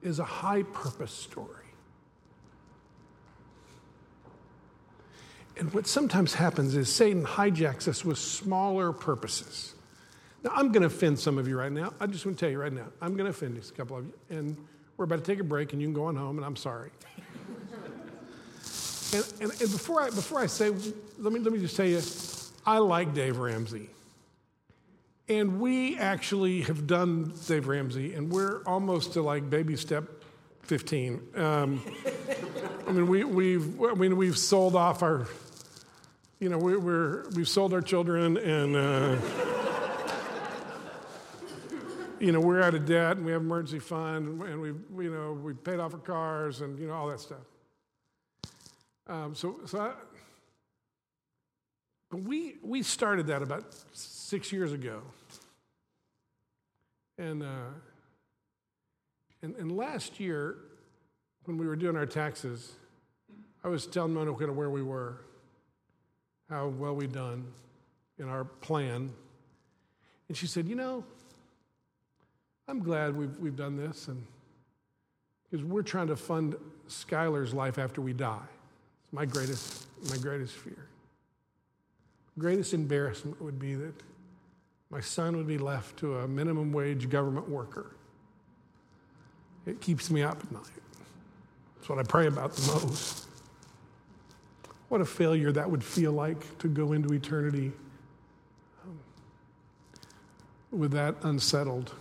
[0.03, 1.67] is a high purpose story.
[5.59, 9.75] And what sometimes happens is Satan hijacks us with smaller purposes.
[10.43, 11.93] Now, I'm going to offend some of you right now.
[12.01, 14.07] I just want to tell you right now, I'm going to offend a couple of
[14.07, 14.13] you.
[14.31, 14.57] And
[14.97, 16.93] we're about to take a break, and you can go on home, and I'm sorry.
[19.13, 20.71] and, and, and, before, I, before I say,
[21.19, 22.01] let me, let me just tell you,
[22.67, 23.89] I like Dave Ramsey.
[25.29, 30.05] And we actually have done Dave Ramsey, and we're almost to like baby step
[30.63, 31.21] 15.
[31.37, 31.83] Um,
[32.87, 35.27] I mean, we, we've, I mean, we've sold off our,
[36.41, 39.17] you know, we, we're, we've sold our children, and, uh,
[42.19, 45.33] you know, we're out of debt, and we have emergency fund, and we've, you know,
[45.33, 47.39] we've paid off our cars, and, you know, all that stuff.
[49.09, 49.93] Um, so, so
[52.11, 55.03] but we, we started that about six years ago.
[57.19, 57.71] And, uh,
[59.43, 60.59] and, and last year,
[61.45, 62.73] when we were doing our taxes,
[63.65, 65.19] I was telling Mona kind of where we were,
[66.49, 67.47] how well we'd done
[68.19, 69.11] in our plan.
[70.29, 71.05] And she said, You know,
[72.69, 74.25] I'm glad we've, we've done this, and
[75.45, 76.57] because we're trying to fund
[76.89, 78.39] Skylar's life after we die.
[79.05, 80.89] It's my greatest, my greatest fear.
[82.39, 83.95] Greatest embarrassment would be that
[84.91, 87.97] my son would be left to a minimum wage government worker.
[89.67, 90.63] It keeps me up at night.
[91.77, 93.27] That's what I pray about the most.
[94.89, 97.73] What a failure that would feel like to go into eternity
[98.85, 98.99] um,
[100.71, 101.93] with that unsettled.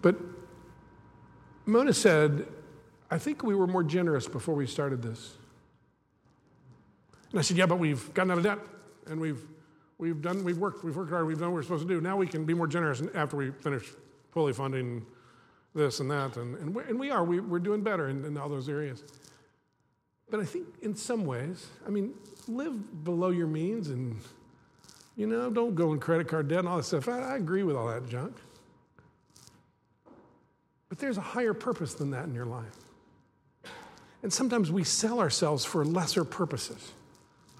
[0.00, 0.16] But
[1.66, 2.46] Mona said,
[3.10, 5.34] I think we were more generous before we started this.
[7.34, 8.60] And I said, Yeah, but we've gotten out of debt
[9.08, 9.44] and we've,
[9.98, 12.00] we've done, we've worked, we've worked hard, we've done what we're supposed to do.
[12.00, 13.90] Now we can be more generous after we finish
[14.30, 15.04] fully funding
[15.74, 16.36] this and that.
[16.36, 19.02] And, and, we, and we are, we, we're doing better in, in all those areas.
[20.30, 22.14] But I think in some ways, I mean,
[22.46, 24.16] live below your means and,
[25.16, 27.08] you know, don't go in credit card debt and all that stuff.
[27.08, 28.36] I, I agree with all that junk.
[30.88, 32.76] But there's a higher purpose than that in your life.
[34.22, 36.92] And sometimes we sell ourselves for lesser purposes.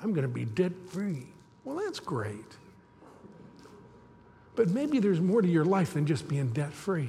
[0.04, 1.26] I'm going to be debt free.
[1.64, 2.44] Well, that's great.
[4.54, 7.08] But maybe there's more to your life than just being debt free.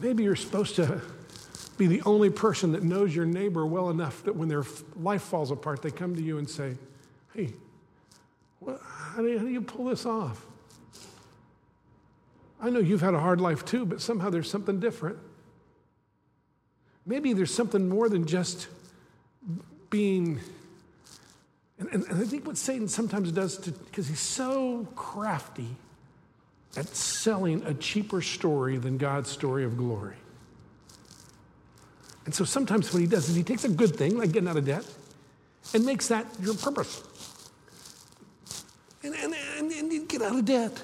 [0.00, 1.00] Maybe you're supposed to
[1.78, 4.64] be the only person that knows your neighbor well enough that when their
[4.96, 6.74] life falls apart, they come to you and say,
[7.32, 7.52] Hey,
[8.66, 10.44] how, do you, how do you pull this off?
[12.60, 15.18] I know you've had a hard life too, but somehow there's something different.
[17.06, 18.66] Maybe there's something more than just
[19.90, 20.40] being
[21.78, 25.76] and, and, and I think what Satan sometimes does, to, because he's so crafty
[26.76, 30.16] at selling a cheaper story than God's story of glory.
[32.24, 34.56] And so sometimes what he does is he takes a good thing, like getting out
[34.56, 34.84] of debt,
[35.74, 37.02] and makes that your purpose.
[39.02, 40.80] And, and, and, and you get out of debt.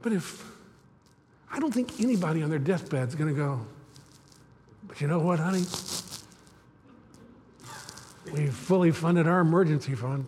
[0.00, 0.44] But if,
[1.50, 3.60] I don't think anybody on their deathbed is going to go,
[4.88, 5.64] but you know what, honey?
[8.32, 10.26] We've fully funded our emergency fund.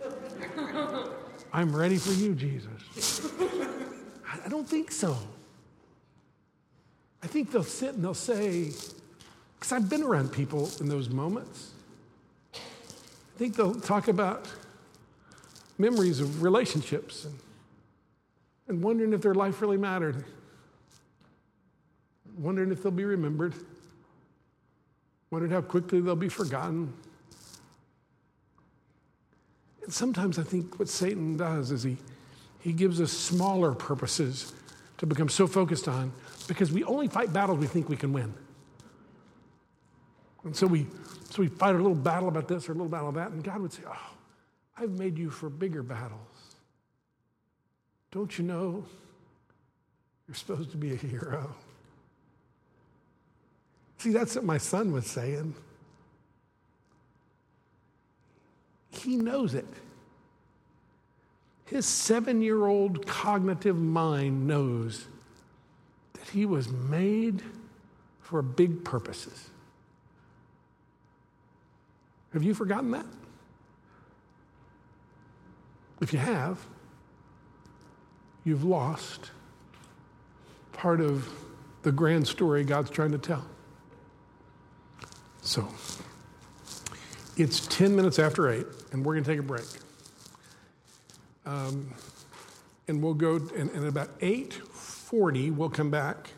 [1.52, 3.28] I'm ready for you, Jesus.
[4.44, 5.18] I don't think so.
[7.22, 8.70] I think they'll sit and they'll say,
[9.58, 11.72] because I've been around people in those moments.
[12.54, 12.58] I
[13.36, 14.46] think they'll talk about
[15.76, 17.38] memories of relationships and,
[18.68, 20.24] and wondering if their life really mattered,
[22.38, 23.54] wondering if they'll be remembered,
[25.30, 26.92] wondering how quickly they'll be forgotten.
[29.90, 31.96] Sometimes I think what Satan does is he,
[32.60, 34.52] he gives us smaller purposes
[34.98, 36.12] to become so focused on
[36.46, 38.32] because we only fight battles we think we can win.
[40.44, 40.86] And so we,
[41.30, 43.44] so we fight a little battle about this or a little battle about that, and
[43.44, 44.10] God would say, Oh,
[44.76, 46.20] I've made you for bigger battles.
[48.10, 48.84] Don't you know
[50.26, 51.54] you're supposed to be a hero?
[53.98, 55.54] See, that's what my son was saying.
[58.90, 59.66] He knows it.
[61.66, 65.06] His seven year old cognitive mind knows
[66.14, 67.42] that he was made
[68.20, 69.50] for big purposes.
[72.32, 73.06] Have you forgotten that?
[76.00, 76.58] If you have,
[78.44, 79.30] you've lost
[80.72, 81.28] part of
[81.82, 83.44] the grand story God's trying to tell.
[85.42, 85.68] So,
[87.36, 89.66] it's 10 minutes after 8, and we're going to take a break.
[91.46, 91.92] Um,
[92.88, 96.30] and we'll go, and, and about 8.40, we'll come back,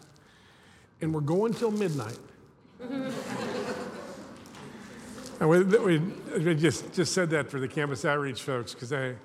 [1.01, 2.19] and we're going till midnight.
[2.91, 3.11] and
[5.49, 9.17] we, we, just, just said that for the campus outreach folks, because they,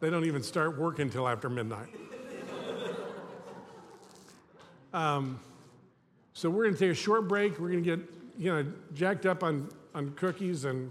[0.00, 1.88] they don't even start working until after midnight.
[4.92, 5.38] Um,
[6.32, 7.60] so we're going to take a short break.
[7.60, 8.00] We're going to get,
[8.36, 10.90] you know, jacked up on, on cookies and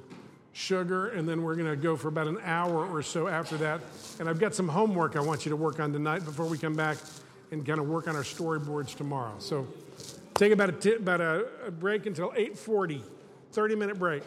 [0.54, 3.82] sugar, and then we're going to go for about an hour or so after that.
[4.20, 6.76] And I've got some homework I want you to work on tonight before we come
[6.76, 6.98] back
[7.52, 9.36] and kind of work on our storyboards tomorrow.
[9.40, 9.68] So
[10.36, 13.02] take about a, t- about a, a break until 8:40,
[13.52, 14.24] 30 minute break.